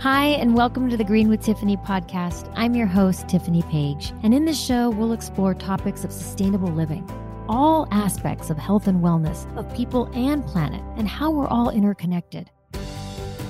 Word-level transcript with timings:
Hi, 0.00 0.26
and 0.26 0.54
welcome 0.54 0.88
to 0.90 0.96
the 0.96 1.02
Green 1.02 1.28
with 1.28 1.42
Tiffany 1.42 1.76
podcast. 1.76 2.52
I'm 2.54 2.76
your 2.76 2.86
host, 2.86 3.26
Tiffany 3.26 3.62
Page, 3.62 4.12
and 4.22 4.32
in 4.32 4.44
this 4.44 4.56
show, 4.56 4.90
we'll 4.90 5.12
explore 5.12 5.54
topics 5.54 6.04
of 6.04 6.12
sustainable 6.12 6.68
living, 6.68 7.04
all 7.48 7.88
aspects 7.90 8.48
of 8.48 8.56
health 8.58 8.86
and 8.86 9.02
wellness 9.02 9.52
of 9.56 9.74
people 9.74 10.08
and 10.14 10.46
planet, 10.46 10.80
and 10.96 11.08
how 11.08 11.32
we're 11.32 11.48
all 11.48 11.70
interconnected. 11.70 12.48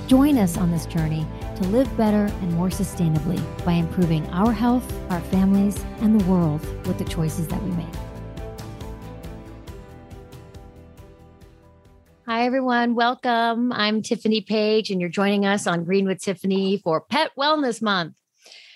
Join 0.06 0.38
us 0.38 0.56
on 0.56 0.70
this 0.70 0.86
journey 0.86 1.26
to 1.56 1.64
live 1.64 1.94
better 1.98 2.32
and 2.40 2.52
more 2.54 2.70
sustainably 2.70 3.38
by 3.66 3.72
improving 3.72 4.26
our 4.28 4.50
health, 4.50 4.90
our 5.10 5.20
families, 5.20 5.84
and 6.00 6.18
the 6.18 6.24
world 6.24 6.62
with 6.86 6.96
the 6.96 7.04
choices 7.04 7.46
that 7.48 7.62
we 7.62 7.72
make. 7.72 8.07
Everyone. 12.48 12.94
Welcome. 12.94 13.74
I'm 13.74 14.00
Tiffany 14.00 14.40
Page, 14.40 14.90
and 14.90 15.02
you're 15.02 15.10
joining 15.10 15.44
us 15.44 15.66
on 15.66 15.84
Green 15.84 16.06
with 16.06 16.22
Tiffany 16.22 16.78
for 16.78 17.02
Pet 17.02 17.30
Wellness 17.38 17.82
Month. 17.82 18.14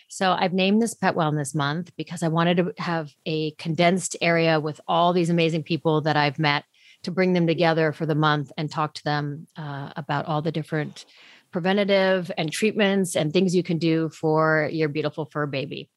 So, 0.08 0.32
I've 0.32 0.52
named 0.52 0.82
this 0.82 0.92
Pet 0.92 1.14
Wellness 1.14 1.54
Month 1.54 1.90
because 1.96 2.22
I 2.22 2.28
wanted 2.28 2.58
to 2.58 2.74
have 2.76 3.14
a 3.24 3.52
condensed 3.52 4.14
area 4.20 4.60
with 4.60 4.78
all 4.86 5.14
these 5.14 5.30
amazing 5.30 5.62
people 5.62 6.02
that 6.02 6.18
I've 6.18 6.38
met 6.38 6.64
to 7.04 7.10
bring 7.10 7.32
them 7.32 7.46
together 7.46 7.92
for 7.92 8.04
the 8.04 8.14
month 8.14 8.52
and 8.58 8.70
talk 8.70 8.92
to 8.92 9.04
them 9.04 9.46
uh, 9.56 9.94
about 9.96 10.26
all 10.26 10.42
the 10.42 10.52
different 10.52 11.06
preventative 11.50 12.30
and 12.36 12.52
treatments 12.52 13.16
and 13.16 13.32
things 13.32 13.56
you 13.56 13.62
can 13.62 13.78
do 13.78 14.10
for 14.10 14.68
your 14.70 14.90
beautiful 14.90 15.24
fur 15.24 15.46
baby. 15.46 15.88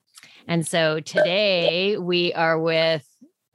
And 0.48 0.66
so 0.66 1.02
today 1.02 1.98
we 1.98 2.34
are 2.34 2.58
with 2.58 3.06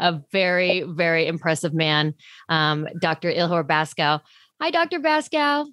a 0.00 0.20
very, 0.32 0.82
very 0.82 1.26
impressive 1.26 1.74
man, 1.74 2.14
um, 2.48 2.88
Dr. 3.00 3.30
Ihor 3.30 3.64
Basko. 3.64 4.20
Hi, 4.60 4.70
Dr. 4.70 4.98
Basko. 4.98 5.66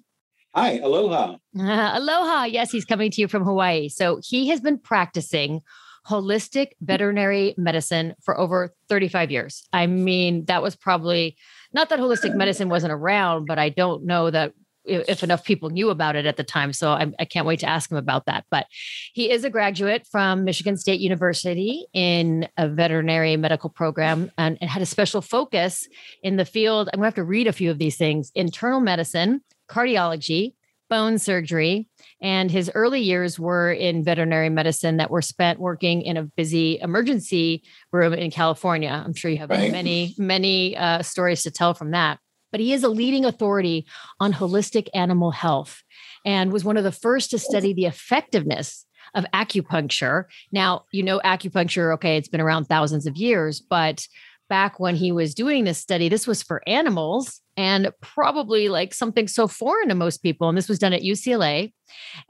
Hi, 0.54 0.78
aloha. 0.78 1.36
Uh, 1.58 1.90
aloha. 1.98 2.44
Yes, 2.44 2.70
he's 2.70 2.84
coming 2.84 3.10
to 3.10 3.20
you 3.20 3.28
from 3.28 3.44
Hawaii. 3.44 3.88
So 3.88 4.20
he 4.22 4.48
has 4.48 4.60
been 4.60 4.78
practicing 4.78 5.60
holistic 6.08 6.68
veterinary 6.80 7.54
medicine 7.58 8.14
for 8.22 8.38
over 8.38 8.74
35 8.88 9.30
years. 9.30 9.62
I 9.72 9.86
mean, 9.86 10.46
that 10.46 10.62
was 10.62 10.74
probably 10.74 11.36
not 11.72 11.90
that 11.90 12.00
holistic 12.00 12.34
medicine 12.34 12.68
wasn't 12.68 12.92
around, 12.92 13.46
but 13.46 13.58
I 13.58 13.68
don't 13.68 14.04
know 14.04 14.30
that 14.30 14.52
if 14.88 15.22
enough 15.22 15.44
people 15.44 15.70
knew 15.70 15.90
about 15.90 16.16
it 16.16 16.26
at 16.26 16.36
the 16.36 16.44
time. 16.44 16.72
So 16.72 16.92
I, 16.92 17.12
I, 17.18 17.24
can't 17.24 17.46
wait 17.46 17.60
to 17.60 17.68
ask 17.68 17.90
him 17.90 17.96
about 17.96 18.26
that. 18.26 18.44
But 18.50 18.66
he 19.12 19.30
is 19.30 19.44
a 19.44 19.50
graduate 19.50 20.06
from 20.10 20.44
Michigan 20.44 20.76
State 20.76 21.00
University 21.00 21.86
in 21.92 22.48
a 22.56 22.68
veterinary 22.68 23.36
medical 23.36 23.70
program 23.70 24.30
and, 24.38 24.58
and 24.60 24.70
had 24.70 24.82
a 24.82 24.86
special 24.86 25.20
focus 25.20 25.86
in 26.22 26.36
the 26.36 26.44
field. 26.44 26.88
I'm 26.92 26.98
going 26.98 27.04
to 27.04 27.06
have 27.08 27.14
to 27.14 27.24
read 27.24 27.46
a 27.46 27.52
few 27.52 27.70
of 27.70 27.78
these 27.78 27.96
things 27.96 28.32
internal 28.34 28.80
medicine, 28.80 29.42
cardiology, 29.68 30.54
bone 30.88 31.18
surgery. 31.18 31.88
And 32.20 32.50
his 32.50 32.70
early 32.74 33.00
years 33.00 33.38
were 33.38 33.72
in 33.72 34.02
veterinary 34.02 34.48
medicine 34.48 34.96
that 34.96 35.10
were 35.10 35.22
spent 35.22 35.60
working 35.60 36.02
in 36.02 36.16
a 36.16 36.24
busy 36.24 36.78
emergency 36.80 37.62
room 37.92 38.14
in 38.14 38.30
California. 38.30 39.02
I'm 39.04 39.14
sure 39.14 39.30
you 39.30 39.38
have 39.38 39.50
right. 39.50 39.70
many, 39.70 40.14
many 40.18 40.76
uh, 40.76 41.02
stories 41.02 41.42
to 41.42 41.50
tell 41.50 41.74
from 41.74 41.92
that 41.92 42.18
but 42.50 42.60
he 42.60 42.72
is 42.72 42.84
a 42.84 42.88
leading 42.88 43.24
authority 43.24 43.86
on 44.20 44.32
holistic 44.32 44.88
animal 44.94 45.30
health 45.30 45.82
and 46.24 46.52
was 46.52 46.64
one 46.64 46.76
of 46.76 46.84
the 46.84 46.92
first 46.92 47.30
to 47.30 47.38
study 47.38 47.72
the 47.72 47.86
effectiveness 47.86 48.86
of 49.14 49.24
acupuncture. 49.34 50.24
Now, 50.52 50.84
you 50.92 51.02
know, 51.02 51.20
acupuncture, 51.24 51.94
okay, 51.94 52.16
it's 52.16 52.28
been 52.28 52.40
around 52.40 52.66
thousands 52.66 53.06
of 53.06 53.16
years, 53.16 53.60
but 53.60 54.06
back 54.48 54.80
when 54.80 54.96
he 54.96 55.12
was 55.12 55.34
doing 55.34 55.64
this 55.64 55.78
study, 55.78 56.08
this 56.08 56.26
was 56.26 56.42
for 56.42 56.62
animals 56.66 57.40
and 57.56 57.90
probably 58.00 58.68
like 58.68 58.94
something 58.94 59.28
so 59.28 59.46
foreign 59.46 59.88
to 59.88 59.94
most 59.94 60.18
people. 60.18 60.48
And 60.48 60.56
this 60.56 60.68
was 60.68 60.78
done 60.78 60.92
at 60.92 61.02
UCLA. 61.02 61.72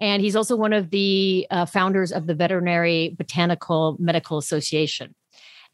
And 0.00 0.22
he's 0.22 0.34
also 0.34 0.56
one 0.56 0.72
of 0.72 0.90
the 0.90 1.46
uh, 1.50 1.66
founders 1.66 2.12
of 2.12 2.26
the 2.26 2.34
Veterinary 2.34 3.14
Botanical 3.16 3.96
Medical 4.00 4.38
Association. 4.38 5.14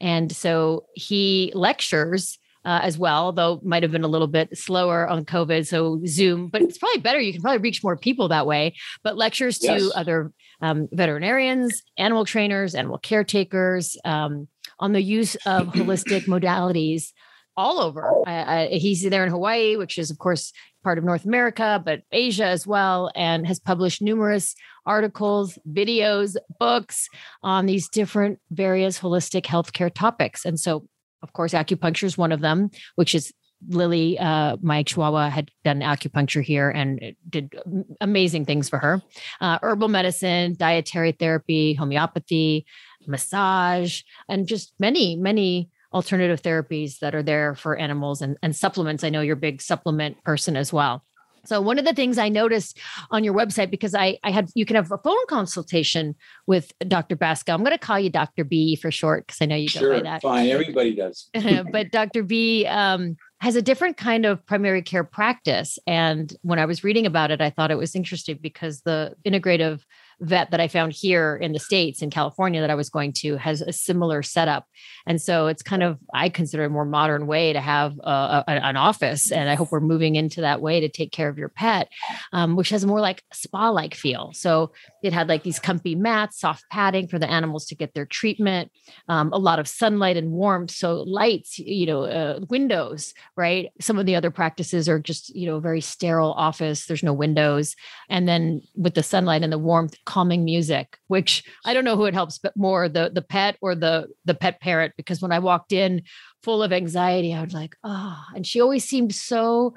And 0.00 0.32
so 0.32 0.86
he 0.94 1.52
lectures 1.54 2.38
uh, 2.64 2.80
as 2.82 2.98
well, 2.98 3.32
though 3.32 3.60
might 3.62 3.82
have 3.82 3.92
been 3.92 4.04
a 4.04 4.08
little 4.08 4.26
bit 4.26 4.56
slower 4.56 5.06
on 5.08 5.24
COVID. 5.24 5.66
So 5.66 6.00
Zoom, 6.06 6.48
but 6.48 6.62
it's 6.62 6.78
probably 6.78 7.00
better. 7.00 7.20
You 7.20 7.32
can 7.32 7.42
probably 7.42 7.58
reach 7.58 7.82
more 7.82 7.96
people 7.96 8.28
that 8.28 8.46
way. 8.46 8.74
But 9.02 9.16
lectures 9.16 9.58
yes. 9.62 9.82
to 9.82 9.92
other 9.96 10.32
um, 10.60 10.88
veterinarians, 10.92 11.82
animal 11.98 12.24
trainers, 12.24 12.74
animal 12.74 12.98
caretakers 12.98 13.96
um, 14.04 14.48
on 14.78 14.92
the 14.92 15.02
use 15.02 15.34
of 15.46 15.68
holistic 15.68 16.22
modalities 16.26 17.12
all 17.56 17.80
over. 17.80 18.12
Uh, 18.26 18.66
he's 18.70 19.02
there 19.02 19.24
in 19.24 19.30
Hawaii, 19.30 19.76
which 19.76 19.98
is, 19.98 20.10
of 20.10 20.18
course, 20.18 20.52
part 20.82 20.98
of 20.98 21.04
North 21.04 21.24
America, 21.24 21.80
but 21.84 22.02
Asia 22.10 22.46
as 22.46 22.66
well, 22.66 23.10
and 23.14 23.46
has 23.46 23.60
published 23.60 24.02
numerous 24.02 24.54
articles, 24.86 25.58
videos, 25.70 26.36
books 26.58 27.08
on 27.42 27.66
these 27.66 27.88
different 27.88 28.38
various 28.50 28.98
holistic 28.98 29.44
healthcare 29.44 29.92
topics. 29.92 30.44
And 30.44 30.58
so 30.58 30.86
of 31.24 31.32
course, 31.32 31.52
acupuncture 31.54 32.04
is 32.04 32.16
one 32.16 32.30
of 32.30 32.40
them, 32.40 32.70
which 32.94 33.14
is 33.14 33.32
Lily, 33.68 34.18
uh, 34.18 34.58
my 34.60 34.82
chihuahua, 34.82 35.30
had 35.30 35.50
done 35.64 35.80
acupuncture 35.80 36.42
here 36.42 36.68
and 36.68 37.16
did 37.28 37.58
amazing 38.00 38.44
things 38.44 38.68
for 38.68 38.78
her. 38.78 39.02
Uh, 39.40 39.58
herbal 39.62 39.88
medicine, 39.88 40.54
dietary 40.56 41.12
therapy, 41.12 41.72
homeopathy, 41.72 42.66
massage, 43.06 44.02
and 44.28 44.46
just 44.46 44.74
many, 44.78 45.16
many 45.16 45.70
alternative 45.94 46.42
therapies 46.42 46.98
that 46.98 47.14
are 47.14 47.22
there 47.22 47.54
for 47.54 47.76
animals 47.76 48.20
and, 48.20 48.36
and 48.42 48.54
supplements. 48.54 49.02
I 49.02 49.08
know 49.08 49.22
you're 49.22 49.34
a 49.34 49.48
big 49.48 49.62
supplement 49.62 50.22
person 50.24 50.56
as 50.56 50.72
well. 50.72 51.04
So 51.46 51.60
one 51.60 51.78
of 51.78 51.84
the 51.84 51.92
things 51.92 52.18
I 52.18 52.28
noticed 52.28 52.78
on 53.10 53.24
your 53.24 53.34
website, 53.34 53.70
because 53.70 53.94
I, 53.94 54.18
I 54.22 54.30
had 54.30 54.50
you 54.54 54.64
can 54.64 54.76
have 54.76 54.90
a 54.90 54.98
phone 54.98 55.26
consultation 55.28 56.14
with 56.46 56.72
Dr. 56.86 57.16
Basko. 57.16 57.52
I'm 57.52 57.60
going 57.60 57.72
to 57.72 57.78
call 57.78 57.98
you 57.98 58.10
Dr. 58.10 58.44
B 58.44 58.76
for 58.76 58.90
short 58.90 59.26
because 59.26 59.40
I 59.40 59.46
know 59.46 59.56
you 59.56 59.68
sure, 59.68 60.00
that. 60.00 60.22
Fine, 60.22 60.48
everybody 60.48 60.94
does. 60.94 61.30
but 61.72 61.90
Dr. 61.90 62.22
B 62.22 62.66
um, 62.66 63.16
has 63.40 63.56
a 63.56 63.62
different 63.62 63.96
kind 63.96 64.26
of 64.26 64.44
primary 64.46 64.82
care 64.82 65.04
practice, 65.04 65.78
and 65.86 66.34
when 66.42 66.58
I 66.58 66.64
was 66.64 66.84
reading 66.84 67.06
about 67.06 67.30
it, 67.30 67.40
I 67.40 67.50
thought 67.50 67.70
it 67.70 67.78
was 67.78 67.94
interesting 67.94 68.38
because 68.40 68.82
the 68.82 69.14
integrative 69.26 69.82
vet 70.20 70.50
that 70.50 70.60
I 70.60 70.68
found 70.68 70.92
here 70.92 71.36
in 71.36 71.52
the 71.52 71.58
States 71.58 72.02
in 72.02 72.10
California 72.10 72.60
that 72.60 72.70
I 72.70 72.74
was 72.74 72.90
going 72.90 73.12
to 73.14 73.36
has 73.36 73.60
a 73.60 73.72
similar 73.72 74.22
setup. 74.22 74.66
And 75.06 75.20
so 75.20 75.46
it's 75.46 75.62
kind 75.62 75.82
of, 75.82 75.98
I 76.12 76.28
consider 76.28 76.64
a 76.64 76.70
more 76.70 76.84
modern 76.84 77.26
way 77.26 77.52
to 77.52 77.60
have 77.60 77.98
a, 77.98 78.44
a, 78.46 78.50
an 78.50 78.76
office. 78.76 79.30
And 79.30 79.50
I 79.50 79.54
hope 79.54 79.70
we're 79.70 79.80
moving 79.80 80.16
into 80.16 80.40
that 80.40 80.60
way 80.60 80.80
to 80.80 80.88
take 80.88 81.12
care 81.12 81.28
of 81.28 81.38
your 81.38 81.48
pet, 81.48 81.88
um, 82.32 82.56
which 82.56 82.70
has 82.70 82.86
more 82.86 83.00
like 83.00 83.22
spa 83.32 83.70
like 83.70 83.94
feel. 83.94 84.32
So 84.34 84.72
it 85.02 85.12
had 85.12 85.28
like 85.28 85.42
these 85.42 85.58
comfy 85.58 85.94
mats, 85.94 86.40
soft 86.40 86.64
padding 86.70 87.08
for 87.08 87.18
the 87.18 87.30
animals 87.30 87.66
to 87.66 87.74
get 87.74 87.94
their 87.94 88.06
treatment, 88.06 88.70
um, 89.08 89.32
a 89.32 89.38
lot 89.38 89.58
of 89.58 89.68
sunlight 89.68 90.16
and 90.16 90.30
warmth. 90.30 90.70
So 90.70 91.02
lights, 91.02 91.58
you 91.58 91.86
know, 91.86 92.04
uh, 92.04 92.40
windows, 92.48 93.14
right? 93.36 93.70
Some 93.80 93.98
of 93.98 94.06
the 94.06 94.16
other 94.16 94.30
practices 94.30 94.88
are 94.88 94.98
just, 94.98 95.34
you 95.34 95.46
know, 95.46 95.60
very 95.60 95.80
sterile 95.80 96.32
office. 96.32 96.86
There's 96.86 97.02
no 97.02 97.12
windows. 97.12 97.76
And 98.08 98.26
then 98.28 98.62
with 98.74 98.94
the 98.94 99.02
sunlight 99.02 99.42
and 99.42 99.52
the 99.52 99.58
warmth, 99.58 99.96
calming 100.14 100.44
music, 100.44 100.96
which 101.08 101.42
I 101.64 101.74
don't 101.74 101.84
know 101.84 101.96
who 101.96 102.04
it 102.04 102.14
helps, 102.14 102.38
but 102.38 102.56
more 102.56 102.88
the 102.88 103.10
the 103.12 103.20
pet 103.20 103.56
or 103.60 103.74
the 103.74 104.06
the 104.24 104.34
pet 104.34 104.60
parrot. 104.60 104.92
Because 104.96 105.20
when 105.20 105.32
I 105.32 105.40
walked 105.40 105.72
in 105.72 106.02
full 106.44 106.62
of 106.62 106.72
anxiety, 106.72 107.34
I 107.34 107.42
was 107.42 107.52
like, 107.52 107.74
oh, 107.82 108.22
and 108.36 108.46
she 108.46 108.60
always 108.60 108.84
seemed 108.84 109.12
so 109.12 109.74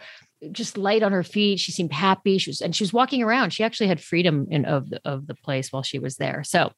just 0.52 0.78
light 0.78 1.02
on 1.02 1.12
her 1.12 1.24
feet. 1.24 1.60
She 1.60 1.72
seemed 1.72 1.92
happy. 1.92 2.38
She 2.38 2.52
was, 2.52 2.62
and 2.62 2.76
she 2.76 2.84
was 2.84 2.94
walking 2.94 3.24
around. 3.24 3.52
She 3.52 3.64
actually 3.64 3.88
had 3.88 4.00
freedom 4.00 4.46
in 4.52 4.66
of 4.66 4.92
the, 4.92 5.02
of 5.04 5.26
the 5.26 5.34
place 5.34 5.72
while 5.72 5.82
she 5.82 5.98
was 5.98 6.18
there. 6.18 6.44
So 6.44 6.72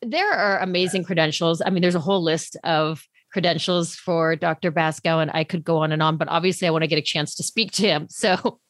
there 0.00 0.30
are 0.30 0.60
amazing 0.60 1.02
credentials. 1.02 1.60
I 1.66 1.70
mean, 1.70 1.82
there's 1.82 1.96
a 1.96 2.00
whole 2.08 2.22
list 2.22 2.56
of 2.62 3.02
credentials 3.32 3.96
for 3.96 4.36
Dr. 4.36 4.70
Basko, 4.70 5.20
and 5.20 5.32
I 5.34 5.42
could 5.42 5.64
go 5.64 5.78
on 5.78 5.90
and 5.90 6.00
on, 6.00 6.16
but 6.16 6.28
obviously 6.28 6.68
I 6.68 6.70
want 6.70 6.84
to 6.84 6.88
get 6.88 7.00
a 7.00 7.02
chance 7.02 7.34
to 7.34 7.42
speak 7.42 7.72
to 7.72 7.82
him. 7.82 8.06
So 8.08 8.60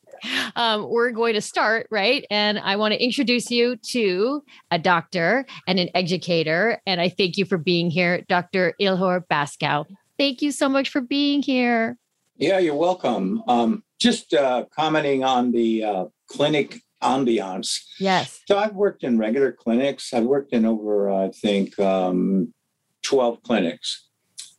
um, 0.57 0.89
we're 0.89 1.11
going 1.11 1.35
to 1.35 1.41
start, 1.41 1.87
right? 1.91 2.25
And 2.31 2.59
I 2.59 2.77
want 2.77 2.93
to 2.93 3.03
introduce 3.03 3.51
you 3.51 3.77
to 3.91 4.43
a 4.71 4.79
doctor 4.79 5.47
and 5.67 5.79
an 5.79 5.89
educator. 5.95 6.81
And 6.87 7.01
I 7.01 7.09
thank 7.09 7.37
you 7.37 7.45
for 7.45 7.59
being 7.59 7.91
here, 7.91 8.23
Dr. 8.29 8.75
Ihor 8.81 9.27
Basko. 9.31 9.87
Thank 10.19 10.43
you 10.43 10.53
so 10.53 10.69
much 10.69 10.89
for 10.89 11.01
being 11.01 11.43
here. 11.43 11.97
Yeah, 12.37 12.59
you're 12.59 12.75
welcome. 12.75 13.43
Um, 13.49 13.85
just 13.99 14.35
uh, 14.35 14.65
commenting 14.75 15.25
on 15.25 15.53
the 15.53 15.85
uh, 15.85 16.05
clinic 16.27 16.81
ambiance. 17.03 17.81
Yes. 18.01 18.41
So 18.47 18.59
I've 18.59 18.75
worked 18.75 19.05
in 19.05 19.19
regular 19.19 19.53
clinics. 19.53 20.13
I've 20.13 20.25
worked 20.25 20.53
in 20.53 20.65
over, 20.65 21.11
I 21.11 21.31
think, 21.31 21.79
um, 21.79 22.53
12 23.03 23.43
clinics, 23.43 24.09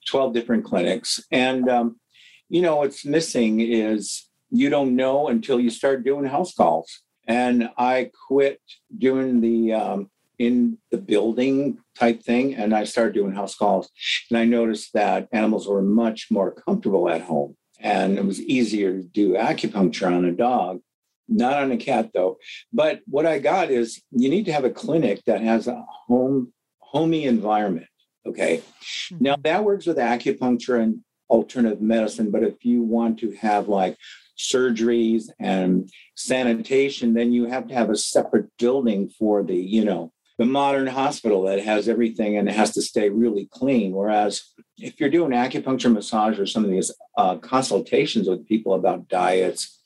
12 0.07 0.33
different 0.33 0.63
clinics. 0.63 1.19
And, 1.31 1.67
um, 1.69 1.99
you 2.47 2.61
know, 2.61 2.77
what's 2.77 3.05
missing 3.05 3.59
is 3.59 4.29
you 4.49 4.69
don't 4.69 4.95
know 4.95 5.27
until 5.27 5.59
you 5.59 5.69
start 5.69 6.03
doing 6.03 6.25
house 6.25 6.53
calls. 6.53 7.01
And 7.27 7.69
I 7.77 8.11
quit 8.27 8.61
doing 8.95 9.41
the 9.41 9.73
um, 9.73 10.11
in 10.37 10.77
the 10.91 10.97
building 10.97 11.79
type 11.97 12.21
thing 12.21 12.55
and 12.55 12.73
I 12.73 12.83
started 12.83 13.13
doing 13.13 13.33
house 13.33 13.55
calls. 13.55 13.89
And 14.29 14.37
I 14.37 14.45
noticed 14.45 14.93
that 14.93 15.27
animals 15.31 15.67
were 15.67 15.81
much 15.81 16.27
more 16.29 16.51
comfortable 16.51 17.09
at 17.09 17.21
home 17.21 17.55
and 17.79 18.17
it 18.17 18.25
was 18.25 18.41
easier 18.41 18.93
to 18.93 19.03
do 19.03 19.33
acupuncture 19.33 20.11
on 20.11 20.25
a 20.25 20.31
dog 20.31 20.81
Not 21.27 21.61
on 21.63 21.71
a 21.71 21.77
cat 21.77 22.11
though. 22.13 22.37
But 22.71 23.01
what 23.07 23.25
I 23.25 23.39
got 23.39 23.71
is 23.71 24.01
you 24.11 24.29
need 24.29 24.45
to 24.45 24.53
have 24.53 24.65
a 24.65 24.69
clinic 24.69 25.21
that 25.25 25.41
has 25.41 25.67
a 25.67 25.83
home 26.07 26.53
homey 26.79 27.25
environment. 27.25 27.87
Okay. 28.25 28.57
Mm-hmm. 28.57 29.23
Now 29.23 29.35
that 29.43 29.63
works 29.63 29.85
with 29.85 29.97
acupuncture 29.97 30.81
and 30.81 31.01
alternative 31.29 31.81
medicine, 31.81 32.29
but 32.31 32.43
if 32.43 32.63
you 32.63 32.83
want 32.83 33.19
to 33.19 33.31
have 33.33 33.67
like 33.67 33.97
surgeries 34.37 35.29
and 35.39 35.89
sanitation, 36.15 37.13
then 37.13 37.31
you 37.31 37.45
have 37.45 37.67
to 37.67 37.73
have 37.73 37.89
a 37.89 37.97
separate 37.97 38.49
building 38.57 39.09
for 39.09 39.43
the, 39.43 39.55
you 39.55 39.83
know, 39.83 40.11
the 40.37 40.45
modern 40.45 40.87
hospital 40.87 41.43
that 41.43 41.63
has 41.63 41.87
everything 41.87 42.37
and 42.37 42.49
it 42.49 42.55
has 42.55 42.71
to 42.71 42.81
stay 42.81 43.09
really 43.09 43.47
clean. 43.51 43.93
Whereas 43.93 44.53
if 44.77 44.99
you're 44.99 45.09
doing 45.09 45.31
acupuncture 45.31 45.91
massage 45.91 46.37
or 46.37 46.45
some 46.45 46.65
of 46.65 46.71
these 46.71 46.93
uh, 47.17 47.37
consultations 47.37 48.27
with 48.27 48.47
people 48.47 48.73
about 48.73 49.07
diets, 49.07 49.81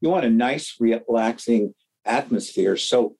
you 0.00 0.08
want 0.08 0.24
a 0.24 0.30
nice, 0.30 0.76
relaxing 0.80 1.74
atmosphere. 2.06 2.76
So 2.76 3.16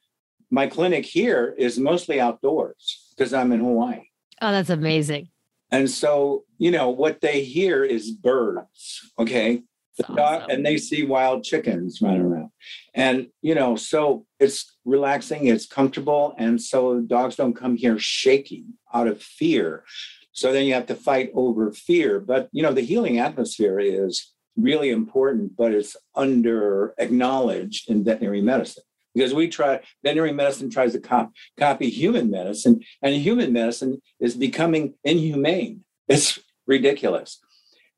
my 0.51 0.67
clinic 0.67 1.05
here 1.05 1.55
is 1.59 1.79
mostly 1.79 2.19
outdoors 2.19 3.15
because 3.17 3.35
I'm 3.35 3.53
in 3.53 3.61
Hawaii. 3.61 4.05
Oh, 4.41 4.51
that's 4.51 4.71
amazing. 4.71 5.29
And 5.71 5.89
so, 5.89 6.45
you 6.57 6.71
know, 6.71 6.89
what 6.89 7.21
they 7.21 7.45
hear 7.45 7.85
is 7.85 8.11
birds. 8.11 9.13
Okay 9.19 9.63
the 10.07 10.15
dog, 10.15 10.51
and 10.51 10.65
they 10.65 10.77
see 10.77 11.05
wild 11.05 11.45
chickens 11.45 12.01
running 12.01 12.23
around. 12.23 12.51
And, 12.95 13.29
you 13.43 13.55
know, 13.55 13.77
so 13.77 14.27
it's 14.39 14.77
relaxing, 14.85 15.47
it's 15.47 15.67
comfortable. 15.67 16.35
And 16.39 16.61
so 16.61 17.01
dogs 17.01 17.37
don't 17.37 17.55
come 17.55 17.77
here 17.77 17.99
shaking 17.99 18.75
out 18.93 19.07
of 19.07 19.23
fear. 19.23 19.85
So 20.33 20.53
then 20.53 20.65
you 20.65 20.75
have 20.75 20.87
to 20.87 20.95
fight 20.95 21.31
over 21.35 21.73
fear. 21.73 22.21
But, 22.21 22.49
you 22.53 22.63
know, 22.63 22.73
the 22.73 22.81
healing 22.81 23.19
atmosphere 23.19 23.81
is 23.81 24.33
really 24.57 24.91
important, 24.91 25.57
but 25.57 25.73
it's 25.73 25.97
under 26.15 26.95
acknowledged 26.99 27.91
in 27.91 28.05
veterinary 28.05 28.43
medicine 28.43 28.85
because 29.15 29.35
we 29.35 29.49
try 29.49 29.81
veterinary 30.03 30.33
medicine 30.33 30.71
tries 30.71 30.93
to 30.93 31.01
cop, 31.01 31.33
copy 31.59 31.91
human 31.91 32.31
medicine 32.31 32.81
and 33.03 33.15
human 33.15 33.53
medicine 33.53 34.01
is 34.21 34.35
becoming 34.37 34.95
inhumane 35.05 35.83
it's 36.09 36.39
ridiculous 36.67 37.41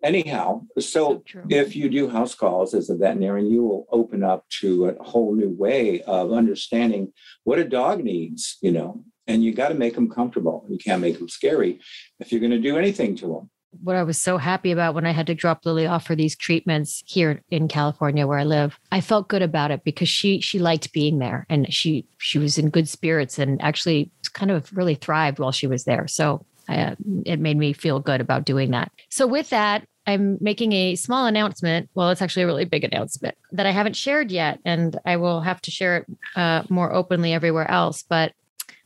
anyhow, 0.02 0.62
so, 0.78 1.22
so 1.26 1.42
if 1.48 1.76
you 1.76 1.88
do 1.88 2.08
house 2.08 2.34
calls 2.34 2.74
as 2.74 2.90
a 2.90 2.96
veterinarian, 2.96 3.50
you 3.50 3.62
will 3.62 3.86
open 3.90 4.22
up 4.22 4.48
to 4.60 4.86
a 4.86 5.02
whole 5.02 5.34
new 5.34 5.50
way 5.50 6.02
of 6.02 6.32
understanding 6.32 7.12
what 7.44 7.58
a 7.58 7.64
dog 7.64 8.02
needs, 8.02 8.58
you 8.60 8.72
know, 8.72 9.04
and 9.26 9.44
you 9.44 9.54
got 9.54 9.68
to 9.68 9.74
make 9.74 9.94
them 9.94 10.10
comfortable. 10.10 10.66
You 10.68 10.78
can't 10.78 11.00
make 11.00 11.18
them 11.18 11.28
scary 11.28 11.80
if 12.20 12.32
you're 12.32 12.40
going 12.40 12.50
to 12.52 12.58
do 12.58 12.76
anything 12.76 13.16
to 13.16 13.26
them. 13.26 13.50
What 13.82 13.96
I 13.96 14.02
was 14.02 14.18
so 14.18 14.36
happy 14.36 14.70
about 14.70 14.94
when 14.94 15.06
I 15.06 15.12
had 15.12 15.26
to 15.28 15.34
drop 15.34 15.64
Lily 15.64 15.86
off 15.86 16.06
for 16.06 16.14
these 16.14 16.36
treatments 16.36 17.02
here 17.06 17.40
in 17.50 17.68
California 17.68 18.26
where 18.26 18.38
I 18.38 18.44
live, 18.44 18.78
I 18.90 19.00
felt 19.00 19.28
good 19.28 19.40
about 19.40 19.70
it 19.70 19.82
because 19.82 20.10
she 20.10 20.42
she 20.42 20.58
liked 20.58 20.92
being 20.92 21.20
there 21.20 21.46
and 21.48 21.72
she 21.72 22.04
she 22.18 22.38
was 22.38 22.58
in 22.58 22.68
good 22.68 22.86
spirits 22.86 23.38
and 23.38 23.62
actually 23.62 24.10
kind 24.34 24.50
of 24.50 24.70
really 24.76 24.94
thrived 24.94 25.38
while 25.38 25.52
she 25.52 25.66
was 25.66 25.84
there. 25.84 26.06
So 26.06 26.44
uh, 26.68 26.94
it 27.26 27.40
made 27.40 27.56
me 27.56 27.72
feel 27.72 28.00
good 28.00 28.20
about 28.20 28.44
doing 28.44 28.70
that. 28.70 28.92
So, 29.10 29.26
with 29.26 29.50
that, 29.50 29.84
I'm 30.06 30.38
making 30.40 30.72
a 30.72 30.96
small 30.96 31.26
announcement. 31.26 31.88
Well, 31.94 32.10
it's 32.10 32.22
actually 32.22 32.42
a 32.42 32.46
really 32.46 32.64
big 32.64 32.84
announcement 32.84 33.36
that 33.52 33.66
I 33.66 33.70
haven't 33.70 33.96
shared 33.96 34.32
yet, 34.32 34.58
and 34.64 34.98
I 35.04 35.16
will 35.16 35.40
have 35.40 35.60
to 35.62 35.70
share 35.70 35.98
it 35.98 36.06
uh, 36.34 36.62
more 36.68 36.92
openly 36.92 37.32
everywhere 37.32 37.70
else. 37.70 38.02
But 38.02 38.32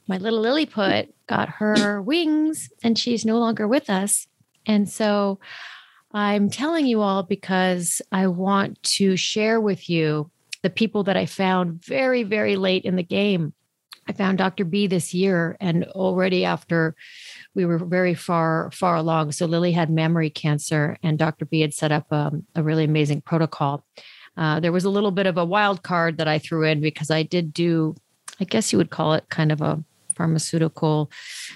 my 0.09 0.19
little 0.19 0.41
Lilliput 0.41 1.15
got 1.27 1.49
her 1.49 2.03
wings, 2.03 2.71
and 2.83 2.99
she's 2.99 3.25
no 3.25 3.39
longer 3.39 3.67
with 3.67 3.89
us. 3.89 4.27
And 4.67 4.89
so 4.89 5.39
I'm 6.13 6.51
telling 6.51 6.87
you 6.87 7.01
all 7.01 7.23
because 7.23 8.01
I 8.12 8.27
want 8.27 8.83
to 8.85 9.17
share 9.17 9.61
with 9.61 9.89
you 9.89 10.31
the 10.62 10.71
people 10.71 11.05
that 11.05 11.17
I 11.17 11.27
found 11.27 11.85
very, 11.85 12.23
very 12.23 12.57
late 12.57 12.85
in 12.85 12.97
the 12.97 13.03
game. 13.03 13.53
I 14.08 14.12
found 14.12 14.38
Dr. 14.38 14.64
B 14.64 14.87
this 14.87 15.12
year, 15.12 15.56
and 15.61 15.85
already 15.85 16.44
after 16.44 16.94
we 17.55 17.64
were 17.64 17.79
very 17.79 18.14
far 18.14 18.70
far 18.73 18.97
along. 18.97 19.32
So 19.32 19.47
Lily 19.47 19.73
had 19.73 19.91
mammary 19.91 20.31
cancer, 20.31 20.97
and 21.03 21.19
Dr. 21.19 21.44
B 21.44 21.61
had 21.61 21.75
set 21.75 21.93
up 21.93 22.12
um, 22.12 22.47
a 22.55 22.62
really 22.62 22.85
amazing 22.85 23.23
protocol. 23.23 23.85
Uh, 24.37 24.61
there 24.61 24.73
was 24.73 24.85
a 24.85 24.91
little 24.91 25.11
bit 25.11 25.26
of 25.26 25.38
a 25.38 25.44
wild 25.44 25.82
card 25.82 26.19
that 26.19 26.29
I 26.29 26.38
threw 26.38 26.64
in 26.64 26.81
because 26.81 27.11
I 27.11 27.23
did 27.23 27.53
do, 27.53 27.94
I 28.38 28.44
guess 28.44 28.73
you 28.73 28.79
would 28.79 28.91
call 28.91 29.14
it 29.14 29.29
kind 29.31 29.50
of 29.50 29.61
a 29.61 29.82
pharmaceutical 30.17 31.11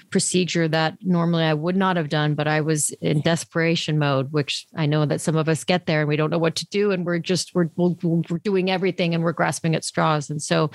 procedure 0.09 0.67
that 0.67 0.97
normally 1.01 1.43
I 1.43 1.53
would 1.53 1.75
not 1.75 1.97
have 1.97 2.09
done, 2.09 2.35
but 2.35 2.47
I 2.47 2.61
was 2.61 2.91
in 3.01 3.21
desperation 3.21 3.99
mode, 3.99 4.31
which 4.31 4.67
I 4.75 4.85
know 4.85 5.05
that 5.05 5.21
some 5.21 5.35
of 5.35 5.49
us 5.49 5.63
get 5.63 5.85
there 5.85 6.01
and 6.01 6.07
we 6.07 6.15
don't 6.15 6.29
know 6.29 6.37
what 6.37 6.55
to 6.57 6.67
do. 6.67 6.91
And 6.91 7.05
we're 7.05 7.19
just, 7.19 7.53
we're, 7.55 7.69
we're 7.75 8.37
doing 8.43 8.69
everything 8.69 9.13
and 9.13 9.23
we're 9.23 9.31
grasping 9.31 9.75
at 9.75 9.83
straws. 9.83 10.29
And 10.29 10.41
so 10.41 10.71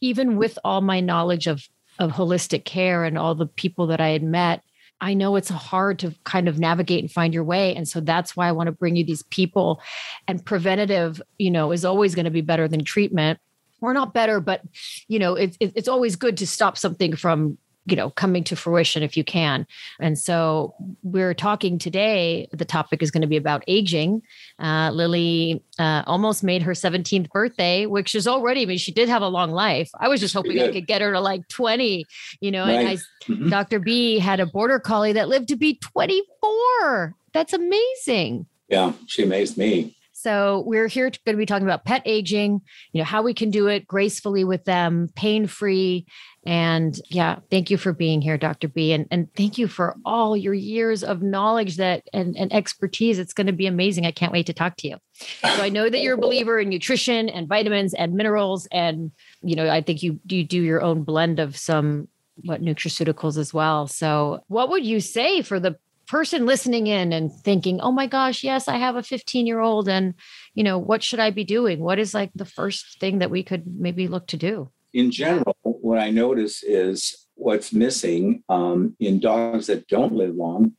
even 0.00 0.36
with 0.36 0.58
all 0.64 0.80
my 0.80 1.00
knowledge 1.00 1.46
of, 1.46 1.66
of 1.98 2.12
holistic 2.12 2.64
care 2.64 3.04
and 3.04 3.16
all 3.16 3.34
the 3.34 3.46
people 3.46 3.86
that 3.88 4.00
I 4.00 4.08
had 4.08 4.22
met, 4.22 4.62
I 5.00 5.14
know 5.14 5.36
it's 5.36 5.48
hard 5.48 6.00
to 6.00 6.14
kind 6.24 6.48
of 6.48 6.58
navigate 6.58 7.00
and 7.00 7.10
find 7.10 7.32
your 7.32 7.44
way. 7.44 7.74
And 7.74 7.86
so 7.86 8.00
that's 8.00 8.36
why 8.36 8.48
I 8.48 8.52
want 8.52 8.66
to 8.66 8.72
bring 8.72 8.96
you 8.96 9.04
these 9.04 9.22
people. 9.24 9.80
And 10.26 10.44
preventative, 10.44 11.22
you 11.38 11.50
know, 11.50 11.70
is 11.70 11.84
always 11.84 12.14
going 12.14 12.24
to 12.24 12.32
be 12.32 12.40
better 12.40 12.66
than 12.66 12.84
treatment. 12.84 13.38
Or 13.80 13.94
not 13.94 14.12
better, 14.12 14.40
but 14.40 14.62
you 15.06 15.18
know, 15.18 15.34
it's 15.34 15.56
it's 15.60 15.88
always 15.88 16.16
good 16.16 16.36
to 16.38 16.46
stop 16.46 16.76
something 16.76 17.14
from 17.14 17.58
you 17.90 17.96
know 17.96 18.10
coming 18.10 18.44
to 18.44 18.56
fruition 18.56 19.02
if 19.02 19.16
you 19.16 19.24
can. 19.24 19.66
And 20.00 20.18
so 20.18 20.74
we're 21.02 21.34
talking 21.34 21.78
today 21.78 22.48
the 22.52 22.64
topic 22.64 23.02
is 23.02 23.10
going 23.10 23.22
to 23.22 23.26
be 23.26 23.36
about 23.36 23.64
aging. 23.66 24.22
Uh, 24.58 24.90
lily 24.90 25.62
uh, 25.78 26.02
almost 26.06 26.42
made 26.44 26.62
her 26.62 26.72
17th 26.72 27.30
birthday 27.30 27.86
which 27.86 28.14
is 28.14 28.26
already 28.26 28.62
i 28.62 28.66
mean 28.66 28.78
she 28.78 28.92
did 28.92 29.08
have 29.08 29.22
a 29.22 29.28
long 29.28 29.50
life. 29.52 29.90
I 29.98 30.08
was 30.08 30.20
just 30.20 30.34
hoping 30.34 30.60
i 30.60 30.70
could 30.70 30.86
get 30.86 31.00
her 31.00 31.12
to 31.12 31.20
like 31.20 31.46
20 31.48 32.04
you 32.40 32.50
know 32.50 32.64
right. 32.64 32.74
and 32.74 32.88
I, 32.88 32.96
mm-hmm. 33.24 33.48
dr 33.48 33.78
b 33.80 34.18
had 34.18 34.40
a 34.40 34.46
border 34.46 34.78
collie 34.78 35.12
that 35.12 35.28
lived 35.28 35.48
to 35.48 35.56
be 35.56 35.74
24 35.74 37.14
that's 37.32 37.52
amazing. 37.52 38.46
Yeah 38.68 38.92
she 39.06 39.22
amazed 39.22 39.56
me 39.56 39.96
so 40.20 40.64
we're 40.66 40.88
here 40.88 41.10
going 41.24 41.36
to 41.36 41.36
be 41.36 41.46
talking 41.46 41.66
about 41.66 41.84
pet 41.84 42.02
aging, 42.04 42.60
you 42.90 42.98
know, 42.98 43.04
how 43.04 43.22
we 43.22 43.32
can 43.32 43.52
do 43.52 43.68
it 43.68 43.86
gracefully 43.86 44.42
with 44.42 44.64
them, 44.64 45.10
pain 45.14 45.46
free. 45.46 46.06
And 46.44 47.00
yeah, 47.08 47.38
thank 47.52 47.70
you 47.70 47.76
for 47.76 47.92
being 47.92 48.20
here, 48.20 48.36
Dr. 48.36 48.66
B. 48.66 48.92
And, 48.92 49.06
and 49.12 49.32
thank 49.36 49.58
you 49.58 49.68
for 49.68 49.94
all 50.04 50.36
your 50.36 50.54
years 50.54 51.04
of 51.04 51.22
knowledge 51.22 51.76
that 51.76 52.02
and, 52.12 52.36
and 52.36 52.52
expertise. 52.52 53.20
It's 53.20 53.32
going 53.32 53.46
to 53.46 53.52
be 53.52 53.68
amazing. 53.68 54.06
I 54.06 54.10
can't 54.10 54.32
wait 54.32 54.46
to 54.46 54.52
talk 54.52 54.76
to 54.78 54.88
you. 54.88 54.96
So 55.12 55.62
I 55.62 55.68
know 55.68 55.88
that 55.88 56.00
you're 56.00 56.14
a 56.14 56.18
believer 56.18 56.58
in 56.58 56.68
nutrition 56.68 57.28
and 57.28 57.46
vitamins 57.46 57.94
and 57.94 58.14
minerals. 58.14 58.66
And, 58.72 59.12
you 59.42 59.54
know, 59.54 59.70
I 59.70 59.82
think 59.82 60.02
you 60.02 60.18
you 60.26 60.42
do 60.42 60.60
your 60.60 60.82
own 60.82 61.04
blend 61.04 61.38
of 61.38 61.56
some 61.56 62.08
what 62.44 62.60
nutraceuticals 62.60 63.38
as 63.38 63.54
well. 63.54 63.86
So 63.86 64.42
what 64.48 64.68
would 64.70 64.84
you 64.84 65.00
say 65.00 65.42
for 65.42 65.60
the 65.60 65.76
person 66.08 66.46
listening 66.46 66.86
in 66.86 67.12
and 67.12 67.30
thinking, 67.32 67.80
oh 67.80 67.92
my 67.92 68.06
gosh, 68.06 68.42
yes, 68.42 68.66
I 68.66 68.78
have 68.78 68.96
a 68.96 69.02
15 69.02 69.46
year 69.46 69.60
old 69.60 69.88
and, 69.88 70.14
you 70.54 70.64
know, 70.64 70.78
what 70.78 71.02
should 71.02 71.20
I 71.20 71.30
be 71.30 71.44
doing? 71.44 71.80
What 71.80 71.98
is 71.98 72.14
like 72.14 72.30
the 72.34 72.44
first 72.44 72.98
thing 72.98 73.18
that 73.18 73.30
we 73.30 73.42
could 73.42 73.64
maybe 73.66 74.08
look 74.08 74.26
to 74.28 74.36
do? 74.36 74.70
In 74.94 75.10
general, 75.10 75.56
what 75.62 75.98
I 75.98 76.10
notice 76.10 76.62
is 76.62 77.26
what's 77.34 77.72
missing 77.72 78.42
um, 78.48 78.96
in 78.98 79.20
dogs 79.20 79.66
that 79.66 79.86
don't 79.86 80.14
live 80.14 80.34
long, 80.34 80.72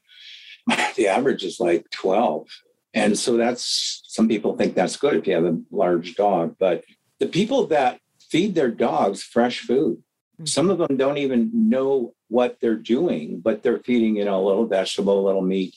the 0.95 1.07
average 1.07 1.43
is 1.43 1.59
like 1.59 1.89
12. 1.91 2.47
And 2.93 3.17
so 3.17 3.37
that's 3.37 4.01
some 4.07 4.27
people 4.27 4.57
think 4.57 4.73
that's 4.73 4.97
good 4.97 5.15
if 5.15 5.27
you 5.27 5.35
have 5.35 5.45
a 5.45 5.59
large 5.71 6.15
dog, 6.15 6.55
but 6.59 6.83
the 7.19 7.27
people 7.27 7.67
that 7.67 7.99
feed 8.31 8.55
their 8.55 8.71
dogs 8.71 9.21
fresh 9.21 9.59
food, 9.59 10.01
some 10.45 10.69
of 10.69 10.79
them 10.79 10.97
don't 10.97 11.17
even 11.17 11.51
know 11.53 12.13
what 12.29 12.57
they're 12.61 12.75
doing, 12.75 13.41
but 13.41 13.61
they're 13.61 13.79
feeding, 13.79 14.15
you 14.15 14.25
know, 14.25 14.41
a 14.41 14.47
little 14.47 14.65
vegetable, 14.65 15.19
a 15.19 15.25
little 15.25 15.41
meat, 15.41 15.75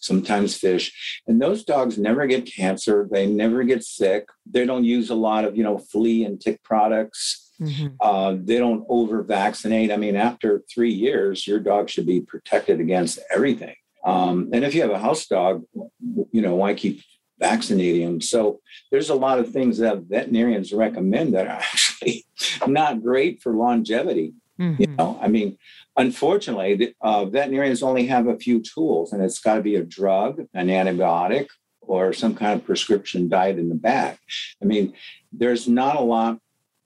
sometimes 0.00 0.56
fish. 0.56 1.20
And 1.26 1.40
those 1.40 1.64
dogs 1.64 1.98
never 1.98 2.26
get 2.26 2.46
cancer. 2.46 3.08
They 3.10 3.26
never 3.26 3.64
get 3.64 3.82
sick. 3.82 4.28
They 4.46 4.66
don't 4.66 4.84
use 4.84 5.10
a 5.10 5.14
lot 5.14 5.44
of, 5.44 5.56
you 5.56 5.64
know, 5.64 5.78
flea 5.78 6.24
and 6.24 6.40
tick 6.40 6.62
products. 6.62 7.52
Mm-hmm. 7.60 7.88
Uh, 8.00 8.36
they 8.38 8.58
don't 8.58 8.84
over 8.88 9.22
vaccinate. 9.22 9.90
I 9.90 9.96
mean, 9.96 10.16
after 10.16 10.62
three 10.72 10.92
years, 10.92 11.46
your 11.46 11.60
dog 11.60 11.88
should 11.88 12.06
be 12.06 12.20
protected 12.20 12.80
against 12.80 13.18
everything. 13.34 13.76
Um, 14.04 14.50
and 14.52 14.64
if 14.64 14.74
you 14.74 14.82
have 14.82 14.90
a 14.90 14.98
house 14.98 15.26
dog, 15.26 15.64
you 15.74 16.42
know, 16.42 16.56
why 16.56 16.74
keep 16.74 17.02
vaccinating 17.38 18.04
them? 18.04 18.20
So 18.20 18.60
there's 18.90 19.08
a 19.08 19.14
lot 19.14 19.38
of 19.38 19.50
things 19.50 19.78
that 19.78 20.02
veterinarians 20.02 20.72
recommend 20.72 21.34
that 21.34 21.46
are 21.46 21.50
actually 21.72 22.26
not 22.66 23.02
great 23.02 23.40
for 23.40 23.54
longevity. 23.54 24.34
Mm-hmm. 24.60 24.82
You 24.82 24.86
know, 24.88 25.18
I 25.20 25.28
mean, 25.28 25.58
unfortunately, 25.96 26.76
the, 26.76 26.94
uh, 27.00 27.24
veterinarians 27.24 27.82
only 27.82 28.06
have 28.06 28.28
a 28.28 28.36
few 28.36 28.60
tools, 28.60 29.12
and 29.12 29.22
it's 29.22 29.40
got 29.40 29.56
to 29.56 29.62
be 29.62 29.76
a 29.76 29.82
drug, 29.82 30.46
an 30.54 30.68
antibiotic, 30.68 31.48
or 31.80 32.12
some 32.12 32.34
kind 32.34 32.58
of 32.58 32.66
prescription 32.66 33.28
diet 33.28 33.58
in 33.58 33.68
the 33.68 33.74
back. 33.74 34.20
I 34.62 34.64
mean, 34.64 34.94
there's 35.32 35.68
not 35.68 35.96
a 35.96 36.00
lot 36.00 36.38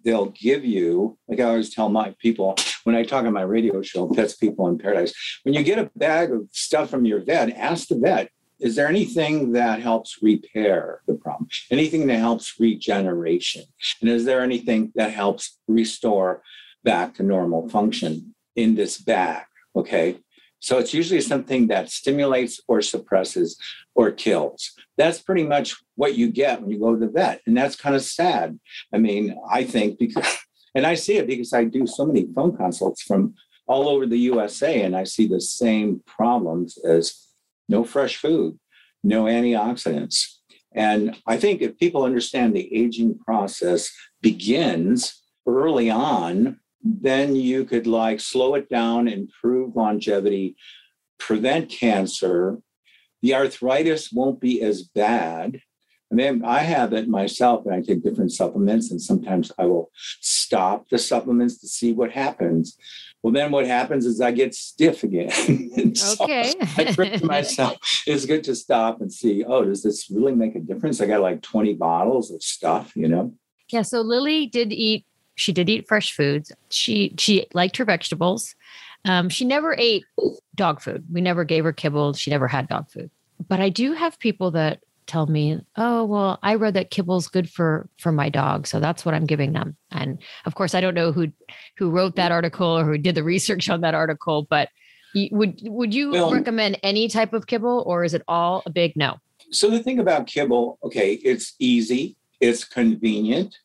they'll 0.05 0.31
give 0.31 0.65
you. 0.65 1.19
Like 1.29 1.41
I 1.41 1.45
always 1.45 1.75
tell 1.75 1.89
my 1.89 2.15
people 2.19 2.57
when 2.85 2.97
I 2.97 3.05
talk 3.05 3.25
on 3.25 3.33
my 3.33 3.43
radio 3.43 3.83
show, 3.83 4.09
Pets 4.09 4.37
People 4.37 4.69
in 4.69 4.79
Paradise, 4.79 5.13
when 5.43 5.55
you 5.55 5.63
get 5.63 5.79
a 5.79 5.91
bag 5.97 6.33
of 6.33 6.49
stuff 6.53 6.91
from 6.91 7.05
your 7.05 7.21
vet, 7.21 7.51
ask 7.51 7.89
the 7.89 7.97
vet, 7.97 8.31
is 8.61 8.75
there 8.75 8.89
anything 8.89 9.53
that 9.53 9.81
helps 9.81 10.19
repair 10.21 11.01
the 11.07 11.15
problem? 11.15 11.49
Anything 11.71 12.07
that 12.09 12.19
helps 12.19 12.59
regeneration? 12.59 13.65
And 14.01 14.11
is 14.11 14.25
there 14.25 14.41
anything 14.41 14.93
that 14.97 15.13
helps 15.13 15.59
restore 15.69 16.43
back 16.85 17.15
to 17.15 17.23
normal 17.23 17.69
function 17.69 18.35
in 18.57 18.75
this 18.75 18.99
bag? 18.99 19.45
Okay. 19.75 20.19
So 20.61 20.79
it's 20.79 20.93
usually 20.93 21.21
something 21.21 21.69
that 21.69 21.91
stimulates 21.91 22.61
or 22.67 22.83
suppresses 22.83 23.57
or 23.95 24.11
kills. 24.11 24.73
That's 24.97 25.21
pretty 25.21 25.45
much 25.45 25.77
what 25.95 26.17
you 26.17 26.31
get 26.31 26.61
when 26.61 26.71
you 26.71 26.81
go 26.81 26.95
to 26.95 26.99
the 26.99 27.13
vet. 27.13 27.43
And 27.47 27.57
that's 27.57 27.77
kind 27.77 27.95
of 27.95 28.03
sad. 28.03 28.59
I 28.93 28.99
mean, 28.99 29.37
I 29.51 29.65
think 29.65 29.99
because, 29.99 30.27
and 30.75 30.87
I 30.87 30.95
see 30.95 31.17
it 31.17 31.27
because 31.27 31.53
I 31.53 31.65
do 31.65 31.87
so 31.87 32.07
many 32.07 32.27
phone 32.35 32.57
consults 32.57 33.03
from 33.03 33.35
all 33.69 33.89
over 33.89 34.07
the 34.07 34.19
USA 34.19 34.83
and 34.83 34.97
I 34.97 35.05
see 35.05 35.29
the 35.29 35.41
same 35.41 36.03
problems 36.07 36.79
as 36.79 37.29
no 37.69 37.85
fresh 37.85 38.17
food, 38.17 38.59
no 39.05 39.25
antioxidants. 39.25 40.39
And 40.73 41.17
I 41.27 41.37
think 41.37 41.61
if 41.61 41.79
people 41.79 42.03
understand 42.03 42.55
the 42.55 42.75
aging 42.75 43.19
process 43.19 43.91
begins 44.21 45.23
early 45.47 45.91
on, 45.91 46.61
then 46.83 47.35
you 47.37 47.65
could 47.65 47.87
like 47.87 48.21
slow 48.21 48.55
it 48.55 48.69
down, 48.69 49.09
improve 49.09 49.77
longevity, 49.77 50.57
prevent 51.19 51.71
cancer. 51.71 52.59
The 53.23 53.35
arthritis 53.35 54.13
won't 54.13 54.41
be 54.41 54.63
as 54.63 54.83
bad. 54.83 55.61
I 56.11 56.15
mean, 56.15 56.43
I 56.45 56.61
have 56.61 56.95
it 56.95 57.09
myself 57.09 57.67
and 57.67 57.75
I 57.75 57.83
take 57.83 58.03
different 58.03 58.33
supplements, 58.33 58.91
and 58.91 59.01
sometimes 59.01 59.53
I 59.59 59.67
will 59.67 59.91
stop 60.21 60.89
the 60.89 60.99
supplements 60.99 61.59
to 61.61 61.69
see 61.69 61.93
what 61.93 62.13
happens. 62.13 62.79
Well, 63.23 63.33
then 63.33 63.51
what 63.51 63.67
happens 63.67 64.07
is 64.07 64.21
I 64.21 64.31
get 64.31 64.55
stiff 64.55 65.03
again. 65.03 65.31
okay. 66.21 66.55
I 66.77 66.93
trick 66.93 67.23
myself. 67.23 67.77
It's 68.07 68.25
good 68.25 68.45
to 68.45 68.55
stop 68.55 69.01
and 69.01 69.13
see, 69.13 69.45
oh, 69.45 69.65
does 69.65 69.83
this 69.83 70.09
really 70.11 70.35
make 70.35 70.55
a 70.55 70.61
difference? 70.61 71.01
I 71.01 71.07
got 71.07 71.21
like 71.21 71.43
20 71.43 71.75
bottles 71.75 72.31
of 72.31 72.43
stuff, 72.43 72.93
you 72.95 73.09
know? 73.09 73.35
Yeah. 73.71 73.83
So 73.83 74.01
Lily 74.01 74.47
did 74.47 74.73
eat, 74.73 75.05
she 75.39 75.53
did 75.53 75.71
eat 75.71 75.87
fresh 75.87 76.13
foods. 76.13 76.53
She 76.69 77.15
she 77.17 77.47
liked 77.55 77.77
her 77.77 77.85
vegetables. 77.85 78.55
Um, 79.05 79.29
she 79.29 79.45
never 79.45 79.75
ate 79.79 80.05
dog 80.57 80.81
food. 80.81 81.05
We 81.13 81.21
never 81.21 81.45
gave 81.45 81.65
her 81.65 81.73
kibble. 81.73 82.13
She 82.15 82.31
never 82.31 82.49
had 82.49 82.69
dog 82.69 82.91
food. 82.91 83.11
But 83.49 83.61
I 83.61 83.69
do 83.69 83.93
have 83.93 84.19
people 84.19 84.51
that 84.51 84.81
tell 85.07 85.27
me, 85.27 85.61
"Oh, 85.77 86.05
well, 86.05 86.41
I 86.43 86.57
read 86.57 86.75
that 86.75 86.91
kibble's 86.91 87.29
good 87.29 87.49
for 87.49 87.89
for 87.99 88.11
my 88.11 88.29
dog, 88.29 88.67
so 88.67 88.81
that's 88.81 89.05
what 89.05 89.15
I'm 89.15 89.27
giving 89.27 89.53
them." 89.53 89.77
And 89.93 90.19
of 90.45 90.57
course, 90.57 90.75
I 90.75 90.81
don't 90.81 90.95
know 90.95 91.13
who 91.13 91.29
who 91.77 91.91
wrote 91.91 92.17
that 92.17 92.33
article 92.33 92.77
or 92.77 92.85
who 92.85 92.99
did 92.99 93.15
the 93.15 93.25
research 93.35 93.71
on 93.71 93.81
that 93.83 93.95
article, 93.95 94.43
but 94.51 94.71
would 95.31 95.61
would 95.63 95.95
you 95.95 96.11
well, 96.11 96.33
recommend 96.33 96.81
any 96.83 97.07
type 97.07 97.33
of 97.33 97.47
kibble, 97.47 97.85
or 97.87 98.03
is 98.03 98.13
it 98.13 98.23
all 98.27 98.65
a 98.67 98.71
big 98.71 98.97
no? 98.97 99.19
So 99.51 99.71
the 99.71 99.83
thing 99.83 100.01
about 100.01 100.27
kibble, 100.27 100.79
okay, 100.83 101.13
it's 101.15 101.55
easy, 101.59 102.17
it's 102.41 102.65
convenient, 102.65 103.57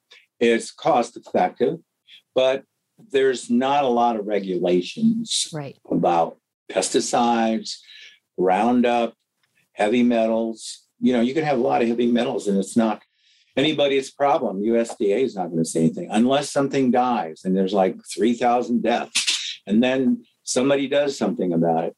it's 0.52 0.72
cost 0.72 1.18
effective, 1.18 1.80
but 2.36 2.64
there's 3.12 3.50
not 3.50 3.84
a 3.84 3.88
lot 3.88 4.16
of 4.16 4.28
regulations 4.28 5.48
right. 5.54 5.78
about 5.90 6.38
pesticides, 6.72 7.78
Roundup, 8.38 9.14
heavy 9.74 10.04
metals, 10.04 10.84
you 11.04 11.12
know, 11.12 11.22
you 11.22 11.34
can 11.34 11.44
have 11.44 11.60
a 11.60 11.62
lot 11.62 11.82
of 11.82 11.88
heavy 11.90 12.10
metals 12.10 12.48
and 12.48 12.58
it's 12.58 12.78
not 12.78 13.02
anybody's 13.58 14.10
problem. 14.10 14.64
USDA 14.64 15.24
is 15.24 15.36
not 15.36 15.48
going 15.48 15.64
to 15.64 15.70
say 15.70 15.82
anything 15.82 16.08
unless 16.10 16.50
something 16.50 16.92
dies 16.92 17.42
and 17.44 17.56
there's 17.56 17.74
like 17.74 17.98
3,000 18.06 18.82
deaths. 18.82 19.62
And 19.68 19.84
then 19.84 20.24
somebody 20.44 20.88
does 20.88 21.18
something 21.18 21.52
about 21.54 21.84
it. 21.86 21.96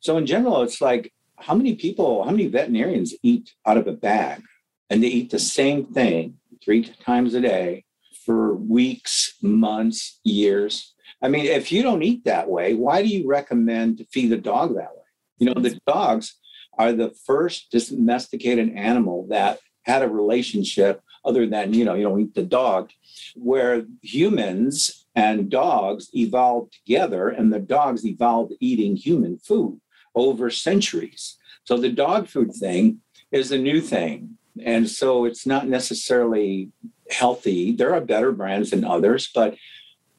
So, 0.00 0.16
in 0.16 0.26
general, 0.26 0.62
it's 0.62 0.80
like 0.80 1.12
how 1.36 1.54
many 1.54 1.76
people, 1.76 2.24
how 2.24 2.30
many 2.30 2.48
veterinarians 2.48 3.14
eat 3.22 3.54
out 3.64 3.76
of 3.76 3.86
a 3.86 3.92
bag 3.92 4.42
and 4.90 5.02
they 5.02 5.08
eat 5.08 5.30
the 5.30 5.38
same 5.38 5.86
thing 5.86 6.38
three 6.64 6.84
times 6.84 7.34
a 7.34 7.40
day 7.40 7.84
for 8.28 8.54
weeks, 8.54 9.38
months, 9.40 10.20
years? 10.22 10.92
I 11.22 11.28
mean, 11.28 11.46
if 11.46 11.72
you 11.72 11.82
don't 11.82 12.02
eat 12.02 12.24
that 12.24 12.46
way, 12.46 12.74
why 12.74 13.00
do 13.00 13.08
you 13.08 13.26
recommend 13.26 13.96
to 13.96 14.04
feed 14.04 14.28
the 14.28 14.36
dog 14.36 14.74
that 14.74 14.94
way? 14.94 15.08
You 15.38 15.46
know, 15.46 15.58
the 15.62 15.80
dogs 15.86 16.34
are 16.76 16.92
the 16.92 17.14
first 17.24 17.70
domesticated 17.70 18.74
animal 18.74 19.26
that 19.30 19.60
had 19.84 20.02
a 20.02 20.10
relationship 20.10 21.00
other 21.24 21.46
than, 21.46 21.72
you 21.72 21.86
know, 21.86 21.94
you 21.94 22.02
don't 22.02 22.20
eat 22.20 22.34
the 22.34 22.42
dog, 22.42 22.90
where 23.34 23.86
humans 24.02 25.06
and 25.14 25.50
dogs 25.50 26.10
evolved 26.12 26.74
together 26.74 27.30
and 27.30 27.50
the 27.50 27.60
dogs 27.60 28.04
evolved 28.04 28.52
eating 28.60 28.94
human 28.94 29.38
food 29.38 29.80
over 30.14 30.50
centuries. 30.50 31.38
So 31.64 31.78
the 31.78 31.90
dog 31.90 32.28
food 32.28 32.52
thing 32.52 33.00
is 33.32 33.52
a 33.52 33.58
new 33.58 33.80
thing. 33.80 34.36
And 34.62 34.86
so 34.86 35.24
it's 35.24 35.46
not 35.46 35.66
necessarily 35.66 36.72
healthy. 37.10 37.72
There 37.72 37.94
are 37.94 38.00
better 38.00 38.32
brands 38.32 38.70
than 38.70 38.84
others, 38.84 39.30
but 39.34 39.56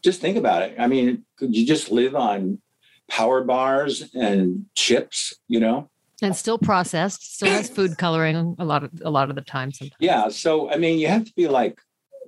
just 0.03 0.21
think 0.21 0.37
about 0.37 0.63
it. 0.63 0.75
I 0.79 0.87
mean, 0.87 1.25
could 1.37 1.55
you 1.55 1.65
just 1.65 1.91
live 1.91 2.15
on 2.15 2.61
power 3.09 3.43
bars 3.43 4.13
and 4.13 4.65
chips, 4.75 5.33
you 5.47 5.59
know? 5.59 5.89
and 6.21 6.35
still 6.35 6.57
processed 6.57 7.35
still 7.35 7.49
has 7.49 7.69
food 7.69 7.97
coloring 7.97 8.55
a 8.59 8.65
lot 8.65 8.83
of 8.83 8.91
a 9.03 9.09
lot 9.09 9.29
of 9.29 9.35
the 9.35 9.41
time 9.41 9.71
sometimes 9.71 9.95
yeah 9.99 10.27
so 10.27 10.69
i 10.71 10.77
mean 10.77 10.99
you 10.99 11.07
have 11.07 11.25
to 11.25 11.33
be 11.35 11.47
like 11.47 11.79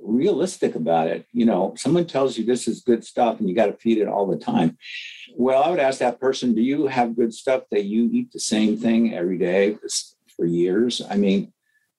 realistic 0.04 0.76
about 0.76 1.08
it 1.08 1.26
you 1.32 1.46
know 1.46 1.74
someone 1.78 2.06
tells 2.06 2.38
you 2.38 2.46
this 2.46 2.68
is 2.68 2.82
good 2.82 3.04
stuff 3.04 3.40
and 3.40 3.48
you 3.48 3.56
got 3.56 3.68
to 3.68 3.74
feed 3.74 3.98
it 3.98 4.08
all 4.08 4.26
the 4.26 4.38
time 4.38 4.78
well 5.36 5.64
i 5.64 5.70
would 5.70 5.80
ask 5.80 6.00
that 6.00 6.20
person 6.20 6.56
do 6.56 6.62
you 6.62 6.88
have 6.88 7.16
good 7.16 7.34
stuff 7.34 7.64
that 7.70 7.86
you 7.86 8.10
eat 8.12 8.32
the 8.32 8.40
same 8.40 8.78
thing 8.78 9.14
every 9.14 9.38
day 9.38 9.78
for 10.36 10.46
years 10.46 11.02
i 11.10 11.16
mean 11.16 11.52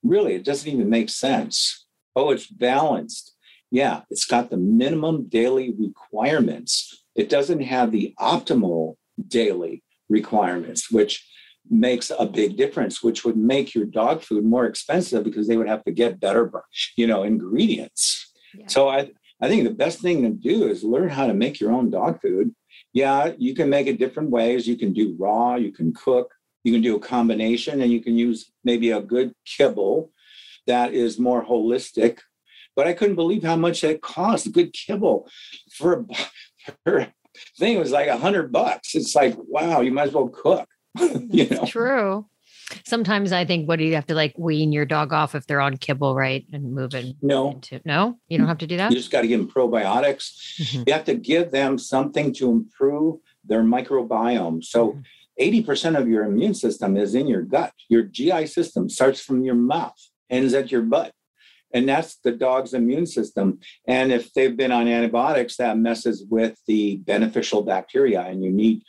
really 0.02 0.34
it 0.34 0.44
doesn't 0.44 0.70
even 0.70 0.90
make 0.90 1.08
sense 1.08 1.81
oh 2.16 2.30
it's 2.30 2.46
balanced 2.46 3.34
yeah 3.70 4.02
it's 4.10 4.24
got 4.24 4.50
the 4.50 4.56
minimum 4.56 5.28
daily 5.28 5.74
requirements 5.78 7.04
it 7.14 7.28
doesn't 7.28 7.60
have 7.60 7.92
the 7.92 8.14
optimal 8.18 8.96
daily 9.28 9.82
requirements 10.08 10.90
which 10.90 11.26
makes 11.70 12.10
a 12.16 12.26
big 12.26 12.56
difference, 12.56 13.02
which 13.02 13.24
would 13.24 13.36
make 13.36 13.74
your 13.74 13.84
dog 13.84 14.22
food 14.22 14.44
more 14.44 14.66
expensive 14.66 15.24
because 15.24 15.46
they 15.46 15.56
would 15.56 15.68
have 15.68 15.84
to 15.84 15.92
get 15.92 16.20
better, 16.20 16.50
you 16.96 17.06
know, 17.06 17.22
ingredients. 17.22 18.32
Yeah. 18.54 18.66
So 18.68 18.88
I, 18.88 19.10
I 19.40 19.48
think 19.48 19.64
the 19.64 19.70
best 19.70 20.00
thing 20.00 20.22
to 20.22 20.30
do 20.30 20.66
is 20.66 20.84
learn 20.84 21.08
how 21.08 21.26
to 21.26 21.34
make 21.34 21.60
your 21.60 21.72
own 21.72 21.90
dog 21.90 22.20
food. 22.20 22.54
Yeah, 22.92 23.32
you 23.38 23.54
can 23.54 23.70
make 23.70 23.86
it 23.86 23.98
different 23.98 24.30
ways. 24.30 24.66
You 24.66 24.76
can 24.76 24.92
do 24.92 25.16
raw, 25.18 25.56
you 25.56 25.72
can 25.72 25.92
cook, 25.94 26.32
you 26.64 26.72
can 26.72 26.82
do 26.82 26.96
a 26.96 27.00
combination, 27.00 27.80
and 27.80 27.90
you 27.90 28.02
can 28.02 28.16
use 28.16 28.52
maybe 28.64 28.90
a 28.90 29.00
good 29.00 29.32
kibble 29.46 30.10
that 30.66 30.94
is 30.94 31.18
more 31.18 31.44
holistic. 31.44 32.20
But 32.74 32.86
I 32.86 32.94
couldn't 32.94 33.16
believe 33.16 33.42
how 33.42 33.56
much 33.56 33.82
that 33.82 34.00
cost. 34.00 34.46
A 34.46 34.50
good 34.50 34.72
kibble 34.72 35.28
for 35.72 36.06
a, 36.86 37.12
thing 37.58 37.78
was 37.78 37.90
like 37.90 38.08
a 38.08 38.16
hundred 38.16 38.52
bucks. 38.52 38.94
It's 38.94 39.14
like, 39.14 39.34
wow, 39.36 39.80
you 39.80 39.92
might 39.92 40.08
as 40.08 40.14
well 40.14 40.28
cook. 40.28 40.68
you 40.98 41.48
know? 41.48 41.64
True. 41.66 42.26
Sometimes 42.86 43.32
I 43.32 43.44
think, 43.44 43.68
what 43.68 43.78
do 43.78 43.84
you 43.84 43.94
have 43.94 44.06
to 44.06 44.14
like 44.14 44.34
wean 44.38 44.72
your 44.72 44.86
dog 44.86 45.12
off 45.12 45.34
if 45.34 45.46
they're 45.46 45.60
on 45.60 45.76
kibble, 45.76 46.14
right? 46.14 46.46
And 46.52 46.72
moving. 46.72 47.14
No. 47.20 47.52
Into, 47.52 47.80
no, 47.84 48.18
you 48.28 48.38
don't 48.38 48.46
have 48.46 48.58
to 48.58 48.66
do 48.66 48.78
that. 48.78 48.90
You 48.90 48.96
just 48.96 49.10
got 49.10 49.22
to 49.22 49.28
give 49.28 49.40
them 49.40 49.50
probiotics. 49.50 50.58
Mm-hmm. 50.58 50.84
You 50.86 50.92
have 50.94 51.04
to 51.04 51.14
give 51.14 51.50
them 51.50 51.76
something 51.76 52.32
to 52.34 52.50
improve 52.50 53.20
their 53.44 53.62
microbiome. 53.62 54.64
So, 54.64 54.92
mm-hmm. 54.92 55.00
80% 55.40 55.98
of 55.98 56.08
your 56.08 56.24
immune 56.24 56.54
system 56.54 56.96
is 56.96 57.14
in 57.14 57.26
your 57.26 57.42
gut. 57.42 57.72
Your 57.88 58.02
GI 58.02 58.46
system 58.46 58.88
starts 58.88 59.20
from 59.20 59.42
your 59.42 59.54
mouth, 59.54 59.98
ends 60.32 60.54
at 60.54 60.72
your 60.72 60.82
butt. 60.82 61.12
And 61.74 61.88
that's 61.88 62.16
the 62.16 62.32
dog's 62.32 62.74
immune 62.74 63.06
system. 63.06 63.60
And 63.86 64.12
if 64.12 64.32
they've 64.34 64.56
been 64.56 64.72
on 64.72 64.88
antibiotics, 64.88 65.56
that 65.56 65.78
messes 65.78 66.24
with 66.28 66.58
the 66.66 66.96
beneficial 66.96 67.62
bacteria, 67.62 68.22
and 68.22 68.42
you 68.44 68.50
need 68.50 68.82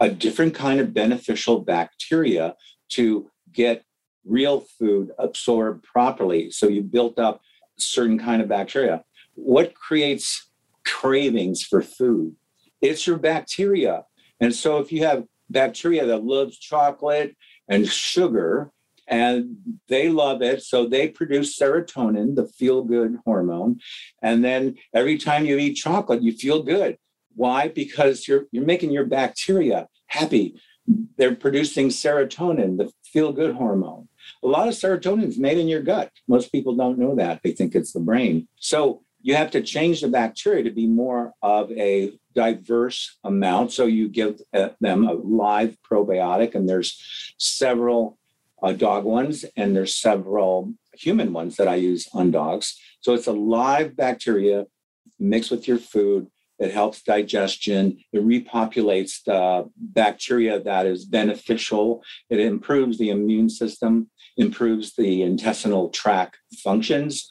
a 0.00 0.08
different 0.08 0.54
kind 0.54 0.80
of 0.80 0.94
beneficial 0.94 1.60
bacteria 1.60 2.54
to 2.90 3.30
get 3.52 3.84
real 4.24 4.60
food 4.78 5.10
absorbed 5.18 5.84
properly. 5.84 6.50
So 6.50 6.68
you 6.68 6.82
built 6.82 7.18
up 7.18 7.40
certain 7.78 8.18
kind 8.18 8.42
of 8.42 8.48
bacteria. 8.48 9.04
What 9.34 9.74
creates 9.74 10.48
cravings 10.84 11.62
for 11.62 11.82
food? 11.82 12.34
It's 12.80 13.06
your 13.06 13.18
bacteria. 13.18 14.04
And 14.40 14.54
so 14.54 14.78
if 14.78 14.90
you 14.92 15.04
have 15.04 15.24
bacteria 15.50 16.06
that 16.06 16.24
loves 16.24 16.58
chocolate 16.58 17.36
and 17.68 17.86
sugar, 17.86 18.70
and 19.06 19.56
they 19.88 20.08
love 20.08 20.42
it. 20.42 20.62
So 20.62 20.86
they 20.86 21.08
produce 21.08 21.58
serotonin, 21.58 22.34
the 22.34 22.46
feel 22.46 22.82
good 22.82 23.18
hormone. 23.24 23.80
And 24.22 24.44
then 24.44 24.76
every 24.94 25.18
time 25.18 25.46
you 25.46 25.58
eat 25.58 25.74
chocolate, 25.74 26.22
you 26.22 26.32
feel 26.32 26.62
good. 26.62 26.98
Why? 27.34 27.68
Because 27.68 28.26
you're 28.26 28.46
you're 28.50 28.64
making 28.64 28.90
your 28.90 29.04
bacteria 29.04 29.88
happy. 30.06 30.60
They're 31.16 31.34
producing 31.34 31.88
serotonin, 31.88 32.78
the 32.78 32.92
feel 33.04 33.32
good 33.32 33.54
hormone. 33.54 34.08
A 34.42 34.46
lot 34.46 34.68
of 34.68 34.74
serotonin 34.74 35.24
is 35.24 35.38
made 35.38 35.58
in 35.58 35.68
your 35.68 35.82
gut. 35.82 36.10
Most 36.28 36.50
people 36.52 36.74
don't 36.76 36.98
know 36.98 37.14
that. 37.16 37.40
They 37.42 37.52
think 37.52 37.74
it's 37.74 37.92
the 37.92 38.00
brain. 38.00 38.48
So 38.56 39.02
you 39.20 39.34
have 39.34 39.50
to 39.50 39.60
change 39.60 40.00
the 40.00 40.08
bacteria 40.08 40.62
to 40.62 40.70
be 40.70 40.86
more 40.86 41.32
of 41.42 41.70
a 41.72 42.12
diverse 42.34 43.18
amount. 43.24 43.72
So 43.72 43.86
you 43.86 44.08
give 44.08 44.40
uh, 44.54 44.70
them 44.80 45.06
a 45.06 45.14
live 45.14 45.76
probiotic, 45.88 46.54
and 46.54 46.68
there's 46.68 47.34
several 47.38 48.18
uh, 48.62 48.72
dog 48.72 49.04
ones, 49.04 49.44
and 49.56 49.74
there's 49.74 49.94
several 49.94 50.72
human 50.94 51.32
ones 51.32 51.56
that 51.56 51.68
I 51.68 51.74
use 51.76 52.08
on 52.12 52.30
dogs. 52.30 52.78
So 53.00 53.14
it's 53.14 53.26
a 53.26 53.32
live 53.32 53.96
bacteria 53.96 54.66
mixed 55.18 55.50
with 55.50 55.68
your 55.68 55.78
food. 55.78 56.28
It 56.58 56.72
helps 56.72 57.02
digestion. 57.02 57.98
It 58.12 58.24
repopulates 58.24 59.22
the 59.24 59.70
bacteria 59.76 60.58
that 60.60 60.86
is 60.86 61.04
beneficial. 61.04 62.02
It 62.30 62.40
improves 62.40 62.96
the 62.96 63.10
immune 63.10 63.50
system, 63.50 64.10
improves 64.38 64.94
the 64.94 65.22
intestinal 65.22 65.90
tract 65.90 66.38
functions. 66.64 67.28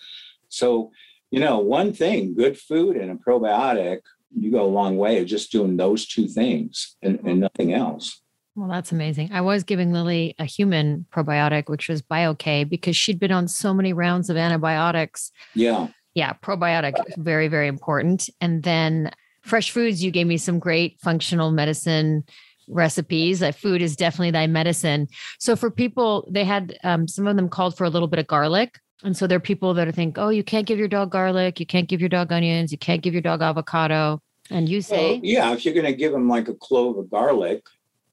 So, 0.50 0.92
you 1.32 1.40
know, 1.40 1.58
one 1.58 1.92
thing 1.92 2.36
good 2.36 2.58
food 2.58 2.98
and 2.98 3.12
a 3.12 3.16
probiotic, 3.16 4.02
you 4.38 4.52
go 4.52 4.64
a 4.64 4.68
long 4.68 4.98
way 4.98 5.20
of 5.20 5.26
just 5.26 5.52
doing 5.52 5.76
those 5.76 6.06
two 6.06 6.28
things 6.28 6.96
and, 7.02 7.20
and 7.26 7.40
nothing 7.40 7.74
else. 7.74 8.22
Well, 8.56 8.70
that's 8.70 8.94
amazing. 8.94 9.32
I 9.34 9.42
was 9.42 9.64
giving 9.64 9.92
Lily 9.92 10.34
a 10.40 10.46
human 10.46 11.06
probiotic, 11.14 11.68
which 11.68 11.90
was 11.90 12.02
BioK, 12.02 12.70
because 12.70 12.96
she'd 12.96 13.20
been 13.20 13.32
on 13.32 13.50
so 13.50 13.74
many 13.74 13.92
rounds 13.92 14.30
of 14.30 14.38
antibiotics. 14.38 15.32
Yeah. 15.54 15.88
Yeah, 16.14 16.32
probiotic, 16.42 16.94
very, 17.18 17.50
very 17.50 17.68
important. 17.68 18.30
And 18.40 18.64
then 18.64 19.12
fresh 19.42 19.72
foods, 19.72 20.02
you 20.02 20.12
gave 20.12 20.28
me 20.28 20.38
some 20.38 20.60
great 20.60 20.98
functional 21.02 21.52
medicine 21.52 22.24
recipes. 22.70 23.44
Uh, 23.44 23.52
food 23.52 23.82
is 23.82 23.98
definitely 23.98 24.32
thy 24.32 24.48
medicine. 24.48 25.10
So 25.40 25.58
for 25.58 25.70
people, 25.70 26.26
they 26.32 26.46
had 26.46 26.78
um, 26.86 27.10
some 27.10 27.28
of 27.28 27.36
them 27.36 27.50
called 27.50 27.78
for 27.78 27.84
a 27.84 27.90
little 27.90 28.08
bit 28.08 28.20
of 28.20 28.28
garlic. 28.28 28.80
And 29.04 29.16
so 29.16 29.28
there 29.28 29.36
are 29.36 29.42
people 29.42 29.74
that 29.74 29.88
are 29.90 29.92
think, 29.92 30.18
oh, 30.18 30.30
you 30.30 30.44
can't 30.44 30.66
give 30.66 30.80
your 30.80 30.88
dog 30.88 31.12
garlic, 31.12 31.60
you 31.60 31.66
can't 31.66 31.90
give 31.90 32.00
your 32.00 32.10
dog 32.10 32.32
onions, 32.32 32.72
you 32.72 32.78
can't 32.78 33.02
give 33.02 33.14
your 33.14 33.22
dog 33.22 33.42
avocado. 33.42 34.22
And 34.50 34.70
you 34.70 34.82
say, 34.82 35.16
well, 35.16 35.20
yeah, 35.24 35.54
if 35.54 35.66
you're 35.66 35.74
going 35.74 35.86
to 35.86 35.94
give 35.94 36.12
them 36.12 36.30
like 36.30 36.48
a 36.48 36.54
clove 36.54 36.98
of 36.98 37.10
garlic, 37.10 37.64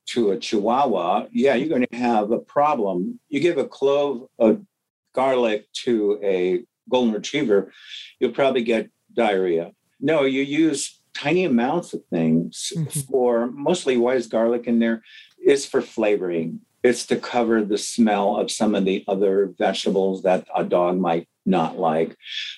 to 0.06 0.32
a 0.32 0.38
chihuahua, 0.38 1.26
yeah, 1.32 1.54
you're 1.54 1.68
going 1.68 1.87
to 1.90 1.97
have 1.97 2.30
a 2.30 2.38
problem. 2.38 3.21
You 3.28 3.40
give 3.40 3.59
a 3.59 3.68
clove 3.68 4.28
of 4.38 4.64
garlic 5.14 5.71
to 5.73 6.18
a 6.23 6.64
golden 6.90 7.14
retriever, 7.14 7.73
you'll 8.18 8.32
probably 8.32 8.62
get 8.62 8.90
diarrhea. 9.14 9.73
No, 10.00 10.25
you 10.25 10.42
use 10.42 11.00
tiny 11.14 11.44
amounts 11.44 11.92
of 11.92 12.04
things 12.06 12.73
mm-hmm. 12.75 13.00
for 13.00 13.50
mostly 13.50 13.97
why 13.97 14.14
is 14.14 14.26
garlic 14.26 14.66
in 14.66 14.78
there? 14.78 15.02
Is 15.44 15.66
for 15.66 15.80
flavoring. 15.80 16.61
It's 16.82 17.06
to 17.06 17.16
cover 17.16 17.64
the 17.64 17.78
smell 17.78 18.37
of 18.37 18.50
some 18.50 18.75
of 18.75 18.85
the 18.85 19.04
other 19.06 19.54
vegetables 19.56 20.23
that 20.25 20.49
a 20.54 20.64
dog 20.64 20.99
might 20.99 21.28
not 21.47 21.78
like. 21.78 22.16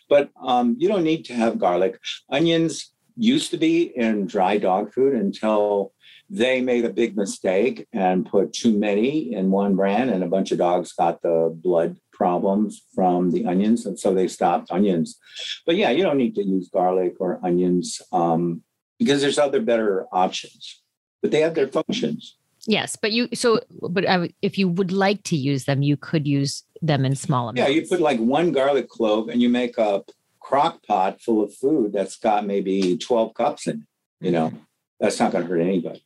But 0.08 0.30
um, 0.42 0.76
you 0.78 0.88
don't 0.88 1.04
need 1.04 1.24
to 1.26 1.34
have 1.34 1.58
garlic. 1.58 1.98
Onions 2.30 2.92
used 3.16 3.50
to 3.50 3.56
be 3.56 3.92
in 3.96 4.26
dry 4.26 4.58
dog 4.58 4.92
food 4.92 5.14
until 5.14 5.92
they 6.31 6.61
made 6.61 6.85
a 6.85 6.90
big 6.90 7.16
mistake 7.16 7.87
and 7.93 8.26
put 8.26 8.52
too 8.52 8.76
many 8.76 9.33
in 9.35 9.50
one 9.50 9.76
brand, 9.76 10.11
and 10.11 10.23
a 10.23 10.28
bunch 10.28 10.52
of 10.52 10.59
dogs 10.59 10.93
got 10.93 11.23
the 11.23 11.54
blood 11.54 11.97
problems 12.12 12.83
from 12.95 13.31
the 13.31 13.47
onions, 13.47 13.87
and 13.87 13.99
so 13.99 14.14
they 14.14 14.28
stopped 14.28 14.71
onions. 14.71 15.19
But 15.66 15.76
yeah, 15.76 15.90
you 15.90 16.02
don't 16.02 16.16
need 16.16 16.35
to 16.37 16.45
use 16.45 16.69
garlic 16.73 17.16
or 17.21 17.40
onions 17.45 18.00
um, 18.12 18.62
because 18.99 19.21
there's 19.21 19.38
other 19.38 19.61
better 19.61 20.07
options, 20.12 20.83
but 21.21 21.31
they 21.31 21.40
have 21.40 21.54
their 21.54 21.69
functions. 21.69 22.37
Yes, 22.66 22.97
but 22.97 23.12
you 23.12 23.28
so 23.35 23.61
but 23.83 24.09
I, 24.09 24.31
if 24.40 24.57
you 24.57 24.69
would 24.69 24.93
like 24.93 25.23
to 25.25 25.37
use 25.37 25.66
them, 25.66 25.83
you 25.83 25.99
could 25.99 26.26
use 26.26 26.62
them 26.81 27.04
in 27.04 27.14
small 27.14 27.50
amounts. 27.50 27.69
Yeah, 27.69 27.75
you 27.75 27.87
put 27.87 28.00
like 28.00 28.19
one 28.19 28.52
garlic 28.52 28.88
clove, 28.88 29.28
and 29.28 29.43
you 29.43 29.50
make 29.50 29.76
a 29.76 30.02
crock 30.40 30.83
pot 30.87 31.21
full 31.21 31.43
of 31.43 31.54
food 31.54 31.93
that's 31.93 32.16
got 32.16 32.47
maybe 32.47 32.97
twelve 32.97 33.35
cups 33.35 33.66
in. 33.66 33.87
It, 34.21 34.26
you 34.26 34.33
know, 34.33 34.49
mm-hmm. 34.49 34.59
that's 34.99 35.21
not 35.21 35.33
going 35.33 35.45
to 35.45 35.50
hurt 35.50 35.61
anybody 35.61 36.02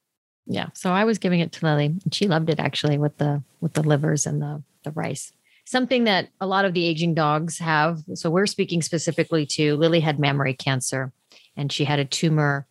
yeah. 0.48 0.68
So 0.74 0.92
i 0.92 1.04
was 1.04 1.18
giving 1.18 1.40
it 1.40 1.52
to 1.52 1.66
lily 1.66 1.86
and 1.86 2.14
she 2.14 2.26
loved 2.26 2.48
it 2.50 2.58
actually 2.58 2.98
with 2.98 3.18
the 3.18 3.42
with 3.60 3.74
the 3.74 3.82
livers 3.82 4.26
and 4.26 4.42
the 4.42 4.62
the 4.82 4.90
rice. 4.92 5.32
Something 5.66 6.04
that 6.04 6.30
a 6.40 6.46
lot 6.46 6.64
of 6.64 6.72
the 6.72 6.86
aging 6.86 7.14
dogs 7.14 7.58
have 7.58 8.00
so 8.14 8.30
we're 8.30 8.46
speaking 8.46 8.80
specifically 8.80 9.44
to 9.46 9.76
lily 9.76 10.00
had 10.00 10.18
mammary 10.18 10.54
cancer 10.54 11.12
and 11.56 11.70
she 11.70 11.84
had 11.84 11.98
a 11.98 12.04
tumor 12.04 12.66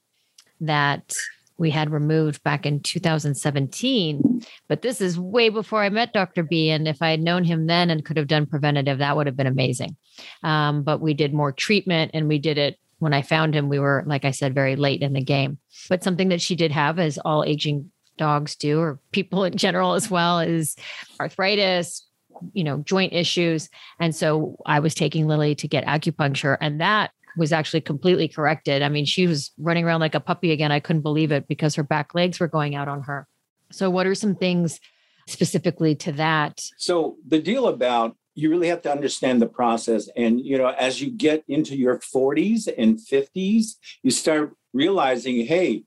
that 0.60 1.14
we 1.60 1.70
had 1.70 1.92
removed 1.92 2.44
back 2.44 2.66
in 2.66 2.80
2017 2.80 4.42
but 4.68 4.82
this 4.82 5.00
is 5.00 5.20
way 5.20 5.50
before 5.50 5.84
i 5.84 5.90
met 5.90 6.14
dr 6.14 6.44
b 6.44 6.72
and 6.72 6.88
if 6.88 7.00
i 7.02 7.12
had 7.12 7.22
known 7.22 7.44
him 7.44 7.68
then 7.68 7.92
and 7.92 8.06
could 8.06 8.18
have 8.18 8.28
done 8.28 8.48
preventative 8.48 8.98
that 8.98 9.16
would 9.16 9.28
have 9.28 9.38
been 9.38 9.46
amazing. 9.46 9.96
Um, 10.42 10.82
but 10.82 11.00
we 11.00 11.14
did 11.14 11.34
more 11.34 11.52
treatment 11.52 12.12
and 12.16 12.28
we 12.28 12.40
did 12.40 12.58
it 12.58 12.80
when 13.00 13.14
I 13.14 13.22
found 13.22 13.56
him, 13.56 13.70
we 13.70 13.80
were, 13.80 14.04
like 14.06 14.26
I 14.26 14.32
said, 14.32 14.56
very 14.56 14.76
late 14.76 15.02
in 15.02 15.14
the 15.14 15.24
game. 15.24 15.60
But 15.90 16.04
something 16.04 16.30
that 16.30 16.42
she 16.42 16.56
did 16.56 16.72
have, 16.72 17.00
as 17.00 17.18
all 17.20 17.44
aging 17.44 17.92
dogs 18.18 18.56
do, 18.56 18.80
or 18.80 19.00
people 19.12 19.44
in 19.44 19.58
general 19.58 19.94
as 19.94 20.10
well, 20.10 20.40
is 20.40 20.76
arthritis, 21.20 22.08
you 22.54 22.64
know, 22.64 22.80
joint 22.80 23.14
issues. 23.14 23.70
And 24.00 24.16
so 24.16 24.58
I 24.66 24.80
was 24.80 24.96
taking 24.96 25.28
Lily 25.28 25.56
to 25.56 25.68
get 25.68 25.86
acupuncture, 25.86 26.58
and 26.60 26.82
that 26.82 27.12
was 27.38 27.54
actually 27.54 27.82
completely 27.82 28.28
corrected. 28.28 28.82
I 28.82 28.90
mean, 28.90 29.06
she 29.06 29.28
was 29.28 29.52
running 29.60 29.86
around 29.86 30.00
like 30.00 30.16
a 30.16 30.20
puppy 30.20 30.52
again. 30.52 30.72
I 30.72 30.80
couldn't 30.80 31.04
believe 31.04 31.32
it 31.32 31.48
because 31.48 31.76
her 31.76 31.84
back 31.84 32.16
legs 32.16 32.40
were 32.40 32.48
going 32.48 32.76
out 32.76 32.88
on 32.88 33.04
her. 33.04 33.28
So, 33.72 33.90
what 33.90 34.08
are 34.08 34.16
some 34.16 34.36
things 34.36 34.80
specifically 35.28 35.94
to 35.96 36.12
that? 36.14 36.62
So, 36.78 37.18
the 37.28 37.40
deal 37.40 37.68
about 37.68 38.18
you 38.38 38.52
really 38.52 38.68
have 38.68 38.84
to 38.84 38.92
understand 38.92 39.42
the 39.42 39.48
process. 39.48 40.08
And, 40.16 40.40
you 40.40 40.60
know, 40.60 40.68
as 40.68 41.02
you 41.02 41.10
get 41.10 41.44
into 41.48 41.76
your 41.76 41.98
40s 41.98 42.70
and 42.78 43.00
50s, 43.00 43.78
you 44.04 44.12
start 44.12 44.54
realizing, 44.74 45.44
hey, 45.48 45.86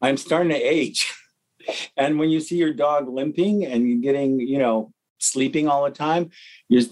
I'm 0.00 0.16
starting 0.16 0.50
to 0.50 0.56
age. 0.56 1.14
and 1.96 2.18
when 2.18 2.28
you 2.28 2.40
see 2.40 2.56
your 2.56 2.72
dog 2.72 3.08
limping 3.08 3.64
and 3.64 3.88
you're 3.88 4.00
getting, 4.00 4.40
you 4.40 4.58
know, 4.58 4.92
sleeping 5.18 5.68
all 5.68 5.84
the 5.84 5.92
time, 5.92 6.30
you're 6.68 6.82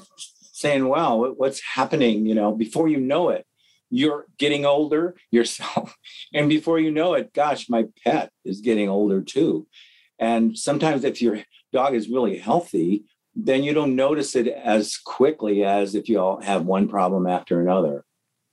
saying, 0.53 0.87
wow, 0.87 1.35
what's 1.37 1.61
happening? 1.61 2.25
You 2.25 2.37
know, 2.37 2.53
before 2.53 2.87
you 2.87 3.01
know 3.01 3.31
it, 3.31 3.45
you're 3.91 4.27
getting 4.39 4.65
older 4.65 5.17
yourself. 5.33 5.97
And 6.33 6.49
before 6.49 6.79
you 6.79 6.93
know 6.93 7.15
it, 7.15 7.35
gosh, 7.35 7.69
my 7.69 7.87
pet 8.05 8.31
is 8.45 8.61
getting 8.61 8.89
older 8.89 9.23
too. 9.23 9.67
And 10.21 10.57
sometimes 10.57 11.03
if 11.03 11.21
your 11.21 11.41
dog 11.73 11.97
is 11.97 12.09
really 12.09 12.39
healthy, 12.39 13.07
then 13.35 13.63
you 13.63 13.73
don't 13.73 13.97
notice 13.97 14.35
it 14.35 14.49
as 14.49 14.97
quickly 14.97 15.65
as 15.65 15.95
if 15.95 16.09
you 16.09 16.19
all 16.19 16.41
have 16.41 16.65
one 16.65 16.89
problem 16.89 17.27
after 17.27 17.61
another. 17.61 18.05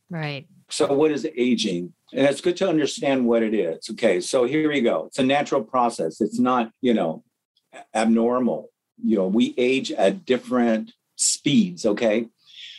Right. 0.09 0.47
So, 0.69 0.91
what 0.93 1.11
is 1.11 1.27
aging? 1.35 1.93
And 2.13 2.25
it's 2.25 2.41
good 2.41 2.57
to 2.57 2.69
understand 2.69 3.25
what 3.25 3.43
it 3.43 3.53
is. 3.53 3.89
Okay, 3.91 4.21
so 4.21 4.45
here 4.45 4.69
we 4.69 4.81
go. 4.81 5.05
It's 5.07 5.19
a 5.19 5.23
natural 5.23 5.63
process. 5.63 6.21
It's 6.21 6.39
not, 6.39 6.71
you 6.81 6.93
know, 6.93 7.23
abnormal. 7.93 8.69
You 9.03 9.17
know, 9.17 9.27
we 9.27 9.53
age 9.57 9.91
at 9.91 10.25
different 10.25 10.93
speeds. 11.15 11.85
Okay, 11.85 12.27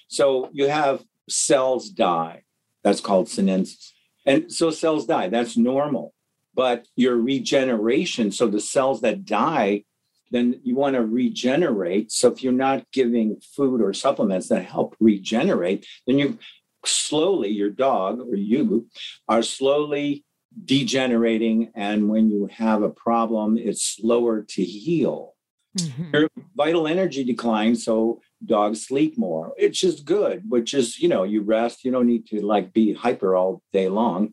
so 0.08 0.50
you 0.52 0.68
have 0.68 1.04
cells 1.28 1.90
die. 1.90 2.44
That's 2.82 3.00
called 3.00 3.28
senescence. 3.28 3.94
And 4.24 4.52
so 4.52 4.70
cells 4.70 5.06
die. 5.06 5.28
That's 5.28 5.56
normal. 5.56 6.14
But 6.54 6.86
your 6.96 7.16
regeneration, 7.16 8.32
so 8.32 8.46
the 8.46 8.60
cells 8.60 9.00
that 9.02 9.24
die 9.24 9.84
then 10.30 10.60
you 10.62 10.74
want 10.74 10.94
to 10.94 11.04
regenerate. 11.04 12.12
So 12.12 12.30
if 12.32 12.42
you're 12.42 12.52
not 12.52 12.84
giving 12.92 13.40
food 13.56 13.80
or 13.80 13.92
supplements 13.92 14.48
that 14.48 14.64
help 14.64 14.96
regenerate, 15.00 15.86
then 16.06 16.18
you 16.18 16.38
slowly, 16.84 17.48
your 17.50 17.70
dog 17.70 18.20
or 18.20 18.36
you 18.36 18.88
are 19.28 19.42
slowly 19.42 20.24
degenerating. 20.64 21.70
And 21.74 22.08
when 22.08 22.30
you 22.30 22.48
have 22.52 22.82
a 22.82 22.90
problem, 22.90 23.58
it's 23.58 23.82
slower 23.82 24.42
to 24.42 24.62
heal. 24.62 25.34
Mm-hmm. 25.78 26.14
Your 26.14 26.28
vital 26.56 26.86
energy 26.86 27.24
declines, 27.24 27.84
so 27.84 28.20
dogs 28.44 28.86
sleep 28.86 29.18
more. 29.18 29.52
It's 29.58 29.78
just 29.78 30.04
good, 30.04 30.42
which 30.48 30.74
is, 30.74 30.98
you 30.98 31.08
know, 31.08 31.24
you 31.24 31.42
rest, 31.42 31.84
you 31.84 31.90
don't 31.90 32.06
need 32.06 32.26
to 32.28 32.40
like 32.40 32.72
be 32.72 32.94
hyper 32.94 33.36
all 33.36 33.62
day 33.72 33.88
long. 33.88 34.32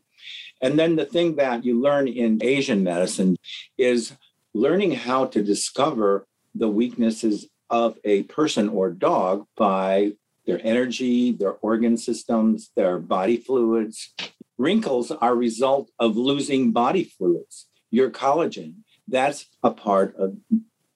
And 0.62 0.78
then 0.78 0.96
the 0.96 1.04
thing 1.04 1.36
that 1.36 1.64
you 1.64 1.80
learn 1.80 2.08
in 2.08 2.38
Asian 2.42 2.82
medicine 2.82 3.36
is 3.76 4.12
learning 4.56 4.92
how 4.92 5.26
to 5.26 5.42
discover 5.42 6.26
the 6.54 6.68
weaknesses 6.68 7.46
of 7.68 7.98
a 8.04 8.22
person 8.24 8.70
or 8.70 8.90
dog 8.90 9.44
by 9.56 10.12
their 10.46 10.60
energy, 10.64 11.32
their 11.32 11.54
organ 11.60 11.96
systems, 11.96 12.70
their 12.74 12.98
body 12.98 13.36
fluids. 13.36 14.14
Wrinkles 14.56 15.10
are 15.10 15.32
a 15.32 15.36
result 15.36 15.90
of 15.98 16.16
losing 16.16 16.72
body 16.72 17.04
fluids, 17.04 17.66
your 17.90 18.10
collagen. 18.10 18.76
That's 19.06 19.46
a 19.62 19.70
part 19.70 20.16
of 20.16 20.36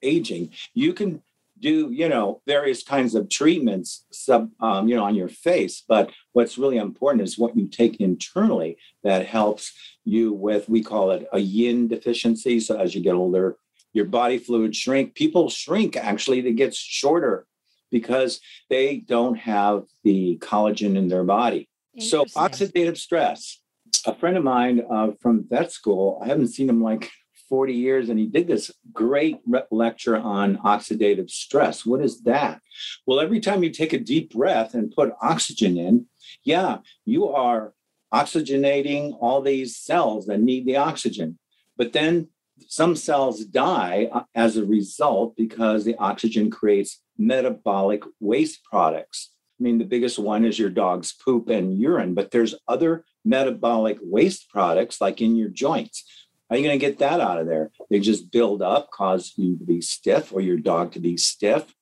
aging. 0.01 0.53
You 0.73 0.93
can 0.93 1.21
do, 1.61 1.91
you 1.91 2.09
know, 2.09 2.41
various 2.47 2.83
kinds 2.83 3.15
of 3.15 3.29
treatments, 3.29 4.05
sub, 4.11 4.49
um, 4.59 4.87
you 4.87 4.95
know, 4.95 5.03
on 5.03 5.15
your 5.15 5.29
face. 5.29 5.83
But 5.87 6.11
what's 6.33 6.57
really 6.57 6.77
important 6.77 7.23
is 7.23 7.37
what 7.37 7.55
you 7.55 7.67
take 7.67 8.01
internally 8.01 8.77
that 9.03 9.25
helps 9.25 9.71
you 10.03 10.33
with, 10.33 10.67
we 10.67 10.83
call 10.83 11.11
it 11.11 11.27
a 11.31 11.39
yin 11.39 11.87
deficiency. 11.87 12.59
So 12.59 12.77
as 12.77 12.93
you 12.95 13.01
get 13.01 13.13
older, 13.13 13.57
your 13.93 14.05
body 14.05 14.37
fluids 14.37 14.77
shrink. 14.77 15.15
People 15.15 15.49
shrink 15.49 15.95
actually, 15.95 16.41
they 16.41 16.53
get 16.53 16.73
shorter 16.73 17.45
because 17.91 18.39
they 18.69 18.97
don't 18.97 19.35
have 19.35 19.83
the 20.03 20.37
collagen 20.41 20.95
in 20.95 21.07
their 21.07 21.23
body. 21.23 21.69
So 21.99 22.23
oxidative 22.25 22.97
stress. 22.97 23.59
A 24.05 24.15
friend 24.15 24.37
of 24.37 24.43
mine 24.43 24.81
uh, 24.89 25.11
from 25.21 25.45
vet 25.47 25.71
school, 25.71 26.19
I 26.23 26.27
haven't 26.27 26.47
seen 26.47 26.69
him 26.69 26.81
like 26.81 27.11
40 27.51 27.73
years 27.73 28.07
and 28.07 28.17
he 28.17 28.27
did 28.27 28.47
this 28.47 28.71
great 28.93 29.41
lecture 29.71 30.15
on 30.15 30.57
oxidative 30.59 31.29
stress. 31.29 31.85
What 31.85 32.01
is 32.01 32.21
that? 32.21 32.61
Well, 33.05 33.19
every 33.19 33.41
time 33.41 33.61
you 33.61 33.69
take 33.69 33.91
a 33.91 33.99
deep 33.99 34.31
breath 34.31 34.73
and 34.73 34.89
put 34.89 35.11
oxygen 35.21 35.77
in, 35.77 36.05
yeah, 36.45 36.77
you 37.03 37.27
are 37.27 37.73
oxygenating 38.13 39.17
all 39.19 39.41
these 39.41 39.75
cells 39.75 40.27
that 40.27 40.39
need 40.39 40.65
the 40.65 40.77
oxygen. 40.77 41.37
But 41.75 41.91
then 41.91 42.29
some 42.69 42.95
cells 42.95 43.43
die 43.43 44.07
uh, 44.13 44.23
as 44.33 44.55
a 44.55 44.65
result 44.65 45.35
because 45.35 45.83
the 45.83 45.97
oxygen 45.97 46.49
creates 46.49 47.01
metabolic 47.17 48.03
waste 48.21 48.63
products. 48.63 49.31
I 49.59 49.63
mean, 49.63 49.77
the 49.77 49.85
biggest 49.85 50.17
one 50.17 50.45
is 50.45 50.57
your 50.57 50.69
dog's 50.69 51.11
poop 51.13 51.49
and 51.49 51.77
urine, 51.77 52.13
but 52.13 52.31
there's 52.31 52.55
other 52.69 53.03
metabolic 53.25 53.97
waste 54.01 54.49
products 54.49 55.01
like 55.01 55.21
in 55.21 55.35
your 55.35 55.49
joints. 55.49 56.05
How 56.51 56.55
are 56.55 56.59
you 56.59 56.67
going 56.67 56.77
to 56.77 56.85
get 56.85 56.99
that 56.99 57.21
out 57.21 57.39
of 57.39 57.47
there? 57.47 57.71
They 57.89 58.01
just 58.01 58.29
build 58.29 58.61
up, 58.61 58.91
cause 58.91 59.31
you 59.37 59.57
to 59.57 59.63
be 59.63 59.79
stiff 59.79 60.33
or 60.33 60.41
your 60.41 60.57
dog 60.57 60.91
to 60.91 60.99
be 60.99 61.15
stiff. 61.15 61.73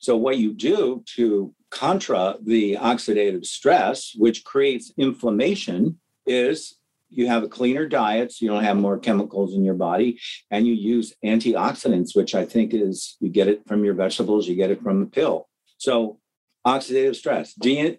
So, 0.00 0.18
what 0.18 0.36
you 0.36 0.52
do 0.52 1.02
to 1.16 1.54
contra 1.70 2.36
the 2.44 2.76
oxidative 2.76 3.46
stress, 3.46 4.12
which 4.14 4.44
creates 4.44 4.92
inflammation, 4.98 5.98
is 6.26 6.76
you 7.08 7.26
have 7.26 7.42
a 7.42 7.48
cleaner 7.48 7.86
diet 7.86 8.32
so 8.32 8.44
you 8.44 8.50
don't 8.50 8.64
have 8.64 8.76
more 8.76 8.98
chemicals 8.98 9.54
in 9.54 9.64
your 9.64 9.74
body 9.74 10.20
and 10.50 10.66
you 10.66 10.74
use 10.74 11.14
antioxidants 11.22 12.16
which 12.16 12.34
i 12.34 12.42
think 12.42 12.72
is 12.72 13.18
you 13.20 13.28
get 13.28 13.48
it 13.48 13.60
from 13.66 13.84
your 13.84 13.92
vegetables 13.92 14.48
you 14.48 14.54
get 14.54 14.70
it 14.70 14.82
from 14.82 15.02
a 15.02 15.06
pill 15.06 15.46
so 15.76 16.18
oxidative 16.66 17.14
stress 17.14 17.54
dna 17.54 17.98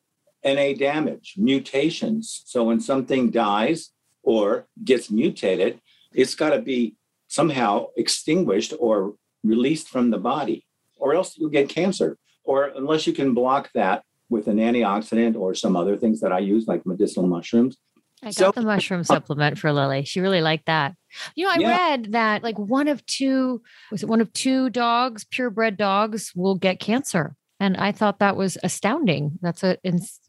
damage 0.80 1.36
mutations 1.38 2.42
so 2.46 2.64
when 2.64 2.80
something 2.80 3.30
dies 3.30 3.92
or 4.24 4.66
gets 4.84 5.12
mutated 5.12 5.80
it's 6.14 6.36
got 6.36 6.52
to 6.52 6.62
be 6.62 6.96
somehow 7.28 7.88
extinguished 7.98 8.74
or 8.80 9.16
released 9.44 9.90
from 9.90 10.10
the 10.12 10.18
body 10.18 10.66
or 10.98 11.16
else 11.16 11.38
you'll 11.38 11.50
get 11.50 11.70
cancer 11.70 12.18
or 12.44 12.72
unless 12.76 13.08
you 13.08 13.14
can 13.14 13.34
block 13.34 13.70
that 13.74 14.04
with 14.30 14.48
an 14.48 14.58
antioxidant 14.58 15.36
or 15.36 15.54
some 15.54 15.76
other 15.76 15.98
things 15.98 16.22
that 16.22 16.32
i 16.32 16.40
use 16.40 16.68
like 16.68 16.86
medicinal 16.86 17.28
mushrooms 17.28 17.78
I 18.24 18.28
got 18.28 18.36
so, 18.36 18.52
the 18.52 18.62
mushroom 18.62 19.04
supplement 19.04 19.60
for 19.60 19.74
Lily. 19.74 20.06
She 20.06 20.22
really 20.22 20.40
liked 20.40 20.68
that. 20.68 20.96
You 21.36 21.46
know, 21.46 21.52
I 21.52 21.58
yeah. 21.58 21.78
read 21.78 22.12
that 22.14 22.42
like 22.42 22.58
one 22.58 22.88
of 22.88 23.06
two 23.06 23.62
was 23.92 24.02
it 24.02 24.08
one 24.08 24.22
of 24.22 24.32
two 24.32 24.70
dogs, 24.70 25.26
purebred 25.26 25.76
dogs, 25.76 26.32
will 26.34 26.56
get 26.56 26.80
cancer, 26.80 27.36
and 27.60 27.76
I 27.76 27.92
thought 27.92 28.20
that 28.20 28.38
was 28.38 28.58
astounding. 28.64 29.40
That's 29.42 29.64
a 29.64 29.78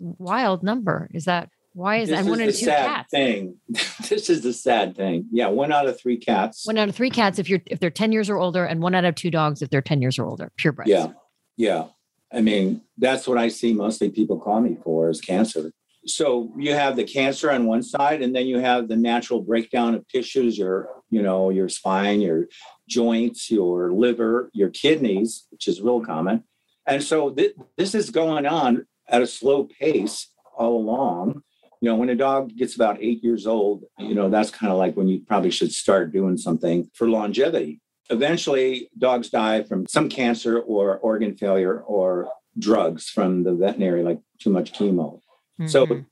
wild 0.01 0.65
number. 0.65 1.09
Is 1.15 1.27
that 1.27 1.51
why 1.75 1.99
is 1.99 2.09
this 2.09 2.25
that 2.25 2.31
one 2.31 2.41
out 2.41 2.49
of 2.49 2.55
two 2.55 2.65
sad 2.65 2.87
cats? 2.87 3.11
Thing. 3.11 3.57
this 4.09 4.31
is 4.31 4.43
the 4.43 4.53
sad 4.53 4.97
thing. 4.97 5.27
Yeah, 5.31 5.49
one 5.49 5.73
out 5.73 5.87
of 5.87 6.01
three 6.01 6.17
cats. 6.17 6.67
One 6.67 6.79
out 6.79 6.89
of 6.89 6.95
three 6.95 7.11
cats 7.11 7.39
if 7.39 7.49
you're 7.49 7.61
if 7.67 7.81
they're 7.81 7.91
ten 7.91 8.13
years 8.13 8.31
or 8.31 8.39
older, 8.39 8.65
and 8.65 8.81
one 8.81 8.95
out 8.95 9.05
of 9.05 9.15
two 9.15 9.31
dogs 9.31 9.61
if 9.61 9.71
they're 9.71 9.83
ten 9.83 10.01
years 10.01 10.19
or 10.19 10.25
older. 10.25 10.51
Purebreds. 10.59 10.87
Yeah, 10.87 11.09
yeah. 11.57 11.87
I 12.33 12.41
mean, 12.41 12.81
that's 12.97 13.29
what 13.29 13.39
I 13.39 13.49
see 13.49 13.73
mostly 13.75 14.11
people 14.11 14.41
call 14.41 14.61
me 14.61 14.77
for 14.83 15.11
is 15.11 15.21
cancer 15.21 15.71
so 16.07 16.53
you 16.57 16.75
have 16.75 16.97
the 16.97 17.05
cancer 17.05 17.51
on 17.51 17.67
one 17.67 17.83
side 17.83 18.23
and 18.23 18.35
then 18.35 18.47
you 18.47 18.59
have 18.59 18.89
the 18.89 18.97
natural 18.97 19.41
breakdown 19.41 19.95
of 19.95 20.07
tissues 20.09 20.59
your 20.59 20.89
you 21.11 21.23
know 21.23 21.51
your 21.51 21.69
spine 21.69 22.21
your 22.21 22.47
joints 22.89 23.51
your 23.51 23.93
liver 23.93 24.51
your 24.53 24.71
kidneys 24.71 25.47
which 25.51 25.69
is 25.69 25.81
real 25.81 26.01
common 26.01 26.45
and 26.87 27.03
so 27.03 27.31
th- 27.31 27.55
this 27.77 27.95
is 27.95 28.11
going 28.11 28.47
on 28.47 28.87
at 29.09 29.23
a 29.23 29.27
slow 29.27 29.65
pace 29.65 30.29
all 30.57 30.77
along 30.77 31.43
you 31.85 31.91
know 31.91 31.97
when 31.97 32.09
a 32.09 32.15
dog 32.15 32.57
gets 32.57 32.75
about 32.75 32.97
eight 33.01 33.23
years 33.23 33.47
old 33.47 33.85
you 33.99 34.15
know 34.15 34.31
that's 34.31 34.51
kind 34.51 34.73
of 34.73 34.79
like 34.79 34.97
when 34.97 35.07
you 35.07 35.21
probably 35.21 35.51
should 35.51 35.71
start 35.71 36.13
doing 36.13 36.39
something 36.39 36.91
for 36.95 37.09
longevity 37.09 37.79
eventually 38.09 38.89
dogs 38.97 39.29
die 39.29 39.63
from 39.63 39.87
some 39.87 40.09
cancer 40.09 40.61
or 40.61 40.97
organ 40.99 41.37
failure 41.37 41.81
or 41.81 42.31
drugs 42.59 43.11
from 43.11 43.43
the 43.43 43.53
veterinary 43.53 44.03
like 44.03 44.21
too 44.41 44.51
much 44.51 44.73
chemo 44.73 45.21
Mm-hmm. 45.61 45.69
So 45.69 46.05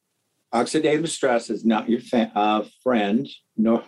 oxidative 0.54 1.08
stress 1.08 1.50
is 1.50 1.64
not 1.64 1.88
your 1.88 2.00
fa- 2.00 2.32
uh, 2.34 2.64
friend, 2.82 3.28
nor, 3.56 3.82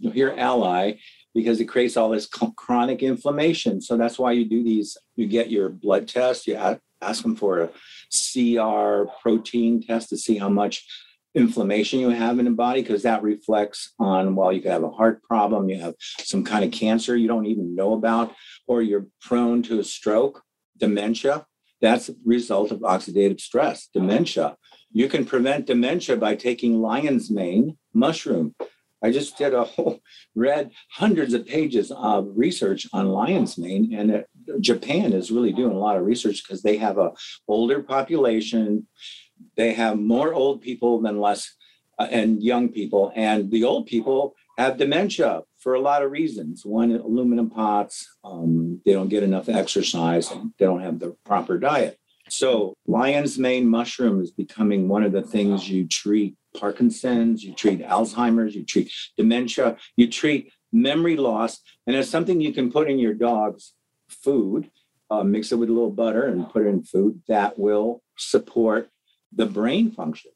nor 0.00 0.14
your 0.14 0.38
ally, 0.38 0.94
because 1.34 1.60
it 1.60 1.66
creates 1.66 1.96
all 1.96 2.10
this 2.10 2.26
chronic 2.26 3.02
inflammation. 3.02 3.80
So 3.80 3.96
that's 3.96 4.18
why 4.18 4.32
you 4.32 4.44
do 4.44 4.64
these. 4.64 4.96
You 5.16 5.26
get 5.26 5.50
your 5.50 5.68
blood 5.68 6.08
test. 6.08 6.46
You 6.46 6.56
ask 7.00 7.22
them 7.22 7.36
for 7.36 7.60
a 7.60 7.70
CR 8.10 9.10
protein 9.22 9.82
test 9.82 10.08
to 10.08 10.16
see 10.16 10.38
how 10.38 10.48
much 10.48 10.84
inflammation 11.38 12.00
you 12.00 12.10
have 12.10 12.38
in 12.38 12.44
the 12.44 12.50
body 12.50 12.82
because 12.82 13.02
that 13.02 13.22
reflects 13.22 13.94
on 13.98 14.34
well 14.34 14.52
you 14.52 14.60
could 14.60 14.72
have 14.72 14.84
a 14.84 14.90
heart 14.90 15.22
problem 15.22 15.68
you 15.68 15.80
have 15.80 15.94
some 16.00 16.44
kind 16.44 16.64
of 16.64 16.70
cancer 16.70 17.16
you 17.16 17.28
don't 17.28 17.46
even 17.46 17.74
know 17.74 17.92
about 17.92 18.34
or 18.66 18.82
you're 18.82 19.06
prone 19.20 19.62
to 19.62 19.78
a 19.78 19.84
stroke 19.84 20.42
dementia 20.76 21.46
that's 21.80 22.08
a 22.08 22.14
result 22.24 22.70
of 22.70 22.80
oxidative 22.80 23.40
stress 23.40 23.88
dementia 23.94 24.56
you 24.90 25.08
can 25.08 25.24
prevent 25.24 25.66
dementia 25.66 26.16
by 26.16 26.34
taking 26.34 26.80
lion's 26.80 27.30
mane 27.30 27.76
mushroom. 27.92 28.54
I 29.02 29.12
just 29.12 29.38
did 29.38 29.54
a 29.54 29.64
whole, 29.64 30.00
read 30.34 30.72
hundreds 30.92 31.34
of 31.34 31.46
pages 31.46 31.92
of 31.92 32.28
research 32.34 32.86
on 32.92 33.08
lion's 33.08 33.58
mane, 33.58 33.94
and 33.94 34.10
it, 34.10 34.26
Japan 34.60 35.12
is 35.12 35.30
really 35.30 35.52
doing 35.52 35.72
a 35.72 35.78
lot 35.78 35.96
of 35.96 36.06
research 36.06 36.42
because 36.42 36.62
they 36.62 36.78
have 36.78 36.98
a 36.98 37.12
older 37.46 37.82
population. 37.82 38.88
They 39.56 39.72
have 39.74 39.98
more 39.98 40.32
old 40.32 40.60
people 40.60 41.00
than 41.00 41.20
less, 41.20 41.54
uh, 41.98 42.08
and 42.10 42.42
young 42.42 42.68
people, 42.68 43.12
and 43.14 43.50
the 43.50 43.64
old 43.64 43.86
people 43.86 44.34
have 44.56 44.76
dementia 44.76 45.42
for 45.58 45.74
a 45.74 45.80
lot 45.80 46.02
of 46.02 46.10
reasons. 46.10 46.64
One, 46.64 46.90
aluminum 46.92 47.50
pots. 47.50 48.08
Um, 48.24 48.80
they 48.84 48.92
don't 48.92 49.08
get 49.08 49.22
enough 49.22 49.48
exercise, 49.48 50.30
and 50.30 50.52
they 50.58 50.66
don't 50.66 50.82
have 50.82 50.98
the 50.98 51.16
proper 51.24 51.58
diet. 51.58 51.98
So, 52.28 52.74
lion's 52.86 53.38
mane 53.38 53.66
mushroom 53.66 54.20
is 54.20 54.30
becoming 54.30 54.88
one 54.88 55.02
of 55.02 55.12
the 55.12 55.22
things 55.22 55.68
you 55.68 55.86
treat 55.88 56.36
Parkinson's, 56.56 57.42
you 57.42 57.54
treat 57.54 57.80
Alzheimer's, 57.80 58.54
you 58.54 58.64
treat 58.64 58.92
dementia, 59.16 59.76
you 59.96 60.10
treat 60.10 60.52
memory 60.72 61.16
loss. 61.16 61.60
And 61.86 61.96
it's 61.96 62.10
something 62.10 62.40
you 62.40 62.52
can 62.52 62.70
put 62.70 62.90
in 62.90 62.98
your 62.98 63.14
dog's 63.14 63.74
food, 64.08 64.70
uh, 65.10 65.22
mix 65.22 65.52
it 65.52 65.56
with 65.56 65.70
a 65.70 65.72
little 65.72 65.90
butter 65.90 66.24
and 66.24 66.50
put 66.50 66.66
it 66.66 66.68
in 66.68 66.82
food 66.82 67.22
that 67.28 67.58
will 67.58 68.02
support 68.16 68.90
the 69.32 69.46
brain 69.46 69.90
function. 69.90 70.30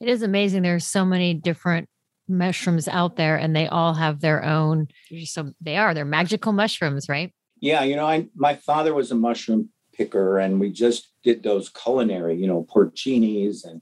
It 0.00 0.08
is 0.08 0.22
amazing. 0.22 0.62
There's 0.62 0.86
so 0.86 1.04
many 1.04 1.34
different 1.34 1.88
mushrooms 2.28 2.88
out 2.88 3.16
there 3.16 3.36
and 3.36 3.54
they 3.54 3.66
all 3.66 3.94
have 3.94 4.20
their 4.20 4.44
own 4.44 4.86
so 5.24 5.52
they 5.60 5.76
are 5.76 5.92
they're 5.92 6.04
magical 6.04 6.52
mushrooms 6.52 7.08
right 7.08 7.32
yeah 7.60 7.82
you 7.82 7.96
know 7.96 8.06
i 8.06 8.24
my 8.36 8.54
father 8.54 8.94
was 8.94 9.10
a 9.10 9.14
mushroom 9.14 9.68
picker 9.92 10.38
and 10.38 10.58
we 10.58 10.70
just 10.70 11.12
did 11.22 11.42
those 11.42 11.68
culinary, 11.68 12.36
you 12.36 12.46
know, 12.46 12.66
porcinis 12.74 13.64
and 13.64 13.80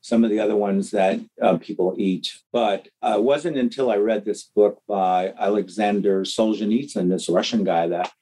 some 0.00 0.22
of 0.22 0.30
the 0.30 0.40
other 0.40 0.56
ones 0.56 0.90
that 0.90 1.18
uh, 1.40 1.56
people 1.56 1.94
eat. 1.96 2.30
But 2.52 2.88
uh, 3.02 3.14
it 3.16 3.22
wasn't 3.22 3.56
until 3.56 3.90
I 3.90 3.96
read 3.96 4.24
this 4.24 4.44
book 4.44 4.82
by 4.86 5.32
Alexander 5.38 6.22
Solzhenitsyn, 6.22 7.08
this 7.08 7.28
Russian 7.28 7.64
guy 7.64 7.88
that 7.88 8.12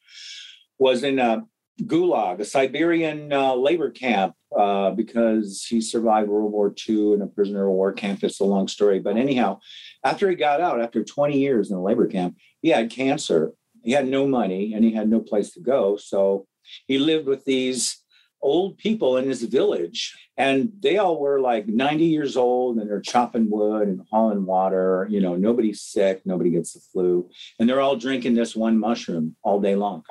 was 0.79 1.03
in 1.03 1.19
a 1.19 1.45
gulag, 1.87 2.41
a 2.41 2.45
Siberian 2.45 3.33
uh, 3.33 3.55
labor 3.55 3.91
camp, 3.91 4.35
uh, 4.57 4.91
because 4.91 5.65
he 5.69 5.81
survived 5.81 6.29
World 6.29 6.53
War 6.53 6.75
II 6.89 7.15
in 7.15 7.23
a 7.23 7.27
prisoner 7.27 7.67
of 7.67 7.73
war 7.73 7.93
camp. 7.93 8.23
It's 8.23 8.41
a 8.41 8.45
long 8.45 8.69
story. 8.69 9.01
But 9.01 9.17
anyhow, 9.17 9.61
after 10.05 10.29
he 10.29 10.37
got 10.37 10.61
out, 10.61 10.81
after 10.81 11.05
20 11.05 11.39
years 11.39 11.71
in 11.71 11.77
a 11.77 11.83
labor 11.83 12.07
camp, 12.07 12.37
he 12.61 12.69
had 12.69 12.91
cancer. 12.91 13.53
He 13.83 13.93
had 13.93 14.07
no 14.07 14.27
money 14.27 14.75
and 14.75 14.85
he 14.85 14.93
had 14.93 15.09
no 15.09 15.21
place 15.21 15.53
to 15.55 15.61
go. 15.61 15.97
So 15.97 16.47
he 16.87 16.99
lived 16.99 17.27
with 17.27 17.45
these 17.45 18.03
old 18.43 18.77
people 18.77 19.17
in 19.17 19.29
his 19.29 19.43
village 19.43 20.17
and 20.37 20.73
they 20.81 20.99
all 20.99 21.21
were 21.21 21.41
like 21.41 21.67
90 21.69 22.05
years 22.05 22.37
old 22.37 22.77
and 22.77 22.91
they're 22.91 23.01
chopping 23.01 23.49
wood 23.49 23.87
and 23.87 24.03
hauling 24.11 24.45
water 24.45 25.07
you 25.09 25.21
know 25.21 25.37
nobody's 25.37 25.81
sick 25.81 26.23
nobody 26.25 26.51
gets 26.51 26.73
the 26.73 26.81
flu 26.81 27.31
and 27.61 27.69
they're 27.69 27.81
all 27.81 27.95
drinking 27.95 28.35
this 28.35 28.57
one 28.57 28.81
mushroom 28.81 29.37
all 29.45 29.61
day 29.61 29.77
long 29.77 30.03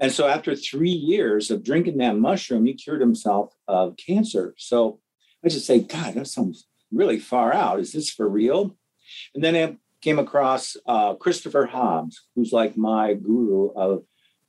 and 0.00 0.10
so 0.10 0.26
after 0.26 0.56
three 0.56 0.90
years 0.90 1.50
of 1.50 1.62
drinking 1.62 1.98
that 1.98 2.16
mushroom 2.16 2.66
he 2.66 2.74
cured 2.74 3.00
himself 3.00 3.54
of 3.68 3.96
cancer. 3.96 4.54
So 4.58 5.00
i 5.44 5.48
just 5.48 5.66
say 5.66 5.80
god 5.80 6.14
that 6.14 6.26
sounds 6.26 6.66
really 6.92 7.18
far 7.18 7.52
out. 7.54 7.80
Is 7.80 7.92
this 7.92 8.10
for 8.10 8.28
real? 8.28 8.76
And 9.34 9.44
then 9.44 9.56
i 9.56 9.76
came 10.02 10.18
across 10.18 10.78
uh, 10.86 11.14
christopher 11.14 11.66
hobbs 11.66 12.22
who's 12.34 12.52
like 12.52 12.74
my 12.74 13.12
guru 13.12 13.70
of 13.76 14.02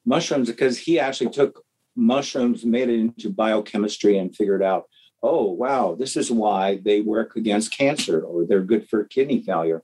mushrooms 0.06 0.50
because 0.50 0.78
he 0.78 0.98
actually 0.98 1.30
took 1.30 1.64
mushrooms, 1.96 2.66
made 2.66 2.90
it 2.90 3.00
into 3.00 3.30
biochemistry, 3.30 4.18
and 4.18 4.36
figured 4.36 4.64
out, 4.64 4.86
oh, 5.24 5.52
wow, 5.52 5.96
this 5.98 6.16
is 6.16 6.32
why 6.32 6.80
they 6.84 7.02
work 7.02 7.36
against 7.36 7.76
cancer 7.76 8.22
or 8.22 8.46
they're 8.46 8.62
good 8.62 8.90
for 8.90 9.04
kidney 9.04 9.42
failure. 9.42 9.84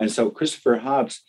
And 0.00 0.10
so 0.10 0.30
Christopher 0.30 0.76
Hobbs 0.78 1.22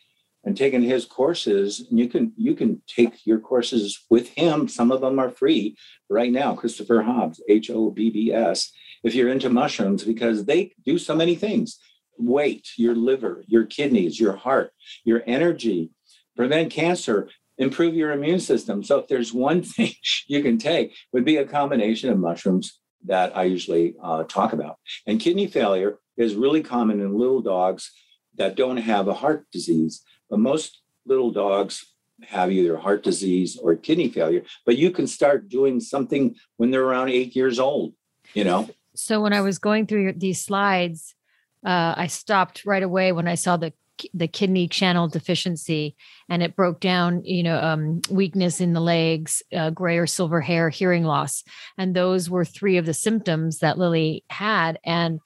and 0.43 0.57
taking 0.57 0.81
his 0.81 1.05
courses, 1.05 1.87
and 1.89 1.99
you 1.99 2.07
can 2.07 2.33
you 2.35 2.53
can 2.55 2.81
take 2.87 3.25
your 3.25 3.39
courses 3.39 4.05
with 4.09 4.29
him. 4.29 4.67
Some 4.67 4.91
of 4.91 5.01
them 5.01 5.19
are 5.19 5.29
free 5.29 5.77
right 6.09 6.31
now. 6.31 6.55
Christopher 6.55 7.01
Hobbs, 7.01 7.41
H 7.47 7.69
O 7.69 7.89
B 7.91 8.09
B 8.09 8.31
S. 8.33 8.71
If 9.03 9.15
you're 9.15 9.31
into 9.31 9.49
mushrooms, 9.49 10.03
because 10.03 10.45
they 10.45 10.73
do 10.85 10.97
so 10.97 11.15
many 11.15 11.35
things. 11.35 11.79
weight, 12.17 12.67
your 12.77 12.95
liver, 12.95 13.43
your 13.47 13.65
kidneys, 13.65 14.19
your 14.19 14.35
heart, 14.35 14.71
your 15.03 15.23
energy, 15.25 15.89
prevent 16.35 16.71
cancer, 16.71 17.27
improve 17.57 17.95
your 17.95 18.11
immune 18.11 18.39
system. 18.39 18.83
So 18.83 18.99
if 18.99 19.07
there's 19.07 19.33
one 19.33 19.63
thing 19.73 19.93
you 20.27 20.41
can 20.43 20.57
take, 20.57 20.95
would 21.11 21.25
be 21.25 21.37
a 21.37 21.45
combination 21.45 22.09
of 22.09 22.19
mushrooms 22.19 22.79
that 23.05 23.35
I 23.35 23.43
usually 23.43 23.95
uh, 24.01 24.23
talk 24.23 24.53
about. 24.53 24.77
And 25.07 25.19
kidney 25.19 25.47
failure 25.47 25.97
is 26.17 26.35
really 26.35 26.61
common 26.61 27.01
in 27.01 27.17
little 27.17 27.41
dogs 27.41 27.91
that 28.35 28.55
don't 28.55 28.77
have 28.77 29.07
a 29.07 29.13
heart 29.13 29.45
disease. 29.51 30.01
But 30.33 30.39
most 30.39 30.81
little 31.05 31.29
dogs 31.29 31.85
have 32.23 32.51
either 32.51 32.75
heart 32.75 33.03
disease 33.03 33.55
or 33.55 33.75
kidney 33.75 34.09
failure. 34.09 34.41
But 34.65 34.79
you 34.79 34.89
can 34.89 35.05
start 35.05 35.47
doing 35.47 35.79
something 35.79 36.35
when 36.57 36.71
they're 36.71 36.83
around 36.83 37.09
eight 37.09 37.35
years 37.35 37.59
old, 37.59 37.93
you 38.33 38.43
know? 38.43 38.67
So 38.95 39.21
when 39.21 39.31
I 39.31 39.41
was 39.41 39.59
going 39.59 39.85
through 39.85 40.13
these 40.13 40.43
slides, 40.43 41.13
uh, 41.63 41.93
I 41.95 42.07
stopped 42.07 42.65
right 42.65 42.81
away 42.81 43.11
when 43.11 43.27
I 43.27 43.35
saw 43.35 43.57
the 43.57 43.73
the 44.11 44.27
kidney 44.27 44.67
channel 44.67 45.07
deficiency 45.07 45.95
and 46.27 46.41
it 46.41 46.55
broke 46.55 46.79
down 46.79 47.23
you 47.23 47.43
know 47.43 47.59
um, 47.59 48.01
weakness 48.09 48.59
in 48.59 48.73
the 48.73 48.81
legs 48.81 49.43
uh, 49.55 49.69
gray 49.69 49.99
or 49.99 50.07
silver 50.07 50.41
hair 50.41 50.67
hearing 50.69 51.03
loss 51.03 51.43
and 51.77 51.95
those 51.95 52.27
were 52.27 52.43
three 52.43 52.77
of 52.77 52.87
the 52.87 52.93
symptoms 52.93 53.59
that 53.59 53.77
lily 53.77 54.23
had 54.31 54.79
and 54.83 55.19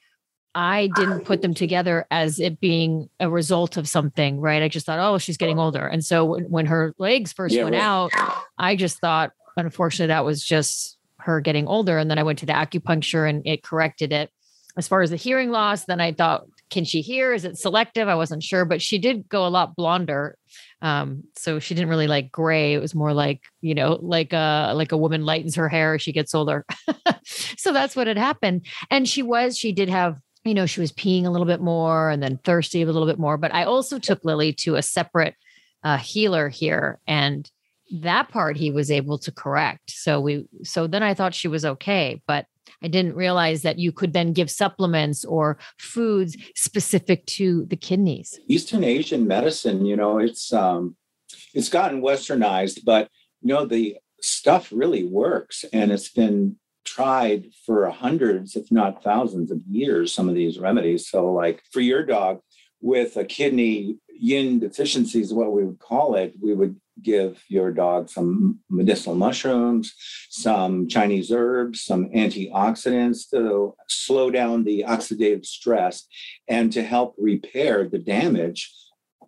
i 0.54 0.88
didn't 0.96 1.24
put 1.24 1.42
them 1.42 1.54
together 1.54 2.06
as 2.10 2.40
it 2.40 2.60
being 2.60 3.08
a 3.20 3.28
result 3.30 3.76
of 3.76 3.88
something 3.88 4.40
right 4.40 4.62
i 4.62 4.68
just 4.68 4.86
thought 4.86 4.98
oh 4.98 5.18
she's 5.18 5.36
getting 5.36 5.58
older 5.58 5.86
and 5.86 6.04
so 6.04 6.24
when, 6.24 6.44
when 6.44 6.66
her 6.66 6.94
legs 6.98 7.32
first 7.32 7.54
yeah, 7.54 7.64
went 7.64 7.74
right. 7.74 7.82
out 7.82 8.10
i 8.58 8.74
just 8.74 8.98
thought 8.98 9.32
unfortunately 9.56 10.08
that 10.08 10.24
was 10.24 10.42
just 10.44 10.98
her 11.18 11.40
getting 11.40 11.66
older 11.66 11.98
and 11.98 12.10
then 12.10 12.18
i 12.18 12.22
went 12.22 12.38
to 12.38 12.46
the 12.46 12.52
acupuncture 12.52 13.28
and 13.28 13.46
it 13.46 13.62
corrected 13.62 14.12
it 14.12 14.30
as 14.78 14.86
far 14.86 15.02
as 15.02 15.10
the 15.10 15.16
hearing 15.16 15.50
loss, 15.50 15.84
then 15.84 16.00
I 16.00 16.12
thought, 16.12 16.46
can 16.70 16.84
she 16.84 17.00
hear? 17.00 17.32
Is 17.32 17.44
it 17.44 17.58
selective? 17.58 18.06
I 18.06 18.14
wasn't 18.14 18.44
sure, 18.44 18.64
but 18.64 18.80
she 18.80 18.98
did 18.98 19.28
go 19.28 19.44
a 19.44 19.48
lot 19.48 19.74
blonder. 19.74 20.38
Um, 20.80 21.24
so 21.36 21.58
she 21.58 21.74
didn't 21.74 21.88
really 21.88 22.06
like 22.06 22.30
gray. 22.30 22.74
It 22.74 22.80
was 22.80 22.94
more 22.94 23.12
like, 23.12 23.42
you 23.60 23.74
know, 23.74 23.98
like 24.00 24.32
a 24.32 24.72
like 24.76 24.92
a 24.92 24.96
woman 24.96 25.26
lightens 25.26 25.56
her 25.56 25.68
hair 25.68 25.96
as 25.96 26.02
she 26.02 26.12
gets 26.12 26.32
older. 26.32 26.64
so 27.24 27.72
that's 27.72 27.96
what 27.96 28.06
had 28.06 28.18
happened. 28.18 28.66
And 28.88 29.08
she 29.08 29.22
was, 29.22 29.58
she 29.58 29.72
did 29.72 29.88
have 29.88 30.18
you 30.48 30.54
know, 30.54 30.66
she 30.66 30.80
was 30.80 30.92
peeing 30.92 31.24
a 31.24 31.30
little 31.30 31.46
bit 31.46 31.60
more 31.60 32.10
and 32.10 32.22
then 32.22 32.38
thirsty 32.38 32.82
a 32.82 32.86
little 32.86 33.06
bit 33.06 33.18
more. 33.18 33.36
But 33.36 33.54
I 33.54 33.64
also 33.64 33.98
took 33.98 34.24
Lily 34.24 34.52
to 34.54 34.76
a 34.76 34.82
separate 34.82 35.34
uh, 35.84 35.98
healer 35.98 36.48
here, 36.48 36.98
and 37.06 37.48
that 38.00 38.28
part 38.28 38.56
he 38.56 38.70
was 38.70 38.90
able 38.90 39.18
to 39.18 39.32
correct. 39.32 39.90
So 39.90 40.20
we, 40.20 40.46
so 40.64 40.86
then 40.86 41.02
I 41.02 41.14
thought 41.14 41.34
she 41.34 41.48
was 41.48 41.64
okay. 41.64 42.20
But 42.26 42.46
I 42.82 42.88
didn't 42.88 43.14
realize 43.14 43.62
that 43.62 43.78
you 43.78 43.92
could 43.92 44.12
then 44.12 44.32
give 44.32 44.50
supplements 44.50 45.24
or 45.24 45.58
foods 45.78 46.36
specific 46.54 47.26
to 47.26 47.64
the 47.66 47.76
kidneys. 47.76 48.38
Eastern 48.48 48.84
Asian 48.84 49.26
medicine, 49.26 49.84
you 49.86 49.96
know, 49.96 50.18
it's 50.18 50.52
um 50.52 50.96
it's 51.54 51.68
gotten 51.68 52.00
westernized, 52.00 52.84
but 52.84 53.08
you 53.42 53.48
know 53.48 53.64
the 53.64 53.96
stuff 54.20 54.72
really 54.72 55.04
works 55.04 55.64
and 55.72 55.92
it's 55.92 56.08
been 56.08 56.56
tried 56.94 57.40
for 57.64 57.88
hundreds 57.90 58.56
if 58.56 58.70
not 58.70 59.02
thousands 59.02 59.50
of 59.50 59.60
years 59.68 60.12
some 60.12 60.28
of 60.28 60.34
these 60.34 60.58
remedies 60.58 61.08
so 61.08 61.32
like 61.32 61.62
for 61.72 61.80
your 61.80 62.04
dog 62.04 62.40
with 62.80 63.16
a 63.16 63.24
kidney 63.24 63.96
yin 64.30 64.58
deficiency 64.58 65.20
is 65.20 65.34
what 65.34 65.52
we 65.52 65.64
would 65.64 65.78
call 65.78 66.14
it 66.14 66.34
we 66.40 66.54
would 66.54 66.76
give 67.02 67.42
your 67.48 67.70
dog 67.70 68.08
some 68.08 68.58
medicinal 68.68 69.14
mushrooms, 69.14 69.94
some 70.30 70.88
Chinese 70.88 71.30
herbs, 71.30 71.82
some 71.82 72.08
antioxidants 72.10 73.28
to 73.30 73.74
slow 73.88 74.30
down 74.30 74.64
the 74.64 74.84
oxidative 74.86 75.46
stress 75.46 76.06
and 76.48 76.72
to 76.72 76.82
help 76.82 77.14
repair 77.18 77.88
the 77.88 77.98
damage 77.98 78.72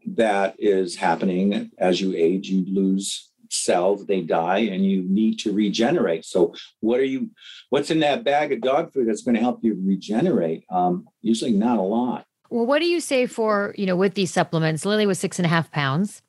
that 0.07 0.55
is 0.59 0.96
happening 0.96 1.70
as 1.79 2.01
you 2.01 2.14
age. 2.16 2.49
You 2.49 2.64
lose 2.66 3.30
cells, 3.51 4.07
they 4.07 4.21
die, 4.21 4.61
and 4.61 4.85
you 4.85 5.03
need 5.03 5.39
to 5.41 5.53
regenerate. 5.53 6.25
So, 6.25 6.55
what 6.81 7.01
are 7.01 7.05
you? 7.05 7.31
What's 7.71 7.91
in 7.91 8.01
that 8.01 8.25
bag 8.25 8.53
of 8.53 8.61
dog 8.61 8.93
food 8.93 9.09
that's 9.09 9.23
going 9.23 9.35
to 9.35 9.41
help 9.41 9.61
you 9.63 9.77
regenerate? 9.85 10.65
Um, 10.71 11.09
usually, 11.23 11.53
not 11.53 11.79
a 11.79 11.83
lot. 11.83 12.25
Well, 12.49 12.67
what 12.67 12.81
do 12.81 12.87
you 12.87 13.01
say 13.01 13.27
for 13.27 13.75
you 13.79 13.87
know 13.87 13.97
with 13.97 14.15
these 14.15 14.33
supplements? 14.33 14.85
Lily 14.85 15.07
was 15.07 15.19
six 15.19 15.39
and 15.39 15.47
a 15.47 15.51
half 15.51 15.71
pounds 15.71 16.23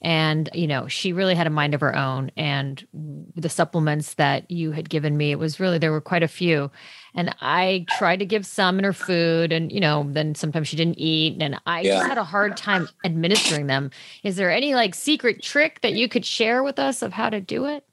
and 0.00 0.48
you 0.54 0.66
know 0.66 0.86
she 0.86 1.12
really 1.12 1.34
had 1.34 1.46
a 1.46 1.50
mind 1.50 1.74
of 1.74 1.80
her 1.80 1.96
own. 1.96 2.30
And 2.36 2.86
the 3.34 3.48
supplements 3.48 4.14
that 4.14 4.50
you 4.50 4.72
had 4.72 4.88
given 4.88 5.16
me 5.16 5.32
it 5.32 5.38
was 5.38 5.58
really 5.58 5.78
there 5.78 5.92
were 5.92 6.00
quite 6.00 6.22
a 6.22 6.28
few. 6.28 6.70
And 7.14 7.34
i 7.40 7.84
tried 7.98 8.20
to 8.20 8.26
give 8.26 8.46
some 8.46 8.78
in 8.78 8.84
her 8.84 8.92
food 8.92 9.52
and 9.52 9.72
you 9.72 9.80
know 9.80 10.06
then 10.08 10.34
sometimes 10.34 10.68
she 10.68 10.76
didn't 10.76 10.98
eat. 10.98 11.40
And 11.40 11.60
i 11.66 11.80
yeah. 11.80 11.96
just 11.96 12.08
had 12.08 12.18
a 12.18 12.24
hard 12.24 12.56
time 12.56 12.88
administering 13.04 13.66
them. 13.66 13.90
Is 14.22 14.36
there 14.36 14.50
any 14.50 14.74
like 14.74 14.94
secret 14.94 15.42
trick 15.42 15.80
that 15.80 15.94
you 15.94 16.08
could 16.08 16.24
share 16.24 16.62
with 16.62 16.78
us 16.78 17.02
of 17.02 17.12
how 17.12 17.30
to 17.30 17.40
do 17.40 17.66
it? 17.66 17.84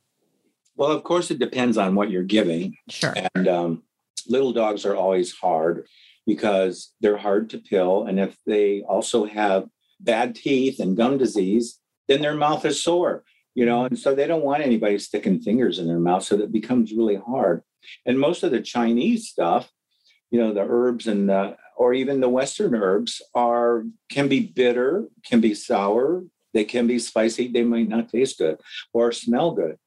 Well 0.76 0.91
of 0.91 1.04
course 1.04 1.32
it 1.32 1.39
depends 1.39 1.78
on 1.78 1.96
what 1.96 2.12
you're 2.12 2.24
giving. 2.24 2.78
Sure. 2.89 3.15
And 3.34 3.48
um, 3.48 3.84
little 4.28 4.54
dogs 4.54 4.86
are 4.86 4.96
always 4.96 5.34
hard 5.34 5.88
because 6.28 6.91
they're 7.02 7.18
hard 7.18 7.52
to 7.52 7.60
pill. 7.60 8.06
And 8.06 8.20
if 8.20 8.36
they 8.46 8.82
also 8.82 9.26
have 9.26 9.68
bad 10.00 10.36
teeth 10.36 10.80
and 10.80 10.98
gum 10.98 11.18
disease 11.18 11.80
then 12.08 12.22
their 12.22 12.36
mouth 12.36 12.65
is 12.65 12.82
sore, 12.82 13.24
you 13.54 13.65
know, 13.65 13.86
and 13.86 13.98
so 13.98 14.13
they 14.13 14.28
don't 14.28 14.44
want 14.44 14.63
anybody 14.63 15.00
sticking 15.00 15.39
fingers 15.39 15.80
in 15.80 15.88
their 15.88 16.00
mouth. 16.00 16.24
So 16.24 16.38
that 16.38 16.52
becomes 16.52 16.94
really 16.94 17.15
hard. 17.15 17.62
And 18.06 18.20
most 18.20 18.44
of 18.44 18.52
the 18.52 18.62
Chinese 18.62 19.28
stuff, 19.28 19.70
you 20.32 20.39
know, 20.39 20.54
the 20.54 20.65
herbs 20.68 21.08
and 21.08 21.30
the, 21.30 21.56
or 21.78 21.94
even 21.94 22.20
the 22.20 22.30
Western 22.30 22.76
herbs 22.76 23.22
are 23.34 23.84
can 24.10 24.28
be 24.28 24.39
bitter, 24.39 25.08
can 25.26 25.41
be 25.41 25.54
sour, 25.54 26.24
they 26.54 26.63
can 26.63 26.88
be 26.88 27.00
spicy, 27.00 27.48
they 27.48 27.63
might 27.63 27.89
not 27.89 28.10
taste 28.10 28.38
good 28.38 28.58
or 28.94 29.12
smell 29.12 29.52
good. 29.52 29.78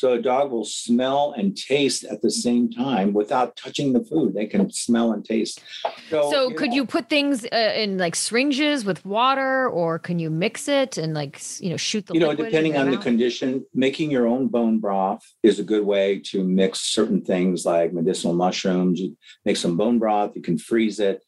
So 0.00 0.14
a 0.14 0.22
dog 0.22 0.50
will 0.50 0.64
smell 0.64 1.34
and 1.36 1.54
taste 1.54 2.04
at 2.04 2.22
the 2.22 2.30
same 2.30 2.70
time 2.70 3.12
without 3.12 3.54
touching 3.54 3.92
the 3.92 4.02
food. 4.02 4.32
They 4.32 4.46
can 4.46 4.72
smell 4.72 5.12
and 5.12 5.22
taste. 5.22 5.60
So, 6.08 6.30
so 6.30 6.48
you 6.48 6.54
could 6.54 6.70
know, 6.70 6.76
you 6.76 6.86
put 6.86 7.10
things 7.10 7.44
uh, 7.44 7.74
in 7.76 7.98
like 7.98 8.16
syringes 8.16 8.86
with 8.86 9.04
water, 9.04 9.68
or 9.68 9.98
can 9.98 10.18
you 10.18 10.30
mix 10.30 10.68
it 10.68 10.96
and 10.96 11.12
like 11.12 11.38
you 11.60 11.68
know 11.68 11.76
shoot 11.76 12.06
the? 12.06 12.14
You 12.14 12.20
know, 12.20 12.34
depending 12.34 12.78
on 12.78 12.90
the 12.90 12.96
condition, 12.96 13.66
making 13.74 14.10
your 14.10 14.26
own 14.26 14.48
bone 14.48 14.78
broth 14.80 15.22
is 15.42 15.58
a 15.58 15.62
good 15.62 15.84
way 15.84 16.18
to 16.30 16.44
mix 16.44 16.80
certain 16.80 17.22
things 17.22 17.66
like 17.66 17.92
medicinal 17.92 18.34
mushrooms. 18.34 19.00
You 19.00 19.18
make 19.44 19.58
some 19.58 19.76
bone 19.76 19.98
broth. 19.98 20.30
You 20.34 20.40
can 20.40 20.56
freeze 20.56 20.98
it 20.98 21.22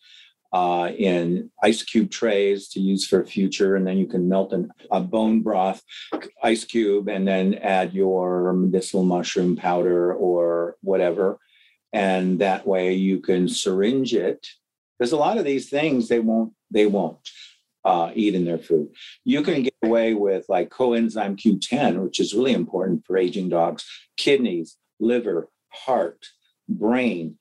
uh, 0.52 0.90
in 0.96 1.50
ice 1.62 1.82
cube 1.82 2.10
trays 2.10 2.68
to 2.68 2.80
use 2.80 3.06
for 3.06 3.24
future. 3.24 3.74
And 3.76 3.86
then 3.86 3.96
you 3.96 4.06
can 4.06 4.28
melt 4.28 4.52
an, 4.52 4.70
a 4.90 5.00
bone 5.00 5.40
broth 5.42 5.82
ice 6.42 6.64
cube 6.64 7.08
and 7.08 7.26
then 7.26 7.54
add 7.54 7.94
your 7.94 8.52
medicinal 8.52 9.04
mushroom 9.04 9.56
powder 9.56 10.12
or 10.12 10.76
whatever. 10.82 11.38
And 11.92 12.38
that 12.40 12.66
way 12.66 12.92
you 12.94 13.20
can 13.20 13.48
syringe 13.48 14.14
it. 14.14 14.46
There's 14.98 15.12
a 15.12 15.16
lot 15.16 15.38
of 15.38 15.44
these 15.44 15.68
things 15.68 16.08
they 16.08 16.20
won't, 16.20 16.52
they 16.70 16.86
won't 16.86 17.28
uh, 17.84 18.12
eat 18.14 18.34
in 18.34 18.44
their 18.44 18.58
food. 18.58 18.88
You 19.24 19.42
can 19.42 19.62
get 19.62 19.74
away 19.82 20.14
with 20.14 20.44
like 20.48 20.70
coenzyme 20.70 21.36
Q10, 21.36 22.02
which 22.02 22.20
is 22.20 22.34
really 22.34 22.52
important 22.52 23.04
for 23.06 23.16
aging 23.16 23.48
dogs, 23.48 23.84
kidneys, 24.16 24.76
liver, 25.00 25.48
heart, 25.70 26.26
brain, 26.68 27.38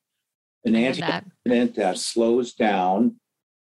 an 0.65 0.73
antioxidant 0.73 1.75
that 1.75 1.97
slows 1.97 2.53
down 2.53 3.15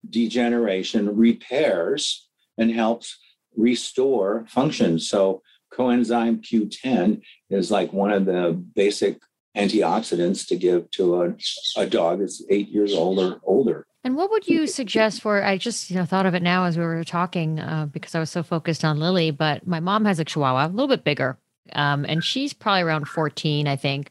degeneration, 0.08 1.16
repairs, 1.16 2.28
and 2.58 2.70
helps 2.70 3.18
restore 3.56 4.46
function. 4.48 4.98
So 4.98 5.42
coenzyme 5.72 6.40
Q10 6.40 7.22
is 7.50 7.70
like 7.70 7.92
one 7.92 8.12
of 8.12 8.24
the 8.26 8.52
basic 8.74 9.18
antioxidants 9.56 10.46
to 10.48 10.56
give 10.56 10.90
to 10.92 11.22
a, 11.22 11.36
a 11.76 11.86
dog 11.86 12.20
that's 12.20 12.42
eight 12.50 12.68
years 12.68 12.94
old 12.94 13.18
or 13.18 13.40
older. 13.42 13.86
And 14.02 14.16
what 14.16 14.30
would 14.30 14.48
you 14.48 14.66
suggest 14.66 15.20
for? 15.20 15.42
I 15.42 15.58
just 15.58 15.90
you 15.90 15.96
know 15.96 16.06
thought 16.06 16.24
of 16.24 16.34
it 16.34 16.42
now 16.42 16.64
as 16.64 16.78
we 16.78 16.84
were 16.84 17.04
talking 17.04 17.60
uh, 17.60 17.86
because 17.86 18.14
I 18.14 18.20
was 18.20 18.30
so 18.30 18.42
focused 18.42 18.84
on 18.84 18.98
Lily. 18.98 19.30
But 19.30 19.66
my 19.66 19.80
mom 19.80 20.06
has 20.06 20.18
a 20.18 20.24
Chihuahua, 20.24 20.66
a 20.66 20.68
little 20.68 20.88
bit 20.88 21.04
bigger, 21.04 21.36
um, 21.74 22.06
and 22.08 22.24
she's 22.24 22.54
probably 22.54 22.82
around 22.82 23.08
fourteen, 23.08 23.68
I 23.68 23.76
think. 23.76 24.10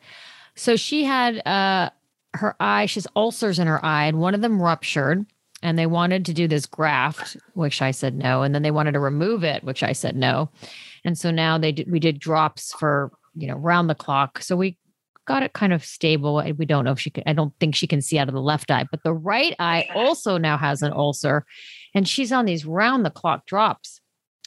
So 0.56 0.76
she 0.76 1.06
had 1.06 1.42
uh, 1.48 1.90
her 2.34 2.56
eye, 2.60 2.86
she 2.86 3.00
has 3.00 3.08
ulcers 3.16 3.60
in 3.60 3.68
her 3.68 3.84
eye, 3.84 4.06
and 4.06 4.20
one 4.20 4.36
of 4.36 4.42
them 4.42 4.62
ruptured. 4.62 5.26
And 5.62 5.78
they 5.78 5.88
wanted 5.88 6.26
to 6.26 6.34
do 6.34 6.48
this 6.48 6.66
graft, 6.66 7.36
which 7.54 7.82
I 7.82 7.92
said 7.92 8.16
no. 8.16 8.44
And 8.44 8.56
then 8.56 8.62
they 8.62 8.72
wanted 8.72 8.94
to 8.94 9.00
remove 9.02 9.44
it, 9.44 9.62
which 9.62 9.84
I 9.84 9.92
said 9.92 10.16
no. 10.16 10.50
And 11.04 11.18
so 11.18 11.32
now 11.32 11.58
they 11.58 11.74
did, 11.74 11.92
we 11.92 12.00
did 12.00 12.18
drops 12.18 12.74
for, 12.80 13.12
you 13.36 13.46
know, 13.46 13.56
round 13.56 13.90
the 13.90 13.96
clock. 13.96 14.42
So 14.42 14.56
we 14.56 14.78
got 15.26 15.44
it 15.44 15.52
kind 15.52 15.74
of 15.74 15.84
stable. 15.84 16.42
We 16.58 16.66
don't 16.66 16.86
know 16.86 16.94
if 16.94 17.00
she 17.00 17.10
can, 17.10 17.24
I 17.26 17.34
don't 17.34 17.54
think 17.60 17.76
she 17.76 17.88
can 17.88 18.02
see 18.02 18.18
out 18.18 18.30
of 18.30 18.34
the 18.34 18.42
left 18.42 18.72
eye, 18.72 18.86
but 18.90 19.04
the 19.04 19.14
right 19.14 19.54
eye 19.60 19.90
also 19.94 20.38
now 20.38 20.58
has 20.58 20.82
an 20.82 20.94
ulcer. 20.94 21.46
And 21.94 22.08
she's 22.08 22.32
on 22.32 22.46
these 22.46 22.66
round 22.66 23.06
the 23.06 23.10
clock 23.10 23.46
drops. 23.46 24.00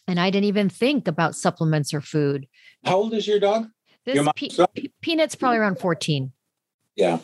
And 0.09 0.18
I 0.18 0.31
didn't 0.31 0.47
even 0.47 0.71
think 0.71 1.07
about 1.09 1.37
supplements 1.37 1.92
or 1.92 2.01
food. 2.01 2.47
How 2.85 2.97
old 2.97 3.12
is 3.12 3.27
your 3.29 3.38
dog? 3.38 3.68
This 4.05 4.16
your 4.16 4.33
Pe- 4.33 4.88
Peanut's 5.01 5.35
probably 5.35 5.59
around 5.59 5.79
14. 5.79 6.33
Yeah. 6.96 7.18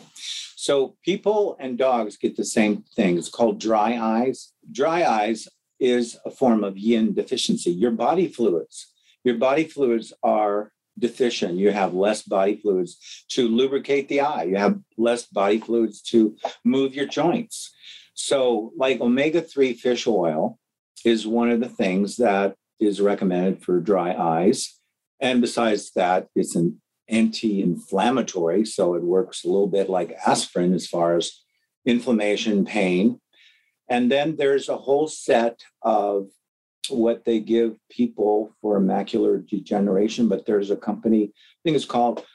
So 0.55 0.95
people 1.03 1.55
and 1.59 1.77
dogs 1.77 2.17
get 2.17 2.35
the 2.35 2.45
same 2.45 2.83
thing. 2.95 3.17
It's 3.17 3.29
called 3.29 3.59
dry 3.59 3.97
eyes. 3.97 4.51
Dry 4.71 5.03
eyes 5.03 5.47
is 5.79 6.17
a 6.25 6.31
form 6.31 6.63
of 6.63 6.77
yin 6.77 7.13
deficiency. 7.13 7.71
Your 7.71 7.91
body 7.91 8.27
fluids, 8.27 8.93
your 9.23 9.35
body 9.35 9.63
fluids 9.63 10.11
are 10.23 10.71
deficient. 10.97 11.57
You 11.57 11.71
have 11.71 11.93
less 11.93 12.23
body 12.23 12.57
fluids 12.57 13.25
to 13.29 13.47
lubricate 13.47 14.09
the 14.09 14.21
eye. 14.21 14.43
You 14.43 14.57
have 14.57 14.79
less 14.97 15.25
body 15.25 15.59
fluids 15.59 16.01
to 16.03 16.35
move 16.65 16.93
your 16.93 17.07
joints. 17.07 17.73
So, 18.13 18.73
like 18.77 18.99
omega 18.99 19.41
3 19.41 19.73
fish 19.73 20.05
oil 20.05 20.59
is 21.05 21.25
one 21.25 21.49
of 21.49 21.61
the 21.61 21.69
things 21.69 22.17
that 22.17 22.55
is 22.79 22.99
recommended 22.99 23.63
for 23.63 23.79
dry 23.79 24.13
eyes. 24.13 24.77
And 25.21 25.39
besides 25.41 25.91
that, 25.95 26.27
it's 26.35 26.55
an 26.55 26.81
anti 27.09 27.61
inflammatory. 27.61 28.65
So, 28.65 28.95
it 28.95 29.03
works 29.03 29.43
a 29.43 29.47
little 29.47 29.67
bit 29.67 29.89
like 29.89 30.17
aspirin 30.25 30.73
as 30.73 30.87
far 30.87 31.15
as 31.15 31.31
inflammation, 31.85 32.65
pain. 32.65 33.19
And 33.89 34.11
then 34.11 34.35
there's 34.35 34.69
a 34.69 34.77
whole 34.77 35.07
set 35.07 35.61
of 35.81 36.29
what 36.89 37.25
they 37.25 37.39
give 37.39 37.75
people 37.89 38.55
for 38.61 38.79
macular 38.79 39.45
degeneration, 39.47 40.27
but 40.27 40.45
there's 40.45 40.71
a 40.71 40.75
company, 40.75 41.25
I 41.25 41.59
think 41.63 41.75
it's 41.75 41.85
called, 41.85 42.25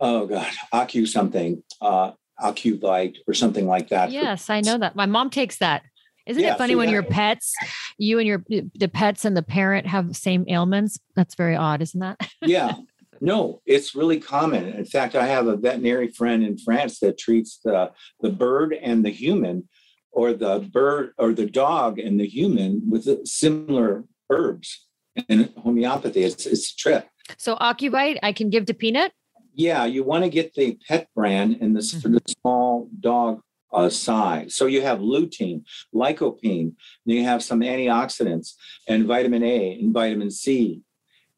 oh 0.00 0.26
God, 0.26 0.50
Acu 0.72 1.06
something, 1.06 1.62
uh, 1.80 2.12
Ocuvite 2.40 3.16
or 3.26 3.34
something 3.34 3.66
like 3.66 3.88
that. 3.88 4.12
Yes, 4.12 4.48
I 4.48 4.60
know 4.60 4.78
that. 4.78 4.94
My 4.94 5.06
mom 5.06 5.30
takes 5.30 5.58
that. 5.58 5.82
Isn't 6.26 6.42
yeah, 6.42 6.54
it 6.54 6.58
funny 6.58 6.74
so 6.74 6.78
when 6.78 6.90
your 6.90 7.02
pets, 7.02 7.54
you 7.96 8.18
and 8.18 8.28
your 8.28 8.44
the 8.74 8.88
pets 8.88 9.24
and 9.24 9.36
the 9.36 9.42
parent 9.42 9.86
have 9.86 10.14
same 10.14 10.44
ailments? 10.46 11.00
That's 11.16 11.34
very 11.34 11.56
odd, 11.56 11.80
isn't 11.82 12.00
that? 12.00 12.20
yeah. 12.42 12.74
No, 13.20 13.60
it's 13.66 13.94
really 13.94 14.20
common. 14.20 14.68
In 14.68 14.84
fact, 14.84 15.14
I 15.14 15.26
have 15.26 15.46
a 15.46 15.56
veterinary 15.56 16.08
friend 16.08 16.42
in 16.44 16.58
France 16.58 17.00
that 17.00 17.18
treats 17.18 17.58
the 17.64 17.92
the 18.20 18.30
bird 18.30 18.74
and 18.74 19.04
the 19.04 19.10
human 19.10 19.68
or 20.12 20.32
the 20.32 20.60
bird 20.72 21.12
or 21.18 21.32
the 21.32 21.46
dog 21.46 21.98
and 21.98 22.18
the 22.18 22.26
human 22.26 22.82
with 22.90 23.26
similar 23.26 24.04
herbs 24.30 24.86
and 25.28 25.52
homeopathy. 25.56 26.22
It's, 26.22 26.46
it's 26.46 26.72
a 26.72 26.76
trip. 26.76 27.08
So 27.36 27.56
Ocuvite, 27.56 28.18
I 28.22 28.32
can 28.32 28.50
give 28.50 28.66
to 28.66 28.74
Peanut? 28.74 29.12
Yeah, 29.54 29.84
you 29.84 30.04
want 30.04 30.24
to 30.24 30.30
get 30.30 30.54
the 30.54 30.78
pet 30.86 31.08
brand 31.14 31.58
and 31.60 31.76
this 31.76 31.92
mm-hmm. 31.92 32.00
for 32.00 32.08
the 32.08 32.22
small 32.26 32.88
dog 33.00 33.40
uh, 33.72 33.88
size. 33.88 34.54
So 34.54 34.66
you 34.66 34.82
have 34.82 35.00
lutein, 35.00 35.64
lycopene, 35.94 36.74
then 37.04 37.16
you 37.16 37.24
have 37.24 37.42
some 37.42 37.60
antioxidants 37.60 38.54
and 38.86 39.06
vitamin 39.06 39.42
A 39.42 39.78
and 39.80 39.92
vitamin 39.92 40.30
C. 40.30 40.82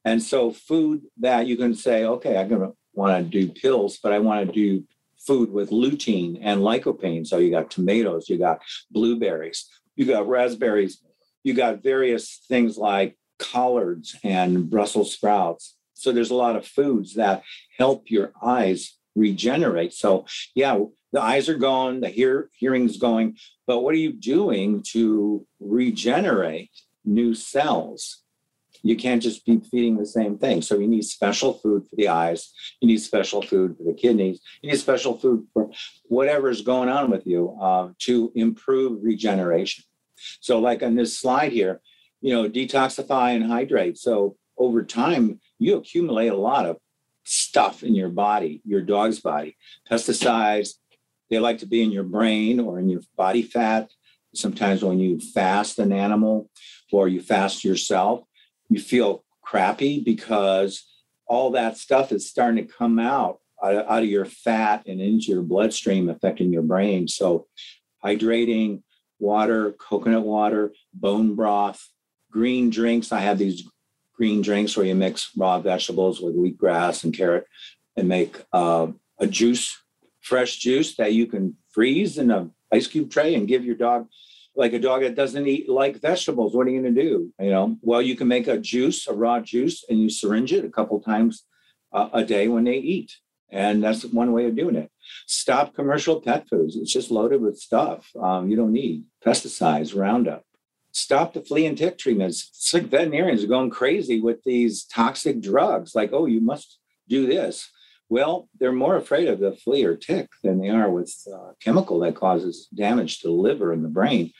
And 0.05 0.23
so 0.23 0.51
food 0.51 1.03
that 1.19 1.47
you 1.47 1.57
can 1.57 1.75
say, 1.75 2.05
okay, 2.05 2.39
I'm 2.39 2.49
going 2.49 2.63
to 2.63 2.73
want 2.95 3.25
to 3.25 3.31
do 3.31 3.53
pills, 3.53 3.99
but 4.03 4.13
I 4.13 4.19
want 4.19 4.47
to 4.47 4.53
do 4.53 4.85
food 5.19 5.51
with 5.53 5.71
lutein 5.71 6.39
and 6.41 6.63
lycopene. 6.63 7.27
So 7.27 7.39
you 7.39 7.51
got 7.51 7.71
tomatoes, 7.71 8.29
you 8.29 8.39
got 8.39 8.63
blueberries, 8.91 9.69
you 9.95 10.07
got 10.07 10.29
raspberries, 10.29 11.03
you 11.45 11.55
got 11.55 11.83
various 11.83 12.41
things 12.49 12.79
like 12.79 13.17
collards 13.39 14.17
and 14.25 14.69
Brussels 14.71 15.13
sprouts. 15.13 15.77
So 15.95 16.13
there's 16.13 16.31
a 16.31 16.35
lot 16.35 16.57
of 16.57 16.67
foods 16.67 17.15
that 17.15 17.43
help 17.77 18.11
your 18.11 18.33
eyes 18.43 18.97
regenerate. 19.15 19.93
So 19.93 20.25
yeah, 20.55 20.79
the 21.13 21.21
eyes 21.21 21.49
are 21.49 21.59
gone, 21.59 22.01
the 22.01 22.09
hear, 22.09 22.49
hearing's 22.55 22.97
going, 22.97 23.37
but 23.67 23.81
what 23.81 23.95
are 23.95 23.99
you 23.99 24.13
doing 24.13 24.83
to 24.93 25.47
regenerate 25.59 26.71
new 27.05 27.35
cells? 27.35 28.20
You 28.83 28.97
can't 28.97 29.23
just 29.23 29.45
be 29.45 29.61
feeding 29.71 29.97
the 29.97 30.07
same 30.07 30.39
thing. 30.39 30.63
So 30.63 30.79
you 30.79 30.87
need 30.87 31.05
special 31.05 31.55
food 31.55 31.85
for 31.89 31.97
the 31.97 32.09
eyes. 32.09 32.53
You 32.81 32.89
need 32.89 32.99
special 32.99 33.43
food 33.43 33.77
for 33.77 33.85
the 33.85 33.95
kidneys. 33.95 34.41
You 34.63 34.71
need 34.71 34.79
special 34.79 35.17
food 35.19 35.47
for 35.53 35.71
whatever's 36.09 36.63
going 36.63 36.89
on 36.89 37.11
with 37.11 37.27
you 37.27 37.57
uh, 37.61 37.91
to 38.01 38.33
improve 38.35 39.03
regeneration. 39.03 39.85
So, 40.41 40.59
like 40.59 40.83
on 40.83 40.97
this 40.97 41.19
slide 41.19 41.53
here, 41.53 41.81
you 42.21 42.35
know, 42.35 42.49
detoxify 42.49 43.35
and 43.35 43.45
hydrate. 43.45 43.99
So 43.99 44.37
over 44.59 44.83
time, 44.83 45.41
you 45.59 45.77
accumulate 45.77 46.29
a 46.29 46.37
lot 46.37 46.67
of 46.67 46.77
stuff 47.25 47.83
in 47.83 47.95
your 47.95 48.09
body, 48.09 48.61
your 48.65 48.83
dog's 48.83 49.21
body, 49.21 49.57
pesticides. 49.91 50.75
They 51.31 51.39
like 51.39 51.59
to 51.59 51.67
be 51.67 51.83
in 51.83 51.93
your 51.93 52.05
brain 52.05 52.61
or 52.61 52.79
in 52.79 52.89
your 52.89 53.03
body 53.17 53.43
fat. 53.43 53.91
Sometimes 54.35 54.85
when 54.85 54.99
you 54.99 55.21
fast 55.21 55.79
an 55.79 55.93
animal 55.93 56.51
or 56.93 57.09
you 57.09 57.21
fast 57.21 57.65
yourself, 57.65 58.25
you 58.71 58.81
feel 58.81 59.25
crappy 59.43 60.01
because 60.01 60.87
all 61.27 61.51
that 61.51 61.77
stuff 61.77 62.13
is 62.13 62.29
starting 62.29 62.67
to 62.67 62.73
come 62.73 62.99
out 62.99 63.41
out 63.63 64.03
of 64.03 64.09
your 64.09 64.25
fat 64.25 64.87
and 64.87 65.03
into 65.03 65.27
your 65.27 65.43
bloodstream, 65.43 66.09
affecting 66.09 66.51
your 66.51 66.63
brain. 66.63 67.07
So, 67.07 67.47
hydrating, 68.03 68.83
water, 69.19 69.73
coconut 69.73 70.23
water, 70.23 70.73
bone 70.95 71.35
broth, 71.35 71.87
green 72.31 72.71
drinks. 72.71 73.13
I 73.13 73.21
have 73.21 73.39
these 73.39 73.69
green 74.15 74.41
drinks 74.41 74.77
where 74.77 74.87
you 74.87 74.95
mix 74.95 75.31
raw 75.37 75.59
vegetables 75.61 76.21
with 76.21 76.37
wheatgrass 76.37 77.05
and 77.05 77.15
carrot 77.15 77.47
and 77.97 78.09
make 78.09 78.43
uh, 78.53 78.87
a 79.19 79.27
juice, 79.27 79.77
fresh 80.23 80.57
juice 80.57 80.97
that 80.97 81.13
you 81.13 81.27
can 81.27 81.57
freeze 81.71 82.17
in 82.17 82.31
a 82.31 82.49
ice 82.73 82.87
cube 82.87 83.11
tray 83.11 83.35
and 83.35 83.49
give 83.49 83.65
your 83.65 83.75
dog 83.75 84.09
like 84.55 84.73
a 84.73 84.79
dog 84.79 85.03
that 85.03 85.15
doesn't 85.15 85.47
eat 85.47 85.69
like 85.69 86.01
vegetables, 86.01 86.55
what 86.55 86.67
are 86.67 86.71
you 86.71 86.81
going 86.83 86.95
to 86.95 87.03
do? 87.03 87.33
You 87.41 87.51
know, 87.51 87.77
well, 87.83 88.03
you 88.03 88.17
can 88.17 88.29
make 88.29 88.49
a 88.49 88.59
juice, 88.59 89.07
a 89.07 89.13
raw 89.13 89.41
juice, 89.41 89.85
and 89.89 89.99
you 89.99 90.11
syringe 90.11 90.53
it 90.53 90.65
a 90.65 90.71
couple 90.71 91.01
times 91.01 91.45
uh, 91.93 92.09
a 92.13 92.25
day 92.25 92.49
when 92.49 92.65
they 92.65 92.77
eat. 92.77 93.17
And 93.53 93.83
that's 93.83 94.05
one 94.05 94.33
way 94.33 94.47
of 94.47 94.57
doing 94.57 94.77
it. 94.77 94.91
Stop 95.27 95.75
commercial 95.75 96.21
pet 96.21 96.49
foods. 96.49 96.77
It's 96.77 96.93
just 96.93 97.11
loaded 97.11 97.41
with 97.41 97.59
stuff 97.59 98.09
um, 98.21 98.49
you 98.49 98.57
don't 98.57 98.73
need 98.73 99.05
pesticides, 99.25 99.97
Roundup. 99.97 100.45
Stop 100.93 101.35
the 101.35 101.41
flea 101.41 101.67
and 101.67 101.79
tick 101.79 101.99
treatments. 101.99 102.51
Sick 102.53 102.85
veterinarians 102.85 103.45
are 103.45 103.49
going 103.49 103.71
crazy 103.71 104.21
with 104.21 104.43
these 104.45 104.85
toxic 104.85 105.41
drugs, 105.41 105.95
like, 105.95 106.11
oh, 106.13 106.27
you 106.27 106.41
must 106.41 106.79
do 107.09 107.27
this. 107.27 107.71
Well, 108.11 108.49
they're 108.59 108.73
more 108.73 108.97
afraid 108.97 109.29
of 109.29 109.39
the 109.39 109.53
flea 109.53 109.85
or 109.85 109.97
tick 109.97 110.29
than 110.43 110.61
they 110.61 110.69
are 110.69 110.91
with 110.91 111.15
uh, 111.33 111.53
chemical 111.63 112.01
that 112.01 112.17
causes 112.17 112.67
damage 112.75 113.21
to 113.21 113.29
the 113.29 113.33
liver 113.33 113.73
and 113.73 113.85
the 113.85 113.89
brain. 113.89 114.33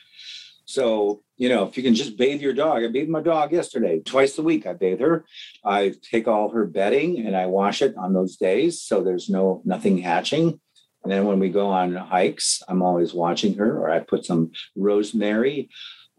So, 0.65 1.21
you 1.37 1.47
know, 1.47 1.65
if 1.65 1.77
you 1.77 1.83
can 1.83 1.95
just 1.95 2.17
bathe 2.17 2.41
your 2.41 2.53
dog, 2.53 2.83
I 2.83 2.87
bathed 2.89 3.09
my 3.09 3.21
dog 3.21 3.53
yesterday, 3.53 3.99
twice 3.99 4.37
a 4.37 4.43
week. 4.43 4.67
I 4.67 4.73
bathe 4.73 4.99
her. 4.99 5.25
I 5.63 5.93
take 6.01 6.27
all 6.27 6.49
her 6.49 6.65
bedding 6.65 7.25
and 7.25 7.35
I 7.35 7.45
wash 7.45 7.81
it 7.81 7.95
on 7.95 8.13
those 8.13 8.35
days. 8.35 8.81
So 8.81 9.01
there's 9.01 9.29
no 9.29 9.61
nothing 9.63 9.97
hatching. 9.99 10.59
And 11.03 11.11
then 11.11 11.25
when 11.25 11.39
we 11.39 11.49
go 11.49 11.67
on 11.67 11.95
hikes, 11.95 12.61
I'm 12.67 12.81
always 12.81 13.13
watching 13.13 13.55
her, 13.55 13.79
or 13.79 13.89
I 13.89 13.99
put 13.99 14.25
some 14.25 14.51
rosemary 14.75 15.69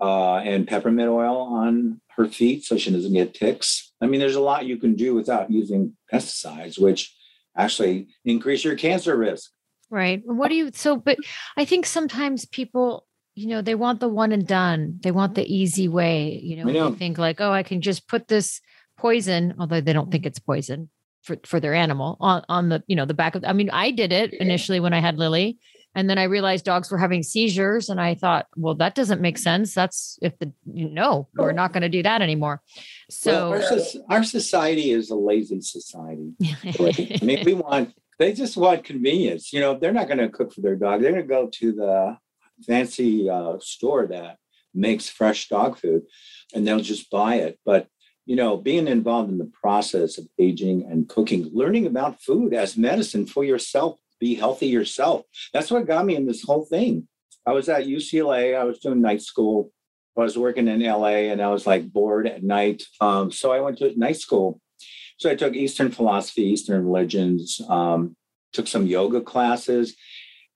uh, 0.01 0.38
and 0.38 0.67
peppermint 0.67 1.09
oil 1.09 1.37
on 1.37 2.01
her 2.17 2.27
feet 2.27 2.65
so 2.65 2.77
she 2.77 2.91
doesn't 2.91 3.12
get 3.12 3.35
ticks. 3.35 3.93
I 4.01 4.07
mean, 4.07 4.21
there's 4.21 4.35
a 4.37 4.41
lot 4.41 4.67
you 4.67 4.79
can 4.79 4.97
do 4.97 5.15
without 5.15 5.51
using 5.51 5.97
pesticides, 6.12 6.81
which 6.81 7.15
actually 7.57 8.09
increase 8.25 8.65
your 8.65 8.77
cancer 8.77 9.17
risk. 9.17 9.51
Right. 9.91 10.23
What 10.25 10.49
do 10.49 10.55
you 10.55 10.71
so 10.73 10.97
but 10.97 11.19
I 11.57 11.65
think 11.65 11.85
sometimes 11.85 12.47
people, 12.47 13.07
you 13.35 13.49
know, 13.49 13.61
they 13.61 13.75
want 13.75 14.01
the 14.01 14.09
one 14.09 14.33
and 14.33 14.47
done. 14.47 14.99
They 15.03 15.11
want 15.11 15.35
the 15.35 15.55
easy 15.55 15.87
way, 15.88 16.41
you 16.43 16.57
know, 16.57 16.71
know. 16.71 16.91
they 16.91 16.97
think 16.97 17.19
like, 17.19 17.41
oh, 17.41 17.53
I 17.53 17.62
can 17.62 17.83
just 17.83 18.09
put 18.09 18.29
this 18.29 18.61
poison, 18.99 19.55
although 19.59 19.81
they 19.81 19.93
don't 19.93 20.11
think 20.11 20.25
it's 20.25 20.38
poison 20.38 20.88
for, 21.23 21.37
for 21.45 21.61
their 21.61 21.75
animal 21.75 22.17
on, 22.21 22.43
on 22.49 22.69
the, 22.71 22.83
you 22.87 22.97
know, 22.97 23.05
the 23.05 23.15
back 23.15 23.35
of 23.35 23.45
I 23.45 23.53
mean, 23.53 23.71
I 23.71 23.91
did 23.91 24.12
it 24.12 24.33
initially 24.35 24.81
when 24.81 24.95
I 24.95 25.01
had 25.01 25.19
Lily. 25.19 25.59
And 25.94 26.09
then 26.09 26.18
I 26.18 26.24
realized 26.24 26.64
dogs 26.64 26.90
were 26.90 26.98
having 26.98 27.22
seizures, 27.22 27.88
and 27.88 28.00
I 28.00 28.14
thought, 28.14 28.46
well, 28.57 28.74
that 28.76 28.94
doesn't 28.94 29.20
make 29.20 29.37
sense. 29.37 29.74
That's 29.74 30.18
if 30.22 30.38
the 30.38 30.52
no, 30.64 31.28
we're 31.35 31.52
not 31.52 31.72
going 31.72 31.83
to 31.83 31.88
do 31.88 32.02
that 32.02 32.22
anymore. 32.22 32.62
So 33.11 33.50
well, 33.50 33.81
our, 34.09 34.16
our, 34.16 34.24
society 34.24 34.90
is 34.90 35.11
a 35.11 35.16
lazy 35.16 35.61
society. 35.61 36.33
I 36.42 37.18
mean, 37.22 37.44
we 37.44 37.55
want 37.55 37.94
they 38.18 38.33
just 38.33 38.57
want 38.57 38.85
convenience. 38.85 39.52
You 39.52 39.61
know, 39.61 39.78
they're 39.78 39.92
not 39.92 40.07
going 40.07 40.18
to 40.18 40.28
cook 40.28 40.52
for 40.52 40.62
their 40.62 40.76
dog. 40.76 41.02
They're 41.02 41.12
going 41.12 41.22
to 41.22 41.28
go 41.28 41.48
to 41.48 41.72
the 41.72 42.16
fancy 42.66 43.28
uh, 43.28 43.59
store 43.61 44.07
that 44.07 44.38
makes 44.74 45.09
fresh 45.09 45.48
dog 45.48 45.78
food, 45.78 46.02
and 46.55 46.66
they'll 46.66 46.81
just 46.81 47.11
buy 47.11 47.37
it. 47.37 47.59
But 47.66 47.88
you 48.24 48.37
know, 48.37 48.57
being 48.57 48.87
involved 48.87 49.31
in 49.31 49.38
the 49.38 49.51
process 49.61 50.16
of 50.16 50.26
aging 50.38 50.86
and 50.88 51.09
cooking, 51.09 51.51
learning 51.53 51.86
about 51.86 52.22
food 52.22 52.55
as 52.55 52.76
medicine 52.76 53.26
for 53.26 53.45
yourself 53.45 53.99
be 54.23 54.37
healthy 54.37 54.68
yourself. 54.68 55.25
That's 55.53 55.70
what 55.73 55.85
got 55.85 56.07
me 56.07 56.14
in 56.14 56.27
this 56.27 56.45
whole 56.45 56.64
thing. 56.64 57.09
I 57.45 57.51
was 57.51 57.68
at 57.68 57.89
UCLA, 57.89 58.57
I 58.57 58.62
was 58.62 58.79
doing 58.79 59.03
night 59.03 59.20
school. 59.20 59.73
I 60.16 60.20
was 60.20 60.39
working 60.39 60.68
in 60.68 60.81
LA 60.81 61.33
and 61.33 61.43
I 61.43 61.49
was 61.49 61.66
like 61.66 61.93
bored 61.93 62.29
at 62.29 62.45
night. 62.45 62.85
Um, 63.01 63.33
so 63.33 63.51
I 63.51 63.59
went 63.59 63.79
to 63.79 63.99
night 63.99 64.18
school. 64.18 64.61
So 65.18 65.29
I 65.29 65.35
took 65.35 65.55
Eastern 65.55 65.91
philosophy, 65.91 66.43
Eastern 66.43 66.85
religions, 66.85 67.61
um, 67.68 68.16
took 68.53 68.68
some 68.68 68.87
yoga 68.87 69.23
classes. 69.23 69.97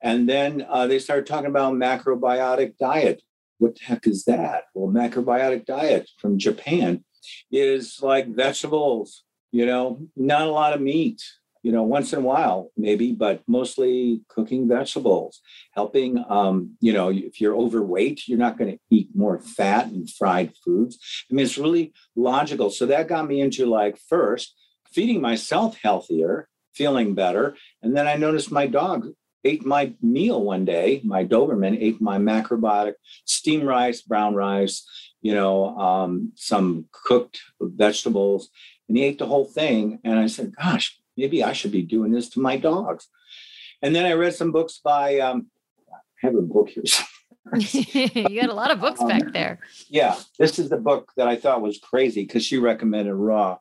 And 0.01 0.29
then 0.29 0.65
uh, 0.69 0.87
they 0.87 0.99
started 0.99 1.25
talking 1.25 1.49
about 1.49 1.73
macrobiotic 1.73 2.77
diet. 2.77 3.21
What 3.57 3.75
the 3.75 3.83
heck 3.83 4.07
is 4.07 4.23
that? 4.25 4.63
Well, 4.73 4.93
macrobiotic 4.93 5.65
diet 5.65 6.09
from 6.19 6.37
Japan 6.37 7.03
is 7.51 7.99
like 8.01 8.27
vegetables, 8.33 9.23
you 9.51 9.65
know, 9.65 10.07
not 10.15 10.47
a 10.47 10.51
lot 10.51 10.73
of 10.73 10.79
meat, 10.79 11.21
you 11.67 11.73
know, 11.73 11.83
once 11.83 12.13
in 12.13 12.19
a 12.19 12.21
while, 12.21 12.71
maybe, 12.77 13.11
but 13.11 13.41
mostly 13.45 14.21
cooking 14.29 14.69
vegetables, 14.69 15.41
helping, 15.73 16.23
um, 16.29 16.77
you 16.79 16.93
know, 16.93 17.09
if 17.09 17.41
you're 17.41 17.57
overweight, 17.57 18.25
you're 18.25 18.37
not 18.37 18.57
going 18.57 18.71
to 18.71 18.79
eat 18.89 19.09
more 19.13 19.37
fat 19.41 19.87
and 19.87 20.09
fried 20.09 20.53
foods. 20.63 20.97
I 21.29 21.33
mean, 21.33 21.45
it's 21.45 21.57
really 21.57 21.91
logical. 22.15 22.69
So 22.69 22.85
that 22.85 23.09
got 23.09 23.27
me 23.27 23.41
into 23.41 23.65
like 23.65 23.99
first 24.07 24.55
feeding 24.93 25.19
myself 25.19 25.77
healthier, 25.83 26.47
feeling 26.73 27.15
better. 27.15 27.57
And 27.81 27.97
then 27.97 28.07
I 28.07 28.15
noticed 28.15 28.49
my 28.49 28.67
dog 28.67 29.07
ate 29.43 29.65
my 29.65 29.93
meal 30.01 30.41
one 30.41 30.63
day. 30.63 31.01
My 31.03 31.25
Doberman 31.25 31.77
ate 31.81 31.99
my 31.99 32.17
macrobiotic 32.17 32.93
steamed 33.25 33.65
rice, 33.65 34.01
brown 34.01 34.35
rice, 34.35 34.87
you 35.21 35.35
know, 35.35 35.77
um, 35.77 36.31
some 36.35 36.85
cooked 36.93 37.41
vegetables, 37.59 38.49
and 38.87 38.97
he 38.97 39.03
ate 39.03 39.19
the 39.19 39.25
whole 39.25 39.45
thing. 39.45 39.99
And 40.05 40.17
I 40.17 40.27
said, 40.27 40.55
gosh, 40.55 40.97
maybe 41.17 41.43
I 41.43 41.53
should 41.53 41.71
be 41.71 41.81
doing 41.81 42.11
this 42.11 42.29
to 42.29 42.39
my 42.39 42.57
dogs. 42.57 43.07
And 43.81 43.95
then 43.95 44.05
I 44.05 44.13
read 44.13 44.35
some 44.35 44.51
books 44.51 44.79
by, 44.83 45.19
um, 45.19 45.47
I 45.91 46.27
have 46.27 46.35
a 46.35 46.41
book 46.41 46.69
here. 46.69 46.83
you 47.57 48.41
had 48.41 48.49
a 48.49 48.53
lot 48.53 48.71
of 48.71 48.79
books 48.79 49.01
um, 49.01 49.07
back 49.07 49.33
there. 49.33 49.59
Yeah, 49.89 50.15
this 50.39 50.59
is 50.59 50.69
the 50.69 50.77
book 50.77 51.11
that 51.17 51.27
I 51.27 51.35
thought 51.35 51.61
was 51.61 51.79
crazy 51.79 52.23
because 52.23 52.45
she 52.45 52.57
recommended 52.57 53.13
Raw. 53.13 53.57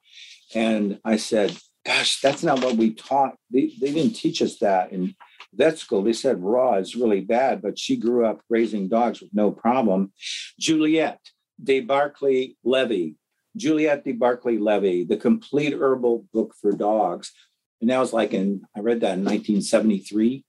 And 0.54 1.00
I 1.04 1.16
said, 1.16 1.56
gosh, 1.84 2.20
that's 2.20 2.42
not 2.42 2.62
what 2.62 2.76
we 2.76 2.94
taught. 2.94 3.36
They, 3.50 3.72
they 3.80 3.92
didn't 3.92 4.14
teach 4.14 4.42
us 4.42 4.58
that 4.58 4.92
in 4.92 5.14
vet 5.52 5.78
school. 5.78 6.02
They 6.02 6.12
said 6.12 6.42
Raw 6.42 6.74
is 6.74 6.96
really 6.96 7.20
bad, 7.20 7.62
but 7.62 7.78
she 7.78 7.96
grew 7.96 8.26
up 8.26 8.40
raising 8.48 8.88
dogs 8.88 9.20
with 9.20 9.30
no 9.32 9.50
problem. 9.50 10.12
Juliette 10.58 11.30
de 11.62 11.80
Baïracli 11.82 12.56
Levy 12.64 13.16
Juliette 13.56 14.04
de 14.04 14.12
Baïracli 14.12 14.60
Levy, 14.60 15.04
The 15.04 15.16
Complete 15.16 15.72
Herbal 15.72 16.26
Book 16.32 16.54
for 16.60 16.72
Dogs. 16.72 17.32
And 17.80 17.90
that 17.90 17.98
was 17.98 18.12
like 18.12 18.32
in, 18.32 18.62
I 18.76 18.80
read 18.80 19.00
that 19.00 19.18
in 19.18 19.24
1973. 19.24 20.44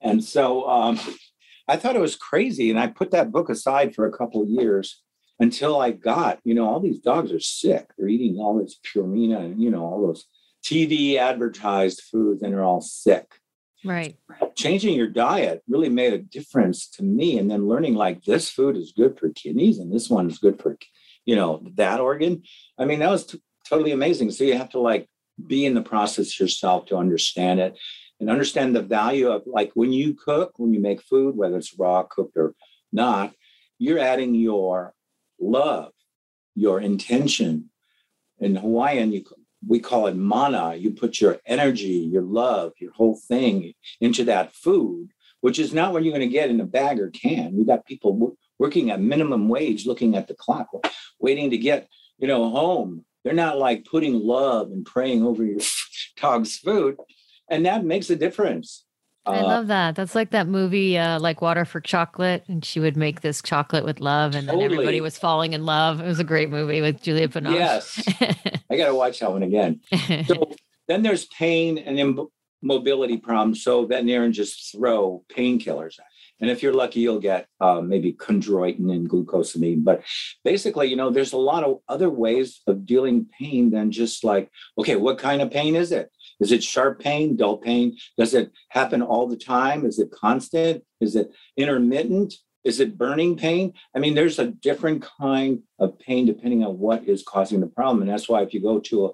And 0.00 0.22
so 0.22 0.68
um, 0.68 0.98
I 1.66 1.76
thought 1.76 1.96
it 1.96 2.00
was 2.00 2.16
crazy. 2.16 2.70
And 2.70 2.78
I 2.78 2.86
put 2.86 3.10
that 3.10 3.32
book 3.32 3.50
aside 3.50 3.94
for 3.94 4.06
a 4.06 4.16
couple 4.16 4.42
of 4.42 4.48
years 4.48 5.02
until 5.40 5.80
I 5.80 5.92
got, 5.92 6.40
you 6.44 6.54
know, 6.54 6.66
all 6.68 6.80
these 6.80 7.00
dogs 7.00 7.32
are 7.32 7.40
sick. 7.40 7.90
They're 7.96 8.08
eating 8.08 8.38
all 8.38 8.58
this 8.58 8.78
Purina 8.84 9.44
and, 9.44 9.62
you 9.62 9.70
know, 9.70 9.84
all 9.84 10.06
those 10.06 10.24
TV 10.64 11.16
advertised 11.16 12.02
foods 12.02 12.42
and 12.42 12.52
they're 12.52 12.64
all 12.64 12.80
sick. 12.80 13.34
Right. 13.84 14.16
Changing 14.56 14.96
your 14.96 15.08
diet 15.08 15.62
really 15.68 15.88
made 15.88 16.12
a 16.12 16.18
difference 16.18 16.88
to 16.90 17.04
me. 17.04 17.38
And 17.38 17.50
then 17.50 17.68
learning 17.68 17.94
like 17.94 18.24
this 18.24 18.50
food 18.50 18.76
is 18.76 18.92
good 18.96 19.18
for 19.18 19.30
kidneys 19.30 19.78
and 19.78 19.92
this 19.92 20.10
one 20.10 20.28
is 20.28 20.38
good 20.38 20.60
for 20.60 20.76
you 21.28 21.36
know, 21.36 21.62
that 21.74 22.00
organ. 22.00 22.42
I 22.78 22.86
mean, 22.86 23.00
that 23.00 23.10
was 23.10 23.26
t- 23.26 23.42
totally 23.68 23.92
amazing. 23.92 24.30
So 24.30 24.44
you 24.44 24.56
have 24.56 24.70
to 24.70 24.80
like 24.80 25.10
be 25.46 25.66
in 25.66 25.74
the 25.74 25.82
process 25.82 26.38
yourself 26.38 26.86
to 26.86 26.96
understand 26.96 27.60
it 27.60 27.78
and 28.20 28.30
understand 28.30 28.74
the 28.74 28.82
value 28.82 29.28
of 29.28 29.42
like 29.46 29.70
when 29.74 29.92
you 29.92 30.14
cook, 30.14 30.52
when 30.56 30.72
you 30.72 30.80
make 30.80 31.02
food, 31.02 31.36
whether 31.36 31.56
it's 31.56 31.78
raw, 31.78 32.02
cooked, 32.02 32.36
or 32.36 32.54
not, 32.92 33.32
you're 33.78 33.98
adding 33.98 34.34
your 34.34 34.94
love, 35.40 35.92
your 36.54 36.80
intention. 36.80 37.70
In 38.40 38.56
Hawaiian, 38.56 39.12
you 39.12 39.24
we 39.66 39.80
call 39.80 40.06
it 40.06 40.16
mana. 40.16 40.76
You 40.76 40.92
put 40.92 41.20
your 41.20 41.38
energy, 41.46 42.08
your 42.12 42.22
love, 42.22 42.72
your 42.78 42.92
whole 42.92 43.16
thing 43.28 43.74
into 44.00 44.24
that 44.24 44.54
food, 44.54 45.10
which 45.40 45.58
is 45.58 45.74
not 45.74 45.92
what 45.92 46.04
you're 46.04 46.12
going 46.12 46.28
to 46.28 46.32
get 46.32 46.50
in 46.50 46.60
a 46.60 46.64
bag 46.64 47.00
or 47.00 47.10
can. 47.10 47.56
We 47.56 47.64
got 47.64 47.86
people 47.86 48.36
working 48.58 48.90
at 48.90 49.00
minimum 49.00 49.48
wage, 49.48 49.86
looking 49.86 50.16
at 50.16 50.28
the 50.28 50.34
clock, 50.34 50.68
waiting 51.18 51.50
to 51.50 51.58
get, 51.58 51.88
you 52.18 52.28
know, 52.28 52.50
home. 52.50 53.04
They're 53.28 53.36
not 53.36 53.58
like 53.58 53.84
putting 53.84 54.18
love 54.18 54.70
and 54.70 54.86
praying 54.86 55.22
over 55.22 55.44
your 55.44 55.60
dog's 56.16 56.56
food. 56.56 56.96
And 57.50 57.66
that 57.66 57.84
makes 57.84 58.08
a 58.08 58.16
difference. 58.16 58.86
I 59.26 59.40
uh, 59.40 59.42
love 59.42 59.66
that. 59.66 59.96
That's 59.96 60.14
like 60.14 60.30
that 60.30 60.46
movie, 60.46 60.96
uh, 60.96 61.20
like 61.20 61.42
Water 61.42 61.66
for 61.66 61.78
Chocolate, 61.78 62.42
and 62.48 62.64
she 62.64 62.80
would 62.80 62.96
make 62.96 63.20
this 63.20 63.42
chocolate 63.42 63.84
with 63.84 64.00
love, 64.00 64.34
and 64.34 64.46
totally. 64.46 64.64
then 64.64 64.72
everybody 64.72 65.00
was 65.02 65.18
falling 65.18 65.52
in 65.52 65.66
love. 65.66 66.00
It 66.00 66.06
was 66.06 66.18
a 66.18 66.24
great 66.24 66.48
movie 66.48 66.80
with 66.80 67.02
Julia 67.02 67.28
Binoche. 67.28 67.52
Yes, 67.52 68.02
I 68.70 68.78
got 68.78 68.86
to 68.86 68.94
watch 68.94 69.18
that 69.18 69.30
one 69.30 69.42
again. 69.42 69.82
So 70.26 70.50
then 70.86 71.02
there's 71.02 71.26
pain 71.26 71.76
and 71.76 71.98
immobility 72.62 73.18
problems. 73.18 73.62
So 73.62 73.84
veterinarians 73.84 74.38
just 74.38 74.72
throw 74.72 75.22
painkillers 75.28 75.98
at 75.98 76.06
and 76.40 76.50
if 76.50 76.62
you're 76.62 76.74
lucky, 76.74 77.00
you'll 77.00 77.20
get 77.20 77.48
uh, 77.60 77.80
maybe 77.80 78.12
chondroitin 78.12 78.92
and 78.92 79.08
glucosamine. 79.08 79.82
But 79.82 80.02
basically, 80.44 80.88
you 80.88 80.96
know, 80.96 81.10
there's 81.10 81.32
a 81.32 81.38
lot 81.38 81.64
of 81.64 81.78
other 81.88 82.10
ways 82.10 82.60
of 82.66 82.86
dealing 82.86 83.26
pain 83.38 83.70
than 83.70 83.90
just 83.90 84.22
like, 84.22 84.50
okay, 84.78 84.96
what 84.96 85.18
kind 85.18 85.42
of 85.42 85.50
pain 85.50 85.74
is 85.74 85.90
it? 85.90 86.10
Is 86.40 86.52
it 86.52 86.62
sharp 86.62 87.00
pain, 87.00 87.36
dull 87.36 87.56
pain? 87.56 87.96
Does 88.16 88.34
it 88.34 88.52
happen 88.68 89.02
all 89.02 89.26
the 89.26 89.36
time? 89.36 89.84
Is 89.84 89.98
it 89.98 90.12
constant? 90.12 90.84
Is 91.00 91.16
it 91.16 91.32
intermittent? 91.56 92.34
Is 92.64 92.80
it 92.80 92.98
burning 92.98 93.36
pain? 93.36 93.72
I 93.94 93.98
mean, 93.98 94.14
there's 94.14 94.38
a 94.38 94.46
different 94.46 95.04
kind 95.20 95.62
of 95.78 95.98
pain 95.98 96.26
depending 96.26 96.64
on 96.64 96.78
what 96.78 97.04
is 97.08 97.22
causing 97.22 97.60
the 97.60 97.66
problem. 97.66 98.02
And 98.02 98.10
that's 98.10 98.28
why 98.28 98.42
if 98.42 98.54
you 98.54 98.60
go 98.60 98.78
to 98.78 99.06
a, 99.06 99.10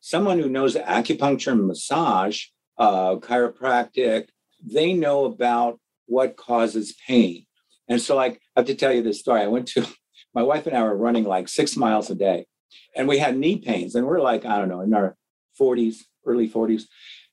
someone 0.00 0.38
who 0.38 0.48
knows 0.48 0.76
acupuncture 0.76 1.52
and 1.52 1.66
massage, 1.66 2.44
uh, 2.78 3.16
chiropractic, 3.16 4.28
they 4.64 4.92
know 4.92 5.24
about 5.24 5.80
what 6.06 6.36
causes 6.36 6.94
pain. 7.06 7.46
And 7.88 8.00
so, 8.00 8.16
like, 8.16 8.40
I 8.56 8.60
have 8.60 8.66
to 8.66 8.74
tell 8.74 8.92
you 8.92 9.02
this 9.02 9.20
story. 9.20 9.42
I 9.42 9.48
went 9.48 9.68
to 9.68 9.86
my 10.34 10.42
wife 10.42 10.66
and 10.66 10.76
I 10.76 10.82
were 10.82 10.96
running 10.96 11.24
like 11.24 11.48
six 11.48 11.76
miles 11.76 12.10
a 12.10 12.14
day, 12.14 12.46
and 12.96 13.08
we 13.08 13.18
had 13.18 13.36
knee 13.36 13.58
pains, 13.58 13.94
and 13.94 14.06
we're 14.06 14.20
like, 14.20 14.44
I 14.44 14.58
don't 14.58 14.68
know, 14.68 14.80
in 14.80 14.94
our 14.94 15.16
40s, 15.60 15.96
early 16.26 16.48
40s. 16.48 16.84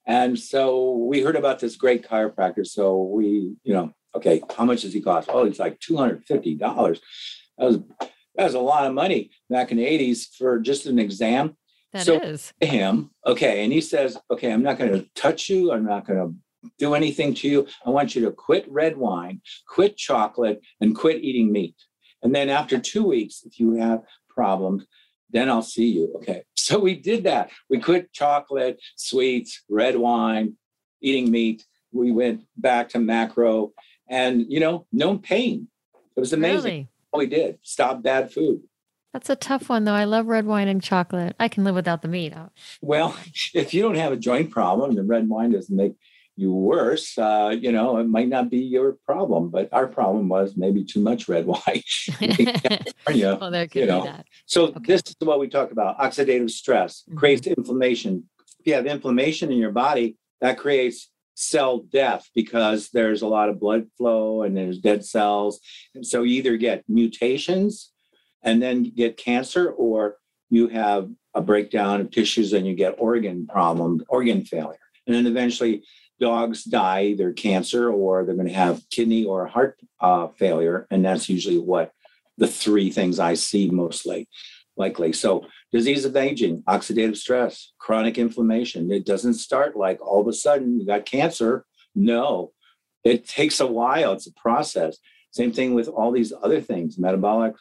And 0.05 0.39
so 0.39 0.93
we 0.93 1.21
heard 1.21 1.35
about 1.35 1.59
this 1.59 1.75
great 1.75 2.07
chiropractor. 2.07 2.65
So 2.65 3.03
we, 3.03 3.55
you 3.63 3.73
know, 3.73 3.93
okay, 4.15 4.41
how 4.57 4.65
much 4.65 4.81
does 4.81 4.93
he 4.93 5.01
cost? 5.01 5.29
Oh, 5.31 5.45
it's 5.45 5.59
like 5.59 5.79
$250. 5.79 6.59
That 6.59 6.75
was 6.75 7.79
that 8.35 8.45
was 8.45 8.53
a 8.53 8.59
lot 8.59 8.85
of 8.85 8.93
money 8.93 9.31
back 9.49 9.71
in 9.71 9.77
the 9.77 9.85
80s 9.85 10.35
for 10.37 10.59
just 10.59 10.85
an 10.85 10.97
exam. 10.97 11.57
That 11.91 12.05
so 12.05 12.19
is. 12.19 12.53
him, 12.61 13.09
okay, 13.25 13.63
and 13.63 13.73
he 13.73 13.81
says, 13.81 14.17
okay, 14.31 14.51
I'm 14.53 14.61
not 14.61 14.77
going 14.77 14.93
to 14.93 15.09
touch 15.15 15.49
you. 15.49 15.71
I'm 15.71 15.85
not 15.85 16.05
going 16.05 16.19
to 16.19 16.35
do 16.77 16.93
anything 16.93 17.33
to 17.35 17.47
you. 17.47 17.67
I 17.85 17.89
want 17.89 18.15
you 18.15 18.25
to 18.25 18.31
quit 18.31 18.65
red 18.69 18.97
wine, 18.97 19.41
quit 19.67 19.97
chocolate, 19.97 20.61
and 20.81 20.95
quit 20.95 21.23
eating 21.23 21.51
meat. 21.51 21.75
And 22.21 22.35
then 22.35 22.49
after 22.49 22.79
two 22.79 23.03
weeks, 23.03 23.43
if 23.45 23.59
you 23.59 23.75
have 23.75 24.01
problems, 24.27 24.85
then 25.31 25.49
I'll 25.49 25.61
see 25.61 25.87
you. 25.87 26.13
Okay. 26.17 26.43
So 26.69 26.77
we 26.77 26.93
did 26.93 27.23
that. 27.23 27.49
We 27.67 27.79
quit 27.79 28.13
chocolate, 28.13 28.79
sweets, 28.95 29.63
red 29.67 29.95
wine, 29.95 30.55
eating 31.01 31.31
meat. 31.31 31.65
We 31.91 32.11
went 32.11 32.43
back 32.55 32.89
to 32.89 32.99
macro 32.99 33.71
and, 34.07 34.45
you 34.47 34.59
know, 34.59 34.85
no 34.91 35.17
pain. 35.17 35.67
It 36.15 36.19
was 36.19 36.31
amazing. 36.31 36.63
Really? 36.63 36.89
we 37.11 37.25
did. 37.25 37.57
Stop 37.63 38.03
bad 38.03 38.31
food. 38.31 38.61
That's 39.13 39.31
a 39.31 39.35
tough 39.35 39.69
one, 39.69 39.85
though. 39.85 39.93
I 39.93 40.03
love 40.03 40.27
red 40.27 40.45
wine 40.45 40.67
and 40.67 40.83
chocolate. 40.83 41.35
I 41.39 41.47
can 41.47 41.63
live 41.63 41.73
without 41.73 42.03
the 42.03 42.07
meat. 42.07 42.33
Well, 42.81 43.17
if 43.55 43.73
you 43.73 43.81
don't 43.81 43.95
have 43.95 44.11
a 44.11 44.17
joint 44.17 44.51
problem, 44.51 44.93
the 44.93 45.03
red 45.03 45.27
wine 45.27 45.51
doesn't 45.51 45.75
make 45.75 45.93
you 46.39 46.53
worse, 46.53 47.17
uh, 47.17 47.53
you 47.59 47.71
know, 47.71 47.97
it 47.97 48.07
might 48.07 48.29
not 48.29 48.49
be 48.49 48.59
your 48.59 48.93
problem, 49.05 49.49
but 49.49 49.67
our 49.73 49.87
problem 49.87 50.29
was 50.29 50.55
maybe 50.55 50.83
too 50.85 51.01
much 51.01 51.27
red 51.27 51.45
wine. 51.53 51.83
well, 53.39 53.51
there 53.51 53.67
could 53.67 53.81
you 53.81 53.85
know. 53.85 54.01
be 54.01 54.07
that. 54.07 54.25
So 54.45 54.67
okay. 54.67 54.79
this 54.85 55.01
is 55.05 55.15
what 55.19 55.39
we 55.39 55.49
talk 55.49 55.71
about. 55.71 55.99
Oxidative 55.99 56.49
stress 56.49 57.03
mm-hmm. 57.03 57.17
creates 57.17 57.45
inflammation. 57.45 58.29
If 58.59 58.67
you 58.67 58.73
have 58.73 58.85
inflammation 58.85 59.51
in 59.51 59.57
your 59.57 59.71
body, 59.71 60.17
that 60.39 60.57
creates 60.57 61.09
cell 61.35 61.79
death 61.79 62.29
because 62.35 62.89
there's 62.89 63.21
a 63.21 63.27
lot 63.27 63.49
of 63.49 63.59
blood 63.59 63.87
flow 63.97 64.43
and 64.43 64.55
there's 64.55 64.79
dead 64.79 65.03
cells. 65.05 65.59
And 65.93 66.05
so 66.05 66.23
you 66.23 66.37
either 66.37 66.57
get 66.57 66.83
mutations 66.87 67.91
and 68.43 68.61
then 68.61 68.83
get 68.83 69.17
cancer 69.17 69.69
or 69.69 70.17
you 70.49 70.69
have 70.69 71.09
a 71.33 71.41
breakdown 71.41 72.01
of 72.01 72.11
tissues 72.11 72.53
and 72.53 72.65
you 72.65 72.75
get 72.75 72.95
organ 72.97 73.47
problem, 73.47 74.03
organ 74.09 74.43
failure. 74.43 74.79
And 75.07 75.15
then 75.15 75.27
eventually 75.27 75.83
dogs 76.19 76.63
die 76.63 77.03
either 77.03 77.33
cancer 77.33 77.91
or 77.91 78.23
they're 78.23 78.35
going 78.35 78.47
to 78.47 78.53
have 78.53 78.83
kidney 78.89 79.25
or 79.25 79.47
heart 79.47 79.79
uh, 79.99 80.27
failure. 80.27 80.87
And 80.91 81.03
that's 81.03 81.29
usually 81.29 81.59
what 81.59 81.91
the 82.37 82.47
three 82.47 82.89
things 82.89 83.19
I 83.19 83.33
see 83.33 83.69
mostly 83.69 84.27
likely. 84.77 85.13
So, 85.13 85.45
disease 85.71 86.05
of 86.05 86.15
aging, 86.15 86.63
oxidative 86.63 87.17
stress, 87.17 87.73
chronic 87.77 88.17
inflammation. 88.17 88.91
It 88.91 89.05
doesn't 89.05 89.35
start 89.35 89.75
like 89.75 90.01
all 90.01 90.21
of 90.21 90.27
a 90.27 90.33
sudden 90.33 90.79
you 90.79 90.85
got 90.85 91.05
cancer. 91.05 91.65
No, 91.93 92.53
it 93.03 93.27
takes 93.27 93.59
a 93.59 93.67
while. 93.67 94.13
It's 94.13 94.27
a 94.27 94.33
process. 94.33 94.97
Same 95.31 95.51
thing 95.51 95.73
with 95.73 95.87
all 95.87 96.11
these 96.11 96.33
other 96.41 96.61
things 96.61 96.97
metabolic 96.97 97.55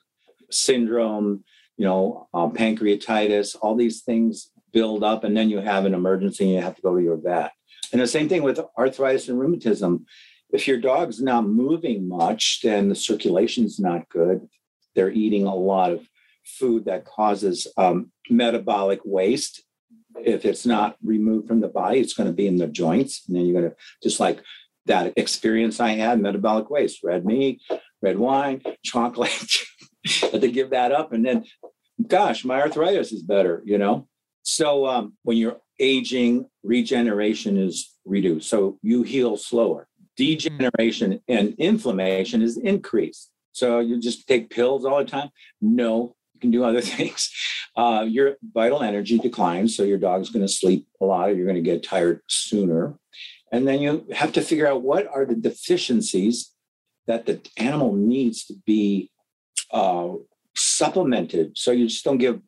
syndrome, 0.50 1.44
you 1.76 1.84
know, 1.84 2.28
uh, 2.32 2.48
pancreatitis, 2.48 3.56
all 3.60 3.74
these 3.74 4.02
things 4.02 4.50
build 4.72 5.04
up, 5.04 5.24
and 5.24 5.36
then 5.36 5.50
you 5.50 5.58
have 5.58 5.84
an 5.84 5.94
emergency 5.94 6.44
and 6.44 6.54
you 6.54 6.60
have 6.60 6.76
to 6.76 6.82
go 6.82 6.96
to 6.96 7.02
your 7.02 7.16
vet. 7.16 7.52
And 7.92 8.00
the 8.00 8.06
same 8.06 8.28
thing 8.28 8.42
with 8.42 8.60
arthritis 8.76 9.28
and 9.28 9.38
rheumatism. 9.38 10.06
If 10.50 10.66
your 10.66 10.78
dog's 10.78 11.20
not 11.20 11.46
moving 11.46 12.08
much, 12.08 12.60
then 12.62 12.88
the 12.88 12.94
circulation's 12.94 13.78
not 13.78 14.08
good. 14.08 14.48
They're 14.94 15.10
eating 15.10 15.44
a 15.44 15.54
lot 15.54 15.92
of 15.92 16.08
food 16.44 16.86
that 16.86 17.04
causes 17.04 17.66
um, 17.76 18.10
metabolic 18.30 19.00
waste. 19.04 19.62
if 20.24 20.44
it's 20.44 20.66
not 20.66 20.96
removed 21.04 21.46
from 21.46 21.60
the 21.60 21.68
body, 21.68 22.00
it's 22.00 22.14
going 22.14 22.26
to 22.26 22.32
be 22.32 22.46
in 22.46 22.56
the 22.56 22.66
joints. 22.66 23.22
And 23.26 23.36
then 23.36 23.46
you're 23.46 23.60
going 23.60 23.70
to 23.70 23.76
just 24.02 24.18
like 24.18 24.42
that 24.86 25.12
experience 25.16 25.80
I 25.80 25.90
had, 25.90 26.20
metabolic 26.20 26.70
waste, 26.70 27.04
red 27.04 27.24
meat, 27.24 27.62
red 28.02 28.18
wine, 28.18 28.62
chocolate. 28.82 29.58
had 30.04 30.40
to 30.40 30.50
give 30.50 30.70
that 30.70 30.92
up. 30.92 31.12
And 31.12 31.24
then, 31.24 31.44
gosh, 32.06 32.44
my 32.44 32.60
arthritis 32.60 33.12
is 33.12 33.22
better, 33.22 33.62
you 33.64 33.78
know? 33.78 34.08
So 34.48 34.86
um, 34.86 35.12
when 35.24 35.36
you're 35.36 35.60
aging, 35.78 36.46
regeneration 36.62 37.58
is 37.58 37.94
reduced. 38.06 38.48
So 38.48 38.78
you 38.80 39.02
heal 39.02 39.36
slower. 39.36 39.88
Degeneration 40.16 41.20
and 41.28 41.54
inflammation 41.58 42.40
is 42.40 42.56
increased. 42.56 43.30
So 43.52 43.80
you 43.80 44.00
just 44.00 44.26
take 44.26 44.48
pills 44.48 44.86
all 44.86 44.98
the 44.98 45.04
time? 45.04 45.28
No, 45.60 46.16
you 46.32 46.40
can 46.40 46.50
do 46.50 46.64
other 46.64 46.80
things. 46.96 47.30
Uh, 47.76 48.06
your 48.08 48.36
vital 48.54 48.82
energy 48.82 49.18
declines. 49.18 49.76
So 49.76 49.82
your 49.82 49.98
dog's 49.98 50.30
going 50.30 50.46
to 50.46 50.52
sleep 50.52 50.86
a 50.98 51.04
lot 51.04 51.36
you're 51.36 51.44
going 51.44 51.62
to 51.62 51.70
get 51.70 51.84
tired 51.84 52.22
sooner. 52.26 52.98
And 53.52 53.68
then 53.68 53.82
you 53.82 54.06
have 54.14 54.32
to 54.32 54.40
figure 54.40 54.66
out 54.66 54.80
what 54.80 55.06
are 55.08 55.26
the 55.26 55.36
deficiencies 55.36 56.54
that 57.06 57.26
the 57.26 57.40
animal 57.58 57.94
needs 57.94 58.46
to 58.46 58.54
be 58.64 59.10
uh, 59.72 60.08
supplemented. 60.56 61.58
So 61.58 61.70
you 61.70 61.86
just 61.86 62.04
don't 62.04 62.16
give 62.16 62.40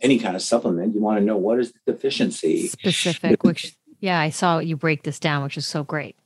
any 0.00 0.18
kind 0.18 0.36
of 0.36 0.42
supplement. 0.42 0.94
You 0.94 1.00
want 1.00 1.18
to 1.18 1.24
know 1.24 1.36
what 1.36 1.58
is 1.58 1.72
the 1.72 1.92
deficiency. 1.92 2.68
Specific, 2.68 3.42
which, 3.42 3.76
yeah, 4.00 4.20
I 4.20 4.30
saw 4.30 4.58
you 4.58 4.76
break 4.76 5.02
this 5.02 5.18
down, 5.18 5.42
which 5.42 5.56
is 5.56 5.66
so 5.66 5.84
great. 5.84 6.16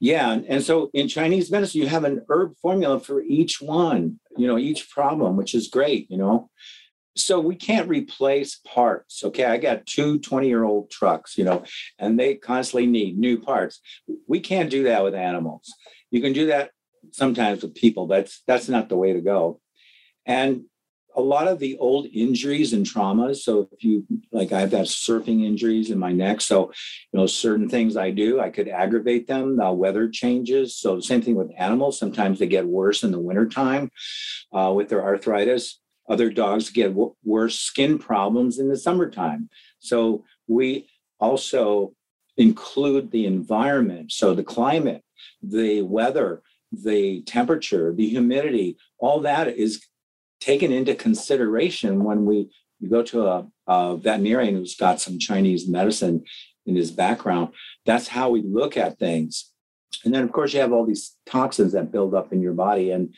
Yeah. 0.00 0.38
And 0.48 0.62
so 0.62 0.90
in 0.92 1.08
Chinese 1.08 1.50
medicine, 1.50 1.80
you 1.80 1.88
have 1.88 2.04
an 2.04 2.24
herb 2.28 2.56
formula 2.60 3.00
for 3.00 3.22
each 3.22 3.60
one, 3.60 4.20
you 4.36 4.46
know, 4.46 4.58
each 4.58 4.90
problem, 4.90 5.36
which 5.36 5.54
is 5.54 5.68
great, 5.68 6.10
you 6.10 6.18
know. 6.18 6.50
So 7.16 7.40
we 7.40 7.54
can't 7.54 7.88
replace 7.88 8.56
parts. 8.66 9.22
Okay. 9.24 9.44
I 9.44 9.56
got 9.56 9.86
two 9.86 10.18
20 10.18 10.48
year 10.48 10.64
old 10.64 10.90
trucks, 10.90 11.38
you 11.38 11.44
know, 11.44 11.64
and 11.98 12.18
they 12.18 12.34
constantly 12.34 12.86
need 12.86 13.16
new 13.16 13.40
parts. 13.40 13.80
We 14.26 14.40
can't 14.40 14.68
do 14.68 14.84
that 14.84 15.04
with 15.04 15.14
animals. 15.14 15.72
You 16.10 16.20
can 16.20 16.32
do 16.32 16.46
that 16.46 16.72
sometimes 17.12 17.62
with 17.62 17.74
people. 17.74 18.06
That's 18.06 18.42
that's 18.46 18.68
not 18.68 18.88
the 18.88 18.96
way 18.96 19.12
to 19.12 19.20
go. 19.20 19.60
And 20.26 20.64
a 21.16 21.20
lot 21.20 21.48
of 21.48 21.58
the 21.58 21.76
old 21.78 22.06
injuries 22.12 22.72
and 22.72 22.84
traumas. 22.84 23.36
So 23.36 23.68
if 23.72 23.84
you 23.84 24.04
like, 24.32 24.52
I 24.52 24.60
have 24.60 24.70
that 24.72 24.86
surfing 24.86 25.44
injuries 25.44 25.90
in 25.90 25.98
my 25.98 26.12
neck. 26.12 26.40
So, 26.40 26.72
you 27.12 27.20
know, 27.20 27.26
certain 27.26 27.68
things 27.68 27.96
I 27.96 28.10
do, 28.10 28.40
I 28.40 28.50
could 28.50 28.68
aggravate 28.68 29.26
them. 29.26 29.56
The 29.56 29.72
weather 29.72 30.08
changes. 30.08 30.76
So 30.76 31.00
same 31.00 31.22
thing 31.22 31.36
with 31.36 31.52
animals. 31.56 31.98
Sometimes 31.98 32.38
they 32.38 32.46
get 32.46 32.66
worse 32.66 33.04
in 33.04 33.12
the 33.12 33.20
wintertime 33.20 33.90
uh, 34.52 34.72
with 34.74 34.88
their 34.88 35.04
arthritis. 35.04 35.80
Other 36.08 36.30
dogs 36.30 36.70
get 36.70 36.88
w- 36.88 37.14
worse 37.24 37.58
skin 37.58 37.98
problems 37.98 38.58
in 38.58 38.68
the 38.68 38.76
summertime. 38.76 39.48
So 39.78 40.24
we 40.46 40.88
also 41.20 41.94
include 42.36 43.10
the 43.10 43.26
environment. 43.26 44.12
So 44.12 44.34
the 44.34 44.44
climate, 44.44 45.02
the 45.42 45.82
weather, 45.82 46.42
the 46.72 47.22
temperature, 47.22 47.94
the 47.94 48.08
humidity, 48.08 48.76
all 48.98 49.20
that 49.20 49.48
is 49.48 49.86
taken 50.44 50.70
into 50.70 50.94
consideration 50.94 52.04
when 52.04 52.26
we 52.26 52.50
you 52.78 52.90
go 52.90 53.02
to 53.02 53.26
a, 53.26 53.46
a 53.66 53.96
veterinarian 53.96 54.56
who's 54.56 54.76
got 54.76 55.00
some 55.00 55.18
Chinese 55.18 55.66
medicine 55.66 56.22
in 56.66 56.76
his 56.76 56.90
background. 56.90 57.54
That's 57.86 58.08
how 58.08 58.28
we 58.28 58.42
look 58.42 58.76
at 58.76 58.98
things. 58.98 59.50
And 60.04 60.12
then, 60.12 60.22
of 60.22 60.32
course, 60.32 60.52
you 60.52 60.60
have 60.60 60.72
all 60.72 60.84
these 60.84 61.16
toxins 61.24 61.72
that 61.72 61.90
build 61.90 62.14
up 62.14 62.32
in 62.32 62.42
your 62.42 62.52
body. 62.52 62.90
And, 62.90 63.14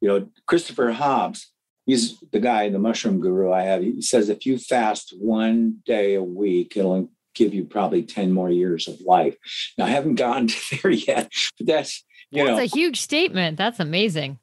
you 0.00 0.08
know, 0.08 0.28
Christopher 0.46 0.92
Hobbs, 0.92 1.50
he's 1.86 2.20
the 2.30 2.38
guy, 2.38 2.68
the 2.68 2.78
mushroom 2.78 3.20
guru 3.20 3.52
I 3.52 3.62
have. 3.62 3.82
He 3.82 4.00
says 4.00 4.28
if 4.28 4.46
you 4.46 4.58
fast 4.58 5.14
one 5.18 5.78
day 5.84 6.14
a 6.14 6.22
week, 6.22 6.76
it'll 6.76 7.10
give 7.34 7.52
you 7.52 7.64
probably 7.64 8.04
10 8.04 8.30
more 8.30 8.50
years 8.50 8.86
of 8.86 9.00
life. 9.00 9.36
Now, 9.76 9.86
I 9.86 9.90
haven't 9.90 10.16
gotten 10.16 10.46
to 10.46 10.78
there 10.82 10.92
yet, 10.92 11.32
but 11.58 11.66
that's, 11.66 12.04
you 12.30 12.44
that's 12.44 12.48
know. 12.48 12.56
That's 12.58 12.72
a 12.72 12.76
huge 12.76 13.00
statement. 13.00 13.56
That's 13.56 13.80
amazing. 13.80 14.38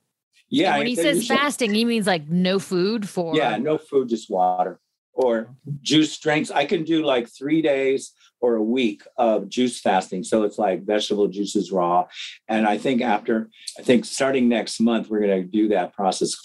Yeah. 0.50 0.72
And 0.72 0.80
when 0.80 0.88
he 0.88 0.96
says 0.96 1.28
fasting, 1.28 1.74
he 1.74 1.86
means 1.86 2.08
like 2.08 2.30
no 2.30 2.60
food 2.60 3.08
for. 3.08 3.36
Yeah, 3.36 3.58
no 3.58 3.78
food, 3.78 4.10
just 4.10 4.30
water 4.30 4.80
or 5.14 5.50
juice 5.82 6.18
drinks. 6.20 6.52
I 6.52 6.66
can 6.66 6.84
do 6.84 7.04
like 7.04 7.28
three 7.28 7.62
days 7.62 8.14
or 8.40 8.56
a 8.56 8.64
week 8.64 9.02
of 9.18 9.50
juice 9.50 9.82
fasting. 9.82 10.24
So 10.24 10.44
it's 10.44 10.60
like 10.60 10.86
vegetable 10.86 11.28
juices 11.28 11.72
raw. 11.72 12.06
And 12.48 12.68
I 12.68 12.78
think 12.78 13.02
after, 13.02 13.50
I 13.80 13.82
think 13.82 14.06
starting 14.06 14.48
next 14.48 14.80
month, 14.80 15.10
we're 15.10 15.22
going 15.22 15.42
to 15.42 15.48
do 15.48 15.70
that 15.70 15.94
process. 15.94 16.36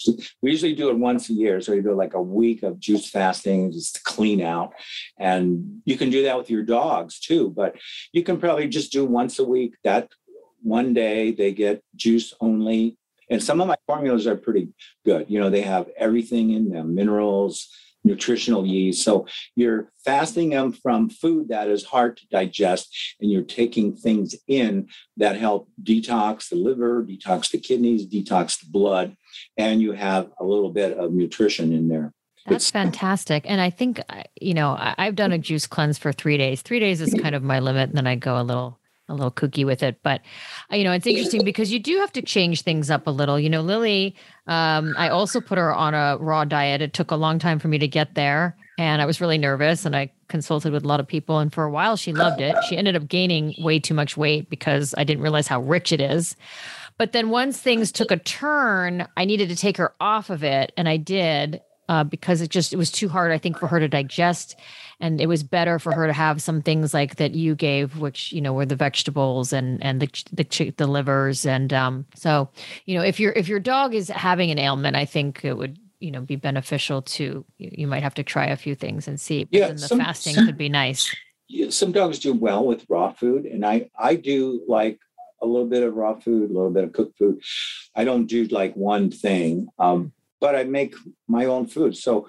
We 0.41 0.49
usually 0.49 0.73
do 0.73 0.89
it 0.89 0.97
once 0.97 1.29
a 1.29 1.33
year. 1.33 1.61
So 1.61 1.73
you 1.73 1.83
do 1.83 1.93
like 1.93 2.15
a 2.15 2.21
week 2.21 2.63
of 2.63 2.79
juice 2.79 3.07
fasting 3.07 3.71
just 3.71 3.95
to 3.95 4.01
clean 4.03 4.41
out. 4.41 4.73
And 5.19 5.81
you 5.85 5.95
can 5.95 6.09
do 6.09 6.23
that 6.23 6.35
with 6.35 6.49
your 6.49 6.63
dogs 6.63 7.19
too, 7.19 7.51
but 7.51 7.75
you 8.11 8.23
can 8.23 8.39
probably 8.39 8.67
just 8.67 8.91
do 8.91 9.05
once 9.05 9.37
a 9.37 9.45
week. 9.45 9.75
That 9.83 10.11
one 10.63 10.95
day 10.95 11.31
they 11.31 11.51
get 11.51 11.83
juice 11.95 12.33
only 12.39 12.97
and 13.29 13.41
some 13.41 13.61
of 13.61 13.67
my 13.67 13.75
formulas 13.87 14.27
are 14.27 14.35
pretty 14.35 14.69
good. 15.05 15.25
You 15.29 15.39
know, 15.39 15.49
they 15.49 15.61
have 15.61 15.89
everything 15.97 16.51
in 16.51 16.69
them 16.69 16.95
minerals, 16.95 17.69
nutritional 18.03 18.65
yeast. 18.65 19.03
So 19.03 19.27
you're 19.55 19.91
fasting 20.03 20.49
them 20.49 20.73
from 20.73 21.09
food 21.09 21.49
that 21.49 21.69
is 21.69 21.85
hard 21.85 22.17
to 22.17 22.27
digest, 22.27 23.15
and 23.21 23.31
you're 23.31 23.43
taking 23.43 23.95
things 23.95 24.35
in 24.47 24.89
that 25.17 25.37
help 25.37 25.69
detox 25.81 26.49
the 26.49 26.55
liver, 26.55 27.03
detox 27.03 27.51
the 27.51 27.59
kidneys, 27.59 28.07
detox 28.07 28.59
the 28.59 28.69
blood, 28.69 29.15
and 29.57 29.81
you 29.81 29.93
have 29.93 30.29
a 30.39 30.43
little 30.43 30.69
bit 30.71 30.97
of 30.97 31.13
nutrition 31.13 31.71
in 31.71 31.87
there. 31.87 32.13
That's 32.45 32.69
fantastic. 32.69 33.45
And 33.47 33.61
I 33.61 33.69
think, 33.69 34.01
uh, 34.09 34.23
you 34.39 34.53
know, 34.53 34.75
I've 34.77 35.15
done 35.15 35.31
a 35.31 35.37
juice 35.37 35.65
cleanse 35.65 35.97
for 35.97 36.11
three 36.11 36.37
days. 36.37 36.61
Three 36.61 36.81
days 36.81 36.99
is 36.99 37.13
kind 37.13 37.35
of 37.35 37.41
my 37.41 37.59
limit. 37.59 37.87
And 37.87 37.97
then 37.97 38.05
I 38.05 38.15
go 38.15 38.37
a 38.37 38.43
little 38.43 38.79
a 39.09 39.13
little 39.13 39.31
kooky 39.31 39.65
with 39.65 39.83
it. 39.83 39.99
But 40.03 40.21
uh, 40.71 40.75
you 40.75 40.83
know, 40.83 40.91
it's 40.91 41.07
interesting 41.07 41.43
because 41.45 41.71
you 41.71 41.79
do 41.79 41.97
have 41.99 42.11
to 42.13 42.21
change 42.21 42.61
things 42.61 42.89
up 42.89 43.07
a 43.07 43.11
little. 43.11 43.39
You 43.39 43.49
know, 43.49 43.61
Lily, 43.61 44.15
um, 44.47 44.93
I 44.97 45.09
also 45.09 45.41
put 45.41 45.57
her 45.57 45.73
on 45.73 45.93
a 45.93 46.17
raw 46.19 46.45
diet. 46.45 46.81
It 46.81 46.93
took 46.93 47.11
a 47.11 47.15
long 47.15 47.39
time 47.39 47.59
for 47.59 47.67
me 47.67 47.77
to 47.79 47.87
get 47.87 48.15
there, 48.15 48.55
and 48.77 49.01
I 49.01 49.05
was 49.05 49.21
really 49.21 49.37
nervous. 49.37 49.85
And 49.85 49.95
I 49.95 50.11
consulted 50.27 50.73
with 50.73 50.83
a 50.83 50.87
lot 50.87 50.99
of 50.99 51.07
people, 51.07 51.39
and 51.39 51.53
for 51.53 51.63
a 51.63 51.71
while, 51.71 51.95
she 51.95 52.13
loved 52.13 52.41
it. 52.41 52.55
She 52.67 52.77
ended 52.77 52.95
up 52.95 53.07
gaining 53.07 53.55
way 53.59 53.79
too 53.79 53.93
much 53.93 54.17
weight 54.17 54.49
because 54.49 54.95
I 54.97 55.03
didn't 55.03 55.23
realize 55.23 55.47
how 55.47 55.61
rich 55.61 55.91
it 55.91 56.01
is. 56.01 56.35
But 56.97 57.11
then 57.11 57.29
once 57.29 57.59
things 57.59 57.91
took 57.91 58.11
a 58.11 58.17
turn, 58.17 59.07
I 59.17 59.25
needed 59.25 59.49
to 59.49 59.55
take 59.55 59.77
her 59.77 59.93
off 59.99 60.29
of 60.29 60.43
it, 60.43 60.71
and 60.77 60.87
I 60.87 60.97
did 60.97 61.61
uh, 61.89 62.03
because 62.03 62.41
it 62.41 62.49
just 62.49 62.73
it 62.73 62.77
was 62.77 62.91
too 62.91 63.09
hard, 63.09 63.31
I 63.31 63.37
think, 63.37 63.59
for 63.59 63.67
her 63.67 63.79
to 63.79 63.87
digest. 63.87 64.55
And 64.99 65.19
it 65.19 65.27
was 65.27 65.43
better 65.43 65.79
for 65.79 65.91
her 65.91 66.07
to 66.07 66.13
have 66.13 66.41
some 66.41 66.61
things 66.61 66.93
like 66.93 67.17
that 67.17 67.33
you 67.33 67.55
gave 67.55 67.97
which 67.97 68.31
you 68.31 68.41
know 68.41 68.53
were 68.53 68.65
the 68.65 68.75
vegetables 68.75 69.51
and 69.51 69.83
and 69.83 70.01
the 70.01 70.23
the, 70.31 70.73
the 70.77 70.87
livers. 70.87 71.45
And 71.45 71.73
um 71.73 72.05
so 72.15 72.49
you 72.85 72.95
know 72.95 73.03
if 73.03 73.19
your 73.19 73.33
if 73.33 73.47
your 73.47 73.59
dog 73.59 73.93
is 73.93 74.07
having 74.09 74.51
an 74.51 74.59
ailment 74.59 74.95
i 74.95 75.05
think 75.05 75.43
it 75.43 75.57
would 75.57 75.77
you 75.99 76.11
know 76.11 76.21
be 76.21 76.35
beneficial 76.35 77.01
to 77.01 77.45
you, 77.57 77.87
might 77.87 78.03
have 78.03 78.13
to 78.15 78.23
try 78.23 78.45
a 78.47 78.57
few 78.57 78.75
things 78.75 79.07
and 79.07 79.19
see 79.19 79.47
yeah, 79.51 79.67
then 79.67 79.77
the 79.77 79.87
some, 79.87 79.99
fasting 79.99 80.35
some, 80.35 80.45
could 80.45 80.57
be 80.57 80.69
nice. 80.69 81.15
Some 81.69 81.91
dogs 81.91 82.19
do 82.19 82.33
well 82.33 82.65
with 82.65 82.85
raw 82.89 83.11
food 83.13 83.45
and 83.45 83.65
i 83.65 83.89
i 83.97 84.15
do 84.15 84.63
like 84.67 84.99
a 85.41 85.45
little 85.45 85.67
bit 85.67 85.83
of 85.83 85.95
raw 85.95 86.15
food 86.15 86.49
a 86.49 86.53
little 86.53 86.71
bit 86.71 86.83
of 86.85 86.93
cooked 86.93 87.17
food. 87.17 87.41
I 87.95 88.05
don't 88.05 88.25
do 88.25 88.45
like 88.45 88.73
one 88.75 89.11
thing 89.11 89.67
um, 89.77 90.13
but 90.43 90.55
i 90.55 90.63
make 90.79 90.93
my 91.27 91.45
own 91.45 91.65
food 91.65 91.95
so 91.95 92.27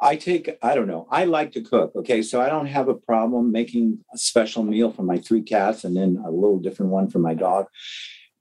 I 0.00 0.16
take, 0.16 0.50
I 0.60 0.74
don't 0.74 0.88
know, 0.88 1.06
I 1.10 1.24
like 1.24 1.52
to 1.52 1.62
cook. 1.62 1.92
Okay. 1.96 2.20
So 2.20 2.40
I 2.40 2.48
don't 2.48 2.66
have 2.66 2.88
a 2.88 2.94
problem 3.10 3.52
making 3.52 4.00
a 4.12 4.18
special 4.18 4.62
meal 4.62 4.90
for 4.90 5.02
my 5.02 5.18
three 5.18 5.40
cats 5.40 5.84
and 5.84 5.96
then 5.96 6.22
a 6.26 6.30
little 6.30 6.58
different 6.58 6.92
one 6.92 7.08
for 7.08 7.20
my 7.20 7.32
dog 7.32 7.66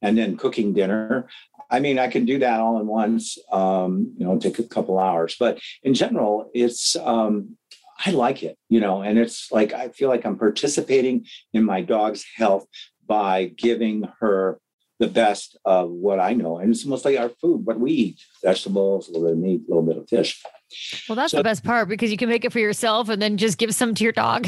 and 0.02 0.18
then 0.18 0.36
cooking 0.36 0.74
dinner. 0.74 1.30
I 1.70 1.80
mean, 1.80 2.00
I 2.00 2.08
can 2.08 2.26
do 2.26 2.40
that 2.40 2.60
all 2.60 2.80
in 2.82 2.88
once, 2.88 3.38
um, 3.52 4.14
you 4.18 4.26
know, 4.26 4.38
take 4.38 4.60
a 4.60 4.64
couple 4.76 5.00
hours. 5.00 5.38
But 5.40 5.60
in 5.84 5.94
general, 5.94 6.50
it's, 6.54 6.98
um, 6.98 7.56
I 8.06 8.12
like 8.12 8.44
it, 8.44 8.58
you 8.68 8.82
know, 8.82 9.02
and 9.02 9.18
it's 9.18 9.52
like 9.52 9.72
I 9.72 9.90
feel 9.90 10.10
like 10.10 10.26
I'm 10.26 10.38
participating 10.38 11.26
in 11.54 11.64
my 11.64 11.82
dog's 11.82 12.26
health 12.36 12.66
by 13.08 13.46
giving 13.56 14.10
her 14.20 14.60
the 15.04 15.10
best 15.10 15.58
of 15.66 15.92
what 15.92 16.22
I 16.22 16.32
know. 16.34 16.60
And 16.60 16.72
it's 16.72 16.86
mostly 16.86 17.18
our 17.18 17.28
food, 17.28 17.66
what 17.66 17.78
we 17.78 17.92
eat 17.92 18.22
vegetables, 18.42 19.10
a 19.10 19.12
little 19.12 19.28
bit 19.28 19.34
of 19.34 19.38
meat, 19.38 19.62
a 19.68 19.70
little 19.70 19.84
bit 19.84 19.98
of 19.98 20.08
fish. 20.08 20.42
Well, 21.10 21.18
that's 21.18 21.32
so, 21.32 21.38
the 21.38 21.44
best 21.44 21.64
part 21.66 21.90
because 21.90 22.10
you 22.10 22.16
can 22.16 22.30
make 22.30 22.46
it 22.46 22.54
for 22.54 22.60
yourself 22.60 23.10
and 23.10 23.22
then 23.22 23.36
just 23.36 23.58
give 23.58 23.76
some 23.76 23.94
to 23.96 24.04
your 24.04 24.14
dog. 24.14 24.48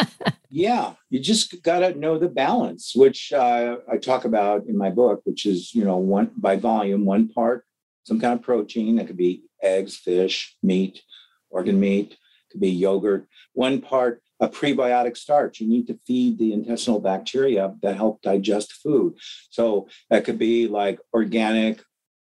yeah, 0.50 0.94
you 1.08 1.20
just 1.20 1.62
got 1.62 1.78
to 1.80 1.94
know 1.96 2.18
the 2.18 2.28
balance, 2.28 2.94
which 2.96 3.32
uh, 3.32 3.76
I 3.90 3.96
talk 3.98 4.24
about 4.24 4.66
in 4.66 4.76
my 4.76 4.90
book, 4.90 5.20
which 5.22 5.46
is, 5.46 5.72
you 5.72 5.84
know, 5.84 5.98
one 5.98 6.32
by 6.36 6.56
volume, 6.56 7.04
one 7.04 7.28
part, 7.28 7.64
some 8.02 8.20
kind 8.20 8.36
of 8.36 8.42
protein 8.42 8.96
that 8.96 9.06
could 9.06 9.16
be 9.16 9.44
eggs, 9.62 9.96
fish, 9.96 10.56
meat, 10.64 11.00
organ 11.48 11.78
meat, 11.78 12.16
could 12.50 12.60
be 12.60 12.70
yogurt, 12.70 13.28
one 13.52 13.80
part 13.80 14.20
a 14.42 14.48
prebiotic 14.48 15.16
starch. 15.16 15.60
You 15.60 15.68
need 15.68 15.86
to 15.86 15.98
feed 16.06 16.38
the 16.38 16.52
intestinal 16.52 17.00
bacteria 17.00 17.74
that 17.80 17.96
help 17.96 18.20
digest 18.20 18.74
food. 18.74 19.14
So 19.48 19.88
that 20.10 20.26
could 20.26 20.38
be 20.38 20.68
like 20.68 20.98
organic 21.14 21.82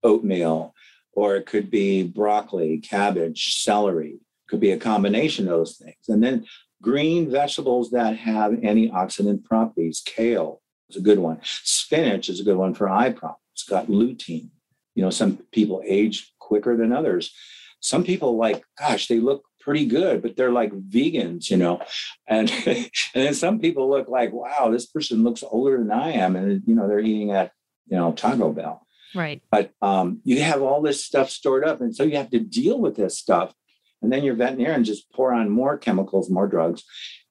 oatmeal, 0.04 0.74
or 1.14 1.38
it 1.38 1.46
could 1.46 1.70
be 1.72 2.04
broccoli, 2.04 2.80
cabbage, 2.80 3.56
celery. 3.64 4.20
Could 4.50 4.60
be 4.60 4.72
a 4.72 4.78
combination 4.78 5.46
of 5.46 5.52
those 5.52 5.78
things. 5.78 6.10
And 6.10 6.24
then 6.24 6.46
Green 6.82 7.30
vegetables 7.30 7.92
that 7.92 8.16
have 8.18 8.54
antioxidant 8.54 9.44
properties. 9.44 10.02
Kale 10.06 10.62
is 10.90 10.96
a 10.96 11.02
good 11.02 11.20
one. 11.20 11.40
Spinach 11.44 12.30
is 12.30 12.40
a 12.40 12.44
good 12.44 12.56
one 12.56 12.74
for 12.74 12.90
eye 12.90 13.12
problems. 13.12 13.42
It's 13.54 13.64
got 13.64 13.88
lutein. 13.88 14.50
You 14.96 15.04
know, 15.04 15.10
some 15.10 15.38
people 15.52 15.82
age 15.86 16.34
quicker 16.40 16.78
than 16.78 16.94
others. 16.94 17.34
Some 17.82 18.04
people 18.04 18.38
like, 18.38 18.64
gosh, 18.78 19.08
they 19.08 19.20
look 19.20 19.44
pretty 19.60 19.86
good, 19.86 20.22
but 20.22 20.36
they're 20.36 20.52
like 20.52 20.72
vegans, 20.72 21.50
you 21.50 21.58
know. 21.58 21.82
And 22.28 22.52
and 22.66 22.90
then 23.14 23.34
some 23.34 23.60
people 23.60 23.90
look 23.90 24.08
like, 24.08 24.32
wow, 24.34 24.70
this 24.72 24.86
person 24.86 25.24
looks 25.24 25.44
older 25.44 25.78
than 25.78 25.92
I 25.92 26.12
am, 26.12 26.36
and 26.36 26.62
you 26.66 26.76
know 26.76 26.88
they're 26.88 27.00
eating 27.00 27.32
at 27.32 27.52
you 27.88 27.98
know 27.98 28.12
Taco 28.12 28.52
Bell. 28.52 28.86
Right. 29.16 29.42
But 29.50 29.72
um, 29.82 30.22
you 30.24 30.42
have 30.42 30.62
all 30.62 30.82
this 30.82 31.04
stuff 31.04 31.30
stored 31.30 31.66
up, 31.66 31.82
and 31.82 31.96
so 31.96 32.04
you 32.04 32.18
have 32.18 32.30
to 32.32 32.40
deal 32.40 32.80
with 32.80 32.96
this 32.96 33.18
stuff. 33.18 33.54
And 34.02 34.14
then 34.14 34.24
your 34.24 34.36
veterinarian 34.36 34.86
just 34.86 35.12
pour 35.12 35.34
on 35.34 35.50
more 35.50 35.78
chemicals, 35.78 36.30
more 36.30 36.48
drugs, 36.48 36.84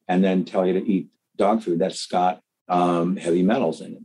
and 0.07 0.23
then 0.23 0.45
tell 0.45 0.67
you 0.67 0.75
to 0.75 0.87
eat 0.87 1.09
dog 1.37 1.63
food 1.63 1.79
that's 1.79 2.07
got 2.07 2.43
um, 2.69 3.17
heavy 3.17 3.43
metals 3.43 3.81
in 3.81 3.95
it. 3.95 4.03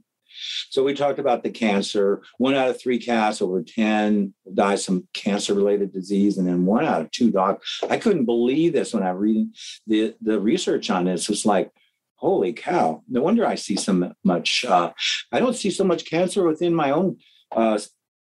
So 0.70 0.84
we 0.84 0.94
talked 0.94 1.20
about 1.20 1.44
the 1.44 1.50
cancer. 1.50 2.22
One 2.38 2.56
out 2.56 2.70
of 2.70 2.82
three 2.82 3.00
cats 3.00 3.42
over 3.42 3.62
10 3.62 4.34
die 4.54 4.76
some 4.76 5.08
cancer 5.14 5.54
related 5.54 5.94
disease. 5.94 6.38
And 6.38 6.48
then 6.48 6.66
one 6.66 6.86
out 6.86 7.02
of 7.02 7.12
two 7.12 7.32
dogs. 7.32 7.80
I 7.90 7.98
couldn't 7.98 8.26
believe 8.26 8.74
this 8.74 8.94
when 8.94 9.04
I 9.04 9.10
read 9.10 9.48
the, 9.88 10.16
the 10.22 10.40
research 10.40 10.90
on 10.90 11.06
this. 11.06 11.30
It's 11.30 11.46
like, 11.46 11.72
holy 12.16 12.54
cow. 12.54 13.04
No 13.10 13.22
wonder 13.22 13.46
I 13.46 13.56
see 13.56 13.76
so 13.76 14.14
much. 14.24 14.66
Uh, 14.66 14.92
I 15.32 15.40
don't 15.40 15.56
see 15.56 15.70
so 15.70 15.84
much 15.84 16.10
cancer 16.10 16.44
within 16.44 16.74
my 16.74 16.92
own 16.92 17.18
uh, 17.52 17.80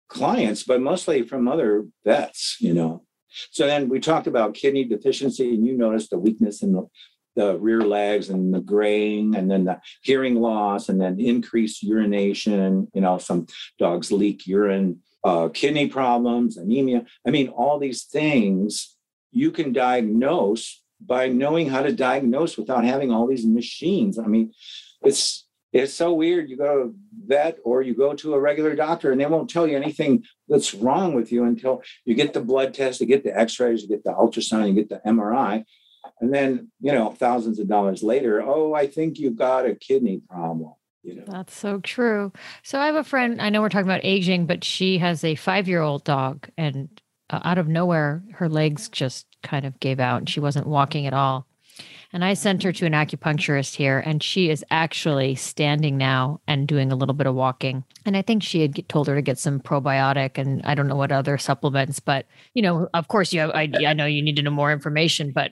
clients, 0.09 0.63
but 0.63 0.81
mostly 0.81 1.23
from 1.23 1.47
other 1.47 1.85
vets, 2.03 2.57
you 2.59 2.73
know. 2.73 3.03
So 3.51 3.65
then 3.65 3.89
we 3.89 3.99
talked 3.99 4.27
about 4.27 4.53
kidney 4.53 4.85
deficiency, 4.85 5.53
and 5.53 5.65
you 5.65 5.77
noticed 5.77 6.09
the 6.09 6.19
weakness 6.19 6.61
in 6.61 6.73
the 6.73 6.87
the 7.35 7.57
rear 7.57 7.81
legs 7.81 8.29
and 8.29 8.53
the 8.53 8.61
graying 8.61 9.35
and 9.35 9.49
then 9.49 9.65
the 9.65 9.79
hearing 10.01 10.35
loss 10.35 10.89
and 10.89 10.99
then 11.01 11.19
increased 11.19 11.83
urination 11.83 12.87
you 12.93 13.01
know 13.01 13.17
some 13.17 13.45
dogs 13.77 14.11
leak 14.11 14.47
urine 14.47 14.99
uh, 15.25 15.49
kidney 15.49 15.87
problems 15.87 16.55
anemia. 16.57 17.03
I 17.27 17.31
mean 17.31 17.49
all 17.49 17.79
these 17.79 18.03
things 18.03 18.95
you 19.31 19.51
can 19.51 19.73
diagnose 19.73 20.81
by 21.05 21.27
knowing 21.27 21.69
how 21.69 21.81
to 21.81 21.91
diagnose 21.91 22.57
without 22.57 22.85
having 22.85 23.11
all 23.11 23.27
these 23.27 23.45
machines. 23.45 24.17
I 24.19 24.27
mean 24.27 24.53
it's 25.01 25.45
it's 25.73 25.93
so 25.93 26.13
weird. 26.13 26.49
You 26.49 26.55
go 26.55 26.83
to 26.83 26.95
vet 27.25 27.57
or 27.65 27.81
you 27.81 27.93
go 27.95 28.13
to 28.13 28.33
a 28.33 28.39
regular 28.39 28.75
doctor 28.75 29.11
and 29.11 29.19
they 29.19 29.25
won't 29.25 29.49
tell 29.49 29.67
you 29.67 29.75
anything 29.75 30.23
that's 30.47 30.73
wrong 30.73 31.13
with 31.13 31.31
you 31.31 31.43
until 31.43 31.81
you 32.05 32.15
get 32.15 32.33
the 32.33 32.39
blood 32.39 32.73
test 32.73 33.01
you 33.01 33.07
get 33.07 33.23
the 33.23 33.37
x-rays 33.37 33.81
you 33.81 33.87
get 33.87 34.03
the 34.03 34.11
ultrasound 34.11 34.67
you 34.67 34.73
get 34.73 34.89
the 34.89 35.01
mri 35.07 35.65
and 36.21 36.33
then, 36.33 36.71
you 36.79 36.91
know, 36.91 37.11
thousands 37.11 37.59
of 37.59 37.67
dollars 37.67 38.03
later, 38.03 38.41
oh, 38.41 38.73
I 38.73 38.87
think 38.87 39.19
you've 39.19 39.35
got 39.35 39.65
a 39.65 39.75
kidney 39.75 40.21
problem. 40.29 40.73
You 41.03 41.15
know. 41.15 41.23
That's 41.27 41.55
so 41.55 41.79
true. 41.81 42.31
So 42.63 42.79
I 42.79 42.87
have 42.87 42.95
a 42.95 43.03
friend, 43.03 43.39
I 43.39 43.49
know 43.49 43.61
we're 43.61 43.69
talking 43.69 43.87
about 43.87 44.01
aging, 44.03 44.47
but 44.47 44.63
she 44.63 44.97
has 44.97 45.23
a 45.23 45.35
five 45.35 45.67
year 45.67 45.81
old 45.81 46.03
dog, 46.03 46.49
and 46.57 46.89
uh, 47.29 47.41
out 47.43 47.57
of 47.57 47.67
nowhere, 47.67 48.23
her 48.33 48.49
legs 48.49 48.89
just 48.89 49.27
kind 49.43 49.65
of 49.65 49.79
gave 49.79 49.99
out 49.99 50.17
and 50.17 50.29
she 50.29 50.39
wasn't 50.39 50.67
walking 50.67 51.05
at 51.05 51.13
all. 51.13 51.47
And 52.13 52.23
I 52.23 52.33
sent 52.33 52.63
her 52.63 52.71
to 52.71 52.85
an 52.85 52.93
acupuncturist 52.93 53.75
here, 53.75 53.99
and 53.99 54.23
she 54.23 54.49
is 54.49 54.63
actually 54.71 55.35
standing 55.35 55.97
now 55.97 56.39
and 56.47 56.65
doing 56.65 56.91
a 56.91 56.95
little 56.95 57.13
bit 57.13 57.27
of 57.27 57.35
walking. 57.35 57.83
And 58.05 58.15
I 58.15 58.21
think 58.21 58.41
she 58.41 58.61
had 58.61 58.87
told 58.87 59.07
her 59.07 59.15
to 59.15 59.21
get 59.21 59.37
some 59.37 59.59
probiotic 59.59 60.37
and 60.37 60.61
I 60.63 60.75
don't 60.75 60.87
know 60.87 60.95
what 60.95 61.11
other 61.11 61.37
supplements, 61.37 61.99
but 61.99 62.25
you 62.53 62.61
know, 62.61 62.87
of 62.93 63.09
course, 63.09 63.33
you 63.33 63.41
have. 63.41 63.51
I, 63.51 63.69
I 63.85 63.93
know 63.93 64.05
you 64.05 64.21
need 64.21 64.37
to 64.37 64.43
know 64.43 64.51
more 64.51 64.71
information, 64.71 65.33
but 65.33 65.51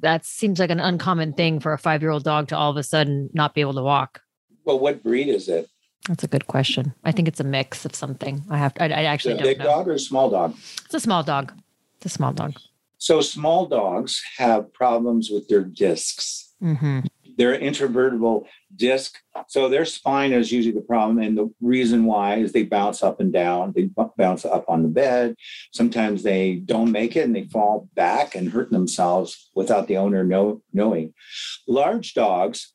that 0.00 0.24
seems 0.24 0.58
like 0.58 0.70
an 0.70 0.80
uncommon 0.80 1.32
thing 1.32 1.60
for 1.60 1.72
a 1.72 1.78
five 1.78 2.02
year 2.02 2.10
old 2.10 2.24
dog 2.24 2.48
to 2.48 2.56
all 2.56 2.70
of 2.70 2.76
a 2.76 2.82
sudden 2.82 3.30
not 3.32 3.54
be 3.54 3.60
able 3.60 3.74
to 3.74 3.82
walk. 3.82 4.22
Well, 4.64 4.78
what 4.78 5.02
breed 5.02 5.28
is 5.28 5.48
it? 5.48 5.68
That's 6.08 6.24
a 6.24 6.28
good 6.28 6.46
question. 6.46 6.94
I 7.04 7.12
think 7.12 7.28
it's 7.28 7.40
a 7.40 7.44
mix 7.44 7.84
of 7.84 7.94
something. 7.94 8.42
I 8.50 8.58
have. 8.58 8.74
To, 8.74 8.84
I, 8.84 8.86
I 8.86 9.04
actually 9.04 9.40
big 9.42 9.58
know. 9.58 9.64
dog 9.64 9.88
or 9.88 9.98
small 9.98 10.30
dog? 10.30 10.56
It's 10.84 10.94
a 10.94 11.00
small 11.00 11.22
dog. 11.22 11.52
It's 11.96 12.06
a 12.06 12.08
small 12.08 12.32
dog. 12.32 12.54
So 12.98 13.20
small 13.20 13.66
dogs 13.66 14.22
have 14.38 14.72
problems 14.72 15.30
with 15.30 15.48
their 15.48 15.64
discs. 15.64 16.52
Mm-hmm. 16.62 17.00
They're 17.36 17.58
intervertebral 17.58 18.46
disc. 18.74 19.18
So 19.48 19.68
their 19.68 19.84
spine 19.84 20.32
is 20.32 20.52
usually 20.52 20.74
the 20.74 20.80
problem. 20.80 21.18
And 21.18 21.36
the 21.36 21.52
reason 21.60 22.04
why 22.04 22.36
is 22.36 22.52
they 22.52 22.62
bounce 22.64 23.02
up 23.02 23.20
and 23.20 23.32
down. 23.32 23.72
They 23.74 23.90
bounce 24.16 24.44
up 24.44 24.64
on 24.68 24.82
the 24.82 24.88
bed. 24.88 25.36
Sometimes 25.72 26.22
they 26.22 26.56
don't 26.56 26.92
make 26.92 27.16
it 27.16 27.24
and 27.24 27.34
they 27.34 27.44
fall 27.44 27.88
back 27.94 28.34
and 28.34 28.50
hurt 28.50 28.70
themselves 28.70 29.50
without 29.54 29.88
the 29.88 29.96
owner 29.96 30.24
know, 30.24 30.62
knowing. 30.72 31.14
Large 31.66 32.14
dogs 32.14 32.74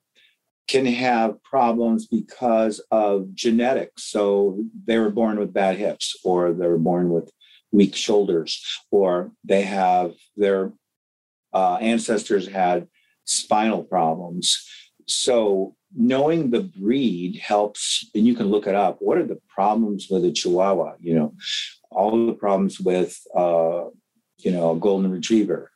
can 0.68 0.86
have 0.86 1.42
problems 1.44 2.08
because 2.08 2.80
of 2.92 3.34
genetics. 3.34 4.04
So 4.06 4.64
they 4.86 4.98
were 4.98 5.12
born 5.12 5.38
with 5.38 5.54
bad 5.54 5.78
hips 5.78 6.16
or 6.24 6.54
they 6.54 6.68
were 6.68 6.80
born 6.80 7.10
with 7.10 7.32
weak 7.72 7.96
shoulders 7.96 8.64
or 8.90 9.32
they 9.44 9.64
have 9.64 10.14
their 10.36 10.72
uh, 11.54 11.76
ancestors 11.76 12.48
had 12.48 12.88
spinal 13.26 13.84
problems. 13.84 14.68
So 15.08 15.76
knowing 15.96 16.52
the 16.52 16.62
breed 16.62 17.38
helps, 17.38 18.10
and 18.14 18.26
you 18.26 18.36
can 18.36 18.48
look 18.48 18.68
it 18.68 18.76
up. 18.76 18.98
What 19.00 19.18
are 19.18 19.26
the 19.26 19.40
problems 19.48 20.08
with 20.10 20.26
a 20.26 20.32
Chihuahua? 20.32 20.96
You 21.00 21.16
know, 21.16 21.34
all 21.90 22.28
the 22.28 22.34
problems 22.34 22.80
with, 22.80 23.20
uh, 23.36 23.86
you 24.40 24.52
know, 24.52 24.72
a 24.72 24.80
golden 24.80 25.12
retriever, 25.12 25.72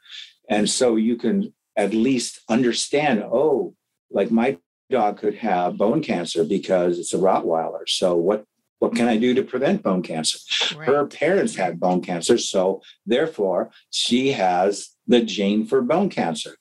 and 0.50 0.70
so 0.70 0.96
you 0.96 1.16
can 1.16 1.54
at 1.76 1.94
least 1.94 2.42
understand. 2.50 3.24
Oh, 3.24 3.76
like 4.12 4.32
my 4.32 4.58
dog 4.90 5.20
could 5.20 5.36
have 5.36 5.78
bone 5.78 6.02
cancer 6.02 6.44
because 6.44 7.00
it's 7.00 7.14
a 7.14 7.18
Rottweiler. 7.18 7.88
So 7.88 8.16
what 8.16 8.44
what 8.80 8.96
can 8.96 9.08
I 9.08 9.18
do 9.18 9.34
to 9.34 9.44
prevent 9.44 9.84
bone 9.84 10.02
cancer? 10.02 10.40
Right. 10.76 10.88
Her 10.88 11.06
parents 11.06 11.56
had 11.56 11.80
bone 11.80 12.02
cancer, 12.02 12.38
so 12.38 12.82
therefore 13.06 13.72
she 13.92 14.32
has 14.32 14.90
the 15.08 15.22
gene 15.22 15.66
for 15.66 15.82
bone 15.82 16.10
cancer. 16.10 16.56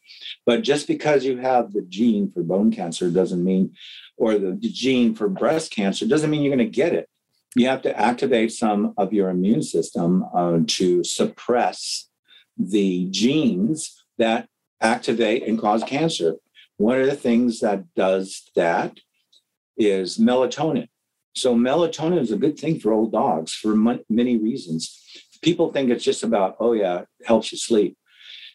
But 0.48 0.62
just 0.62 0.88
because 0.88 1.26
you 1.26 1.36
have 1.36 1.74
the 1.74 1.82
gene 1.82 2.32
for 2.32 2.42
bone 2.42 2.70
cancer 2.72 3.10
doesn't 3.10 3.44
mean, 3.44 3.74
or 4.16 4.38
the 4.38 4.56
gene 4.58 5.14
for 5.14 5.28
breast 5.28 5.70
cancer 5.70 6.06
doesn't 6.06 6.30
mean 6.30 6.40
you're 6.40 6.56
going 6.56 6.66
to 6.66 6.74
get 6.74 6.94
it. 6.94 7.06
You 7.54 7.66
have 7.68 7.82
to 7.82 7.94
activate 7.94 8.52
some 8.52 8.94
of 8.96 9.12
your 9.12 9.28
immune 9.28 9.62
system 9.62 10.24
uh, 10.34 10.60
to 10.66 11.04
suppress 11.04 12.08
the 12.56 13.08
genes 13.10 14.02
that 14.16 14.48
activate 14.80 15.46
and 15.46 15.60
cause 15.60 15.84
cancer. 15.84 16.36
One 16.78 16.98
of 16.98 17.04
the 17.04 17.14
things 17.14 17.60
that 17.60 17.84
does 17.94 18.50
that 18.56 19.00
is 19.76 20.16
melatonin. 20.16 20.88
So, 21.34 21.54
melatonin 21.54 22.20
is 22.20 22.32
a 22.32 22.38
good 22.38 22.58
thing 22.58 22.80
for 22.80 22.94
old 22.94 23.12
dogs 23.12 23.52
for 23.52 23.76
many 23.76 24.38
reasons. 24.38 24.98
People 25.42 25.74
think 25.74 25.90
it's 25.90 26.04
just 26.04 26.22
about, 26.22 26.56
oh, 26.58 26.72
yeah, 26.72 27.00
it 27.00 27.26
helps 27.26 27.52
you 27.52 27.58
sleep. 27.58 27.98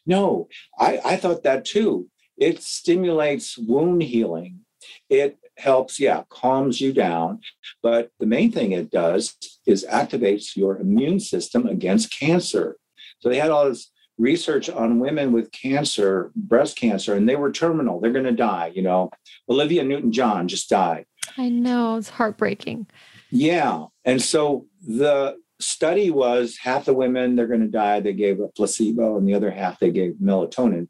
No, 0.05 0.47
I, 0.79 0.99
I 1.03 1.15
thought 1.15 1.43
that 1.43 1.65
too. 1.65 2.09
It 2.37 2.61
stimulates 2.61 3.57
wound 3.57 4.03
healing. 4.03 4.61
It 5.09 5.37
helps, 5.57 5.99
yeah, 5.99 6.23
calms 6.29 6.81
you 6.81 6.93
down. 6.93 7.39
But 7.81 8.09
the 8.19 8.25
main 8.25 8.51
thing 8.51 8.71
it 8.71 8.91
does 8.91 9.35
is 9.65 9.85
activates 9.89 10.55
your 10.55 10.77
immune 10.77 11.19
system 11.19 11.67
against 11.67 12.17
cancer. 12.17 12.77
So 13.19 13.29
they 13.29 13.37
had 13.37 13.51
all 13.51 13.69
this 13.69 13.91
research 14.17 14.69
on 14.69 14.99
women 14.99 15.31
with 15.31 15.51
cancer, 15.51 16.31
breast 16.35 16.77
cancer, 16.77 17.15
and 17.15 17.27
they 17.27 17.35
were 17.35 17.51
terminal. 17.51 17.99
They're 17.99 18.11
going 18.11 18.25
to 18.25 18.31
die. 18.31 18.71
You 18.73 18.81
know, 18.81 19.09
Olivia 19.49 19.83
Newton 19.83 20.11
John 20.11 20.47
just 20.47 20.69
died. 20.69 21.05
I 21.37 21.49
know. 21.49 21.97
It's 21.97 22.09
heartbreaking. 22.09 22.87
Yeah. 23.31 23.85
And 24.05 24.21
so 24.21 24.67
the 24.85 25.37
study 25.59 26.11
was 26.11 26.57
half 26.57 26.85
the 26.85 26.93
women 26.93 27.35
they're 27.35 27.47
going 27.47 27.61
to 27.61 27.67
die 27.67 27.99
they 27.99 28.13
gave 28.13 28.39
a 28.39 28.47
placebo 28.49 29.17
and 29.17 29.27
the 29.27 29.33
other 29.33 29.51
half 29.51 29.79
they 29.79 29.91
gave 29.91 30.13
melatonin. 30.21 30.87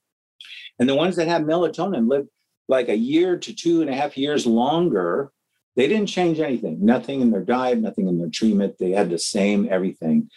And 0.80 0.89
the 0.89 0.95
ones 0.95 1.16
that 1.16 1.28
had 1.28 1.43
melatonin 1.43 2.09
lived 2.09 2.30
like 2.68 2.89
a 2.89 2.97
year 2.97 3.38
to 3.38 3.53
two 3.53 3.82
and 3.82 3.89
a 3.89 3.95
half 3.95 4.18
years 4.18 4.45
longer. 4.45 5.32
They 5.76 5.88
didn't 5.88 6.07
change 6.07 6.39
anything 6.39 6.86
nothing 6.86 7.22
in 7.22 7.32
their 7.32 7.43
diet 7.43 7.80
nothing 7.80 8.07
in 8.07 8.20
their 8.20 8.30
treatment 8.30 8.78
they 8.78 8.91
had 8.91 9.09
the 9.09 9.20
same 9.20 9.68
everything. 9.70 10.30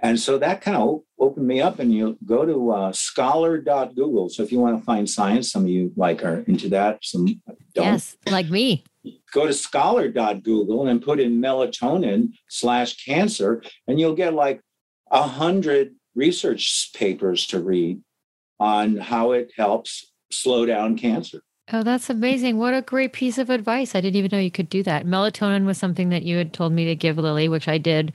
And 0.00 0.20
so 0.20 0.38
that 0.38 0.60
kind 0.60 0.76
of 0.76 1.00
opened 1.18 1.46
me 1.46 1.60
up 1.60 1.80
and 1.80 1.92
you 1.92 2.16
go 2.24 2.44
to 2.44 2.70
uh, 2.70 2.92
scholar.google 2.92 4.28
so 4.28 4.42
if 4.42 4.52
you 4.52 4.60
want 4.60 4.78
to 4.78 4.84
find 4.84 5.08
science 5.08 5.50
some 5.50 5.64
of 5.64 5.68
you 5.68 5.92
like 5.96 6.22
are 6.24 6.40
into 6.46 6.68
that 6.68 6.98
some 7.02 7.26
don't. 7.74 7.86
Yes 7.86 8.16
like 8.26 8.50
me 8.50 8.84
go 9.32 9.46
to 9.46 9.52
scholar.google 9.52 10.86
and 10.86 11.02
put 11.02 11.20
in 11.20 11.40
melatonin 11.40 12.32
slash 12.48 13.04
cancer, 13.04 13.62
and 13.86 13.98
you'll 13.98 14.14
get 14.14 14.34
like 14.34 14.60
a 15.10 15.22
hundred 15.22 15.94
research 16.14 16.90
papers 16.94 17.46
to 17.46 17.60
read 17.60 18.00
on 18.60 18.96
how 18.96 19.32
it 19.32 19.52
helps 19.56 20.12
slow 20.30 20.66
down 20.66 20.96
cancer. 20.96 21.42
Oh, 21.72 21.82
that's 21.82 22.08
amazing. 22.08 22.56
What 22.56 22.74
a 22.74 22.82
great 22.82 23.12
piece 23.12 23.36
of 23.36 23.50
advice. 23.50 23.94
I 23.94 24.00
didn't 24.00 24.16
even 24.16 24.30
know 24.32 24.42
you 24.42 24.50
could 24.50 24.70
do 24.70 24.82
that. 24.84 25.06
Melatonin 25.06 25.66
was 25.66 25.76
something 25.76 26.08
that 26.08 26.22
you 26.22 26.38
had 26.38 26.52
told 26.52 26.72
me 26.72 26.86
to 26.86 26.94
give 26.94 27.18
Lily, 27.18 27.48
which 27.48 27.68
I 27.68 27.76
did 27.76 28.12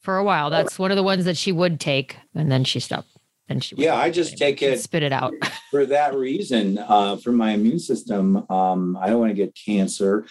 for 0.00 0.16
a 0.16 0.24
while. 0.24 0.48
That's 0.50 0.78
one 0.78 0.90
of 0.90 0.96
the 0.96 1.02
ones 1.02 1.26
that 1.26 1.36
she 1.36 1.52
would 1.52 1.78
take, 1.78 2.16
and 2.34 2.50
then 2.50 2.64
she 2.64 2.80
stopped. 2.80 3.08
And 3.48 3.62
she 3.62 3.76
yeah 3.76 3.96
i 3.96 4.10
just 4.10 4.36
take 4.36 4.62
it 4.62 4.80
spit 4.80 5.02
it 5.02 5.12
out. 5.12 5.32
for 5.70 5.86
that 5.86 6.14
reason 6.14 6.78
uh, 6.78 7.16
for 7.16 7.32
my 7.32 7.52
immune 7.52 7.78
system 7.78 8.48
um, 8.50 8.96
i 9.00 9.08
don't 9.08 9.20
want 9.20 9.30
to 9.30 9.34
get 9.34 9.56
cancer 9.66 10.26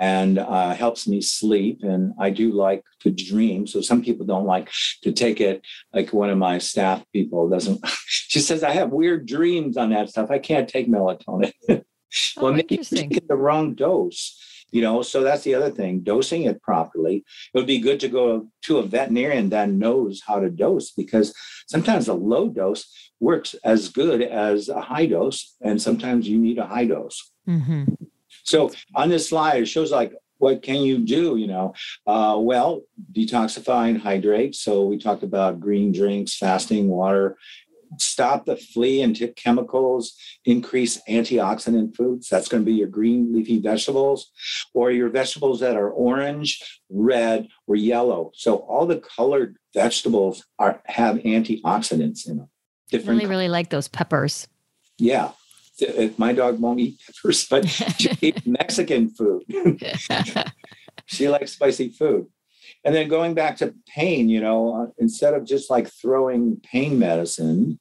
and 0.00 0.38
uh, 0.38 0.74
helps 0.74 1.08
me 1.08 1.20
sleep 1.20 1.82
and 1.82 2.12
i 2.18 2.30
do 2.30 2.52
like 2.52 2.84
to 3.00 3.10
dream. 3.10 3.66
So 3.66 3.80
some 3.80 4.02
people 4.02 4.26
don't 4.26 4.46
like 4.46 4.70
to 5.02 5.12
take 5.12 5.40
it 5.40 5.64
like 5.92 6.12
one 6.12 6.30
of 6.30 6.38
my 6.38 6.58
staff 6.58 7.04
people 7.12 7.48
doesn't 7.48 7.80
she 8.06 8.40
says 8.40 8.62
i 8.62 8.70
have 8.70 8.90
weird 8.90 9.26
dreams 9.26 9.76
on 9.76 9.90
that 9.90 10.10
stuff. 10.10 10.30
I 10.30 10.38
can't 10.38 10.68
take 10.68 10.88
melatonin. 10.88 11.52
Well 12.38 12.46
oh, 12.46 12.52
maybe 12.54 12.78
taking 12.78 13.20
the 13.28 13.36
wrong 13.36 13.74
dose 13.74 14.42
you 14.70 14.82
know 14.82 15.02
so 15.02 15.22
that's 15.22 15.44
the 15.44 15.54
other 15.54 15.70
thing 15.70 16.00
dosing 16.00 16.42
it 16.44 16.62
properly. 16.62 17.16
It 17.16 17.58
would 17.58 17.66
be 17.66 17.78
good 17.78 18.00
to 18.00 18.08
go 18.08 18.48
to 18.62 18.78
a 18.78 18.82
veterinarian 18.82 19.50
that 19.50 19.70
knows 19.70 20.22
how 20.26 20.40
to 20.40 20.50
dose 20.50 20.90
because 20.90 21.34
sometimes 21.66 22.08
a 22.08 22.14
low 22.14 22.48
dose 22.48 23.10
works 23.20 23.54
as 23.64 23.88
good 23.88 24.22
as 24.22 24.68
a 24.68 24.80
high 24.80 25.06
dose 25.06 25.56
and 25.60 25.80
sometimes 25.80 26.28
you 26.28 26.38
need 26.38 26.58
a 26.58 26.66
high 26.66 26.86
dose. 26.86 27.30
Mm-hmm. 27.48 27.84
so 28.42 28.70
on 28.94 29.08
this 29.08 29.30
slide 29.30 29.62
it 29.62 29.66
shows 29.66 29.90
like 29.90 30.12
what 30.36 30.62
can 30.62 30.82
you 30.82 30.98
do 30.98 31.36
you 31.36 31.46
know? 31.46 31.74
Uh, 32.06 32.36
well 32.38 32.82
detoxify 33.12 33.88
and 33.88 34.00
hydrate. 34.00 34.54
So 34.54 34.84
we 34.86 34.98
talked 34.98 35.22
about 35.22 35.60
green 35.60 35.92
drinks 35.92 36.36
fasting 36.36 36.88
water 36.88 37.36
stop 37.98 38.46
the 38.46 38.56
flea 38.56 39.02
and 39.02 39.14
tick 39.14 39.36
chemicals, 39.36 40.14
increase 40.44 41.00
antioxidant 41.08 41.96
foods. 41.96 42.28
That's 42.28 42.48
going 42.48 42.62
to 42.62 42.66
be 42.66 42.76
your 42.76 42.88
green 42.88 43.32
leafy 43.34 43.60
vegetables 43.60 44.30
or 44.74 44.90
your 44.90 45.08
vegetables 45.08 45.60
that 45.60 45.76
are 45.76 45.90
orange, 45.90 46.80
red, 46.90 47.48
or 47.66 47.76
yellow. 47.76 48.30
So 48.34 48.56
all 48.56 48.86
the 48.86 49.00
colored 49.16 49.56
vegetables 49.74 50.44
are 50.58 50.82
have 50.86 51.16
antioxidants 51.18 52.28
in 52.28 52.38
them. 52.38 52.48
Different. 52.90 53.20
I 53.20 53.22
really, 53.22 53.30
really 53.30 53.48
like 53.48 53.70
those 53.70 53.88
peppers. 53.88 54.48
Yeah. 54.98 55.32
Uh, 55.80 56.08
my 56.16 56.32
dog 56.32 56.58
won't 56.58 56.80
eat 56.80 57.00
peppers, 57.06 57.46
but 57.46 57.68
she 57.68 58.10
eats 58.20 58.46
Mexican 58.46 59.10
food. 59.10 59.42
she 61.06 61.28
likes 61.28 61.52
spicy 61.52 61.90
food. 61.90 62.26
And 62.84 62.94
then 62.94 63.08
going 63.08 63.34
back 63.34 63.56
to 63.58 63.74
pain, 63.86 64.28
you 64.28 64.40
know, 64.40 64.82
uh, 64.82 64.86
instead 64.98 65.34
of 65.34 65.44
just 65.44 65.70
like 65.70 65.88
throwing 65.88 66.60
pain 66.62 66.98
medicine, 66.98 67.78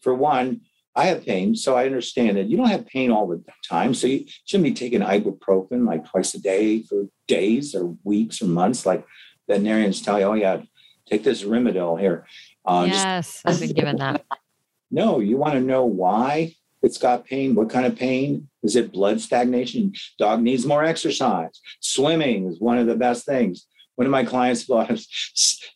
for 0.00 0.14
one, 0.14 0.62
I 0.96 1.04
have 1.06 1.24
pain, 1.24 1.54
so 1.54 1.76
I 1.76 1.86
understand 1.86 2.38
it. 2.38 2.48
You 2.48 2.56
don't 2.56 2.68
have 2.68 2.86
pain 2.86 3.10
all 3.10 3.28
the 3.28 3.42
time, 3.68 3.94
so 3.94 4.06
you 4.06 4.24
shouldn't 4.46 4.64
be 4.64 4.74
taking 4.74 5.00
ibuprofen 5.00 5.86
like 5.86 6.08
twice 6.08 6.34
a 6.34 6.40
day 6.40 6.82
for 6.82 7.04
days 7.28 7.74
or 7.74 7.96
weeks 8.02 8.42
or 8.42 8.46
months. 8.46 8.84
Like 8.84 9.06
veterinarians 9.46 10.02
tell 10.02 10.18
you, 10.18 10.24
oh 10.24 10.34
yeah, 10.34 10.62
take 11.06 11.22
this 11.22 11.44
Rimadyl 11.44 12.00
here. 12.00 12.26
Uh, 12.64 12.86
yes, 12.88 13.42
just, 13.42 13.46
I've 13.46 13.60
been 13.60 13.76
given 13.76 13.96
that. 13.96 14.24
No, 14.90 15.20
you 15.20 15.36
want 15.36 15.52
to 15.52 15.60
know 15.60 15.84
why 15.84 16.54
it's 16.82 16.96
got 16.96 17.26
pain. 17.26 17.54
What 17.54 17.68
kind 17.68 17.84
of 17.84 17.94
pain? 17.94 18.48
Is 18.62 18.74
it 18.74 18.90
blood 18.90 19.20
stagnation? 19.20 19.92
Dog 20.18 20.40
needs 20.40 20.64
more 20.64 20.82
exercise. 20.82 21.60
Swimming 21.80 22.46
is 22.48 22.58
one 22.58 22.78
of 22.78 22.86
the 22.86 22.96
best 22.96 23.26
things. 23.26 23.66
One 23.98 24.06
of 24.06 24.12
my 24.12 24.24
clients 24.24 24.62
bought 24.62 24.92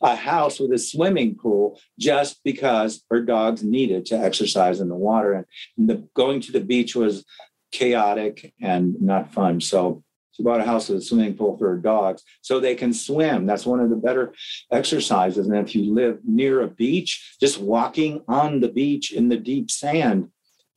a 0.01 0.15
house 0.15 0.61
with 0.61 0.71
a 0.71 0.79
swimming 0.79 1.35
pool 1.35 1.81
just 1.99 2.41
because 2.45 3.03
her 3.11 3.21
dogs 3.21 3.65
needed 3.65 4.07
to 4.07 4.17
exercise 4.17 4.79
in 4.79 4.89
the 4.89 4.95
water. 4.95 5.45
And 5.77 5.91
the, 5.91 6.09
going 6.15 6.41
to 6.43 6.53
the 6.53 6.61
beach 6.61 6.95
was 6.95 7.25
chaotic 7.73 8.55
and 8.63 8.95
not 9.03 9.33
fun. 9.33 9.61
So 9.61 10.05
she 10.31 10.45
bought 10.45 10.61
a 10.61 10.65
house 10.65 10.89
with 10.89 10.99
a 10.99 11.03
swimming 11.03 11.35
pool 11.35 11.59
for 11.59 11.71
her 11.71 11.79
dogs 11.79 12.23
so 12.43 12.61
they 12.61 12.77
can 12.77 12.95
swim. 12.95 13.45
That's 13.45 13.67
one 13.67 13.81
of 13.81 13.91
the 13.91 13.97
better 13.97 14.33
exercises. 14.71 15.49
And 15.49 15.57
if 15.57 15.75
you 15.75 15.93
live 15.93 16.21
near 16.25 16.61
a 16.61 16.69
beach, 16.69 17.37
just 17.41 17.59
walking 17.59 18.23
on 18.29 18.61
the 18.61 18.71
beach 18.71 19.13
in 19.13 19.31
the 19.31 19.37
deep 19.37 19.69
sand 19.69 20.29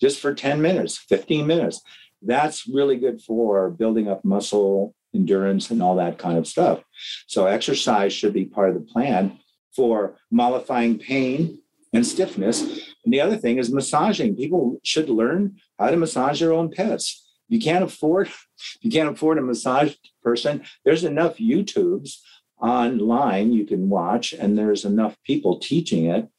just 0.02 0.20
for 0.20 0.34
10 0.34 0.64
minutes, 0.64 0.98
15 0.98 1.46
minutes, 1.46 1.80
that's 2.24 2.68
really 2.68 2.96
good 2.96 3.22
for 3.22 3.70
building 3.70 4.08
up 4.08 4.26
muscle 4.26 4.96
endurance 5.14 5.70
and 5.70 5.84
all 5.84 5.98
that 5.98 6.18
kind 6.18 6.40
of 6.40 6.48
stuff. 6.48 6.82
So 7.28 7.46
exercise 7.46 8.14
should 8.14 8.34
be 8.34 8.46
part 8.46 8.70
of 8.70 8.76
the 8.76 8.82
plan 8.82 9.40
for 9.76 10.18
mollifying 10.32 10.98
pain 10.98 11.60
and 11.94 12.06
stiffness. 12.06 12.62
And 13.04 13.14
the 13.14 13.22
other 13.22 13.38
thing 13.38 13.58
is 13.58 13.72
massaging. 13.72 14.36
People 14.36 14.80
should 14.84 15.10
learn 15.10 15.58
how 15.80 15.90
to 15.90 15.98
massage 15.98 16.40
their 16.40 16.54
own 16.54 16.72
pets. 16.72 17.22
You 17.48 17.60
can't 17.60 17.84
afford 17.84 18.30
you 18.82 18.92
can't 18.92 19.10
afford 19.10 19.38
a 19.38 19.42
massage 19.42 19.96
person. 20.24 20.64
There's 20.84 21.04
enough 21.04 21.38
YouTubes 21.38 22.18
online 22.62 23.52
you 23.52 23.66
can 23.66 23.90
watch, 23.90 24.34
and 24.34 24.58
there's 24.58 24.86
enough 24.86 25.16
people 25.24 25.60
teaching 25.60 26.06
it 26.06 26.30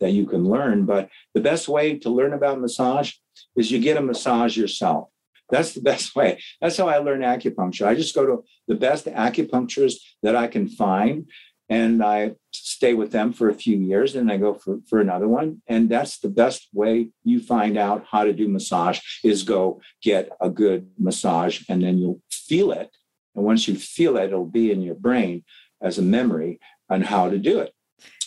that 0.00 0.12
you 0.12 0.26
can 0.26 0.44
learn. 0.44 0.86
But 0.86 1.08
the 1.34 1.40
best 1.40 1.68
way 1.68 1.98
to 1.98 2.10
learn 2.10 2.32
about 2.32 2.60
massage 2.60 3.12
is 3.56 3.70
you 3.70 3.80
get 3.80 3.96
a 3.96 4.02
massage 4.02 4.56
yourself. 4.56 5.08
That's 5.50 5.72
the 5.72 5.80
best 5.80 6.16
way. 6.16 6.40
That's 6.60 6.76
how 6.76 6.88
I 6.88 6.98
learn 6.98 7.20
acupuncture. 7.20 7.86
I 7.86 7.94
just 7.94 8.14
go 8.14 8.26
to 8.26 8.44
the 8.66 8.74
best 8.74 9.06
acupuncturists 9.06 10.00
that 10.22 10.36
I 10.36 10.46
can 10.46 10.68
find 10.68 11.26
and 11.68 12.02
I 12.04 12.32
stay 12.52 12.94
with 12.94 13.10
them 13.12 13.32
for 13.32 13.48
a 13.48 13.54
few 13.54 13.78
years 13.78 14.14
and 14.14 14.30
I 14.30 14.36
go 14.36 14.54
for, 14.54 14.78
for 14.88 15.00
another 15.00 15.28
one. 15.28 15.62
And 15.66 15.88
that's 15.88 16.18
the 16.18 16.28
best 16.28 16.68
way 16.72 17.08
you 17.24 17.40
find 17.40 17.78
out 17.78 18.04
how 18.10 18.24
to 18.24 18.32
do 18.32 18.48
massage 18.48 19.00
is 19.22 19.42
go 19.42 19.80
get 20.02 20.28
a 20.40 20.50
good 20.50 20.90
massage 20.98 21.62
and 21.68 21.82
then 21.82 21.98
you'll 21.98 22.20
feel 22.30 22.72
it. 22.72 22.90
And 23.34 23.44
once 23.44 23.66
you 23.66 23.76
feel 23.76 24.16
it, 24.16 24.24
it'll 24.24 24.46
be 24.46 24.70
in 24.70 24.82
your 24.82 24.94
brain 24.94 25.44
as 25.82 25.98
a 25.98 26.02
memory 26.02 26.60
on 26.90 27.02
how 27.02 27.30
to 27.30 27.38
do 27.38 27.60
it. 27.60 27.72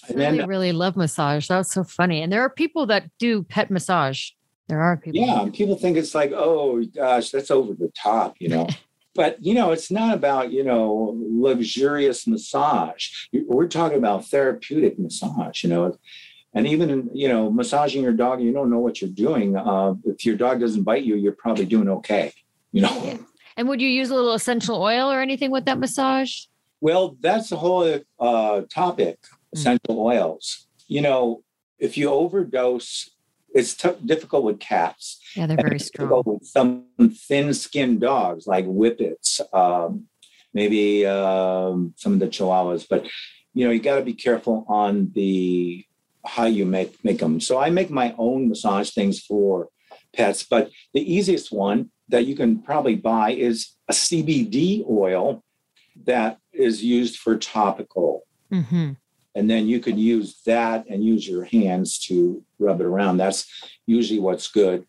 And 0.09 0.21
I 0.21 0.25
really, 0.25 0.37
then, 0.37 0.47
really 0.47 0.71
love 0.71 0.95
massage. 0.95 1.47
That's 1.47 1.73
so 1.73 1.83
funny. 1.83 2.21
And 2.21 2.31
there 2.31 2.41
are 2.41 2.49
people 2.49 2.85
that 2.87 3.09
do 3.19 3.43
pet 3.43 3.69
massage. 3.69 4.29
There 4.67 4.81
are 4.81 4.97
people. 4.97 5.21
Yeah, 5.21 5.47
people 5.53 5.75
think 5.75 5.97
it's 5.97 6.13
like, 6.13 6.31
oh 6.33 6.83
gosh, 6.83 7.29
that's 7.29 7.51
over 7.51 7.73
the 7.73 7.91
top, 7.95 8.35
you 8.39 8.49
know. 8.49 8.67
but 9.15 9.43
you 9.43 9.53
know, 9.53 9.71
it's 9.71 9.89
not 9.89 10.13
about 10.13 10.51
you 10.51 10.63
know 10.63 11.15
luxurious 11.17 12.27
massage. 12.27 13.09
We're 13.33 13.67
talking 13.67 13.97
about 13.97 14.27
therapeutic 14.27 14.99
massage, 14.99 15.63
you 15.63 15.69
know. 15.69 15.97
And 16.53 16.67
even 16.67 17.09
you 17.13 17.27
know, 17.27 17.51
massaging 17.51 18.03
your 18.03 18.13
dog, 18.13 18.41
you 18.41 18.51
don't 18.51 18.69
know 18.69 18.79
what 18.79 19.01
you're 19.01 19.09
doing. 19.09 19.55
Uh, 19.55 19.95
if 20.05 20.25
your 20.25 20.35
dog 20.35 20.59
doesn't 20.59 20.83
bite 20.83 21.03
you, 21.03 21.15
you're 21.15 21.33
probably 21.33 21.65
doing 21.65 21.89
okay. 21.89 22.33
You 22.71 22.81
know. 22.81 23.01
Yeah. 23.03 23.17
And 23.57 23.67
would 23.69 23.81
you 23.81 23.89
use 23.89 24.09
a 24.09 24.15
little 24.15 24.33
essential 24.33 24.81
oil 24.81 25.11
or 25.11 25.21
anything 25.21 25.49
with 25.49 25.65
that 25.65 25.79
massage? 25.79 26.45
Well, 26.79 27.17
that's 27.21 27.49
the 27.49 27.57
whole 27.57 27.99
uh, 28.19 28.61
topic. 28.69 29.17
Hmm. 29.53 29.57
Essential 29.57 29.95
mm. 29.95 29.97
oils. 29.97 30.67
You 30.87 31.01
know, 31.01 31.43
if 31.79 31.97
you 31.97 32.09
overdose 32.09 33.09
it's 33.57 33.73
t- 33.75 33.89
difficult 34.05 34.43
with 34.43 34.59
cats. 34.59 35.19
Yeah, 35.35 35.47
they're 35.47 35.57
very 35.57 35.79
strong. 35.79 36.23
With 36.25 36.45
some 36.45 36.85
thin-skinned 36.99 38.01
dogs 38.01 38.45
like 38.45 38.65
whippets, 38.65 39.41
um, 39.51 40.05
maybe 40.53 41.05
um, 41.05 41.93
some 41.97 42.13
of 42.13 42.19
the 42.19 42.27
chihuahuas, 42.27 42.85
but 42.89 43.07
you 43.53 43.65
know 43.65 43.71
you 43.71 43.79
got 43.79 43.97
to 43.97 44.03
be 44.03 44.13
careful 44.13 44.65
on 44.67 45.11
the 45.13 45.83
how 46.25 46.45
you 46.45 46.65
make 46.65 47.03
make 47.03 47.19
them. 47.19 47.39
So 47.39 47.57
I 47.57 47.69
make 47.69 47.89
my 47.89 48.13
own 48.17 48.47
massage 48.47 48.91
things 48.91 49.19
for 49.19 49.69
pets, 50.13 50.43
but 50.43 50.69
the 50.93 51.01
easiest 51.01 51.51
one 51.51 51.89
that 52.09 52.25
you 52.25 52.35
can 52.35 52.61
probably 52.61 52.95
buy 52.95 53.31
is 53.31 53.73
a 53.89 53.93
CBD 53.93 54.87
oil 54.87 55.43
that 56.05 56.37
is 56.53 56.83
used 56.83 57.17
for 57.17 57.37
topical. 57.37 58.23
Mm-hmm 58.51 58.93
and 59.37 59.47
then 59.47 59.67
you 59.67 59.79
can 59.79 59.99
use 59.99 60.41
that 60.47 60.87
and 60.89 61.03
use 61.03 61.27
your 61.27 61.45
hands 61.45 61.99
to 61.99 62.43
rub 62.57 62.81
it 62.81 62.87
around 62.87 63.17
that's 63.17 63.45
usually 63.85 64.19
what's 64.19 64.47
good 64.47 64.85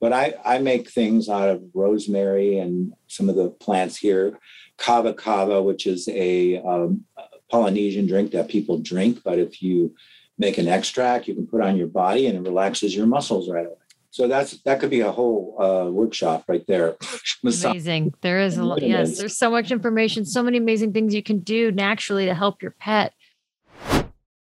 but 0.00 0.12
i 0.12 0.34
i 0.44 0.58
make 0.58 0.88
things 0.88 1.28
out 1.28 1.48
of 1.48 1.62
rosemary 1.74 2.58
and 2.58 2.92
some 3.08 3.28
of 3.28 3.34
the 3.34 3.50
plants 3.50 3.96
here 3.96 4.38
kava 4.78 5.12
kava 5.12 5.60
which 5.60 5.86
is 5.86 6.08
a, 6.08 6.58
um, 6.62 7.04
polynesian 7.50 8.06
drink 8.06 8.30
that 8.30 8.48
people 8.48 8.78
drink 8.78 9.18
but 9.24 9.38
if 9.38 9.60
you 9.60 9.92
make 10.38 10.58
an 10.58 10.68
extract 10.68 11.26
you 11.26 11.34
can 11.34 11.46
put 11.46 11.60
on 11.60 11.76
your 11.76 11.88
body 11.88 12.26
and 12.26 12.36
it 12.38 12.48
relaxes 12.48 12.94
your 12.94 13.06
muscles 13.06 13.50
right 13.50 13.66
away 13.66 13.74
so 14.10 14.26
that's 14.26 14.52
that 14.62 14.80
could 14.80 14.90
be 14.90 15.00
a 15.00 15.12
whole 15.12 15.54
uh, 15.60 15.90
workshop 15.90 16.44
right 16.48 16.66
there. 16.66 16.96
amazing. 17.44 18.14
There 18.22 18.40
is 18.40 18.56
a 18.56 18.64
lot. 18.64 18.82
Yes, 18.82 19.18
there's 19.18 19.36
so 19.36 19.50
much 19.50 19.70
information, 19.70 20.24
so 20.24 20.42
many 20.42 20.56
amazing 20.56 20.92
things 20.92 21.14
you 21.14 21.22
can 21.22 21.40
do 21.40 21.70
naturally 21.70 22.24
to 22.24 22.34
help 22.34 22.62
your 22.62 22.72
pet. 22.72 23.12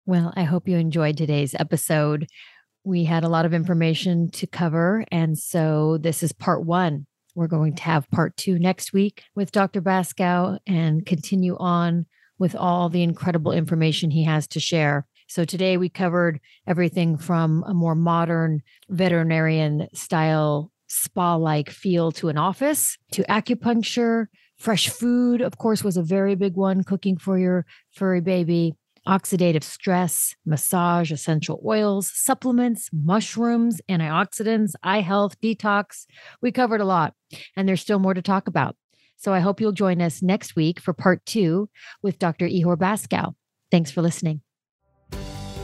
Well, 0.09 0.33
I 0.37 0.45
hope 0.45 0.69
you 0.69 0.77
enjoyed 0.77 1.17
today's 1.17 1.53
episode. 1.59 2.29
We 2.85 3.03
had 3.03 3.25
a 3.25 3.29
lot 3.29 3.45
of 3.45 3.53
information 3.53 4.31
to 4.35 4.47
cover. 4.47 5.05
And 5.11 5.37
so 5.37 5.99
this 5.99 6.23
is 6.23 6.33
part 6.33 6.65
one. 6.65 7.07
We're 7.35 7.49
going 7.49 7.75
to 7.75 7.83
have 7.83 8.09
part 8.13 8.37
two 8.37 8.57
next 8.57 8.93
week 8.93 9.25
with 9.35 9.51
Dr. 9.51 9.83
Basko 9.83 10.61
and 10.65 11.05
continue 11.05 11.57
on 11.59 12.07
with 12.39 12.55
all 12.55 12.89
the 12.89 13.03
incredible 13.03 13.51
information 13.51 14.13
he 14.13 14.23
has 14.23 14.47
to 14.49 14.61
share. 14.61 15.09
So 15.27 15.45
today 15.45 15.77
we 15.77 15.89
covered 15.89 16.39
everything 16.69 17.19
from 17.19 17.65
a 17.67 17.75
more 17.75 17.97
modern 17.97 18.63
veterinarian 18.89 19.89
style 19.93 20.71
spa 20.87 21.35
like 21.35 21.69
feel 21.69 22.13
to 22.13 22.29
an 22.29 22.39
office 22.39 22.97
to 23.11 23.25
acupuncture. 23.25 24.27
Fresh 24.57 24.89
food, 24.89 25.41
of 25.41 25.59
course, 25.59 25.83
was 25.83 25.97
a 25.97 26.03
very 26.03 26.37
big 26.37 26.55
one, 26.55 26.85
cooking 26.85 27.17
for 27.19 27.37
your 27.41 27.67
furry 27.91 28.21
baby 28.21 28.77
oxidative 29.07 29.63
stress, 29.63 30.35
massage, 30.45 31.13
essential 31.13 31.61
oils, 31.65 32.11
supplements, 32.13 32.91
mushrooms, 32.93 33.81
antioxidants, 33.89 34.73
eye 34.83 35.01
health, 35.01 35.41
detox. 35.41 36.07
We 36.43 36.53
covered 36.53 36.81
a 36.81 36.85
lot, 36.85 37.15
and 37.57 37.69
there's 37.69 37.81
still 37.81 37.99
more 37.99 38.15
to 38.15 38.23
talk 38.23 38.49
about. 38.49 38.77
So 39.17 39.33
I 39.33 39.41
hope 39.41 39.61
you'll 39.61 39.73
join 39.73 40.03
us 40.03 40.23
next 40.23 40.57
week 40.57 40.79
for 40.79 40.93
part 40.93 41.25
two 41.25 41.69
with 42.03 42.19
Dr. 42.19 42.47
Ihor 42.47 42.77
Basko. 42.77 43.35
Thanks 43.71 43.91
for 43.91 44.03
listening. 44.03 44.43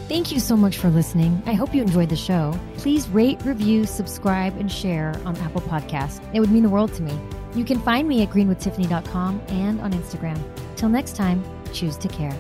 Thank 0.09 0.33
you 0.33 0.41
so 0.41 0.57
much 0.57 0.77
for 0.77 0.91
listening. 0.91 1.43
I 1.47 1.55
hope 1.55 1.75
you 1.75 1.81
enjoyed 1.81 2.09
the 2.09 2.17
show. 2.17 2.59
Please 2.77 3.09
rate, 3.09 3.41
review, 3.45 3.87
subscribe, 3.87 4.55
and 4.59 4.71
share 4.71 5.15
on 5.25 5.37
Apple 5.39 5.63
Podcasts. 5.63 6.21
It 6.35 6.41
would 6.41 6.51
mean 6.51 6.65
the 6.65 6.69
world 6.69 6.93
to 6.95 7.03
me. 7.03 7.19
You 7.55 7.65
can 7.65 7.81
find 7.81 8.09
me 8.09 8.23
at 8.23 8.31
greenwithtiffany.com 8.31 9.43
and 9.49 9.81
on 9.81 9.93
Instagram. 9.93 10.39
Till 10.77 10.89
next 10.89 11.17
time, 11.17 11.43
choose 11.73 11.97
to 11.99 12.09
care. 12.09 12.37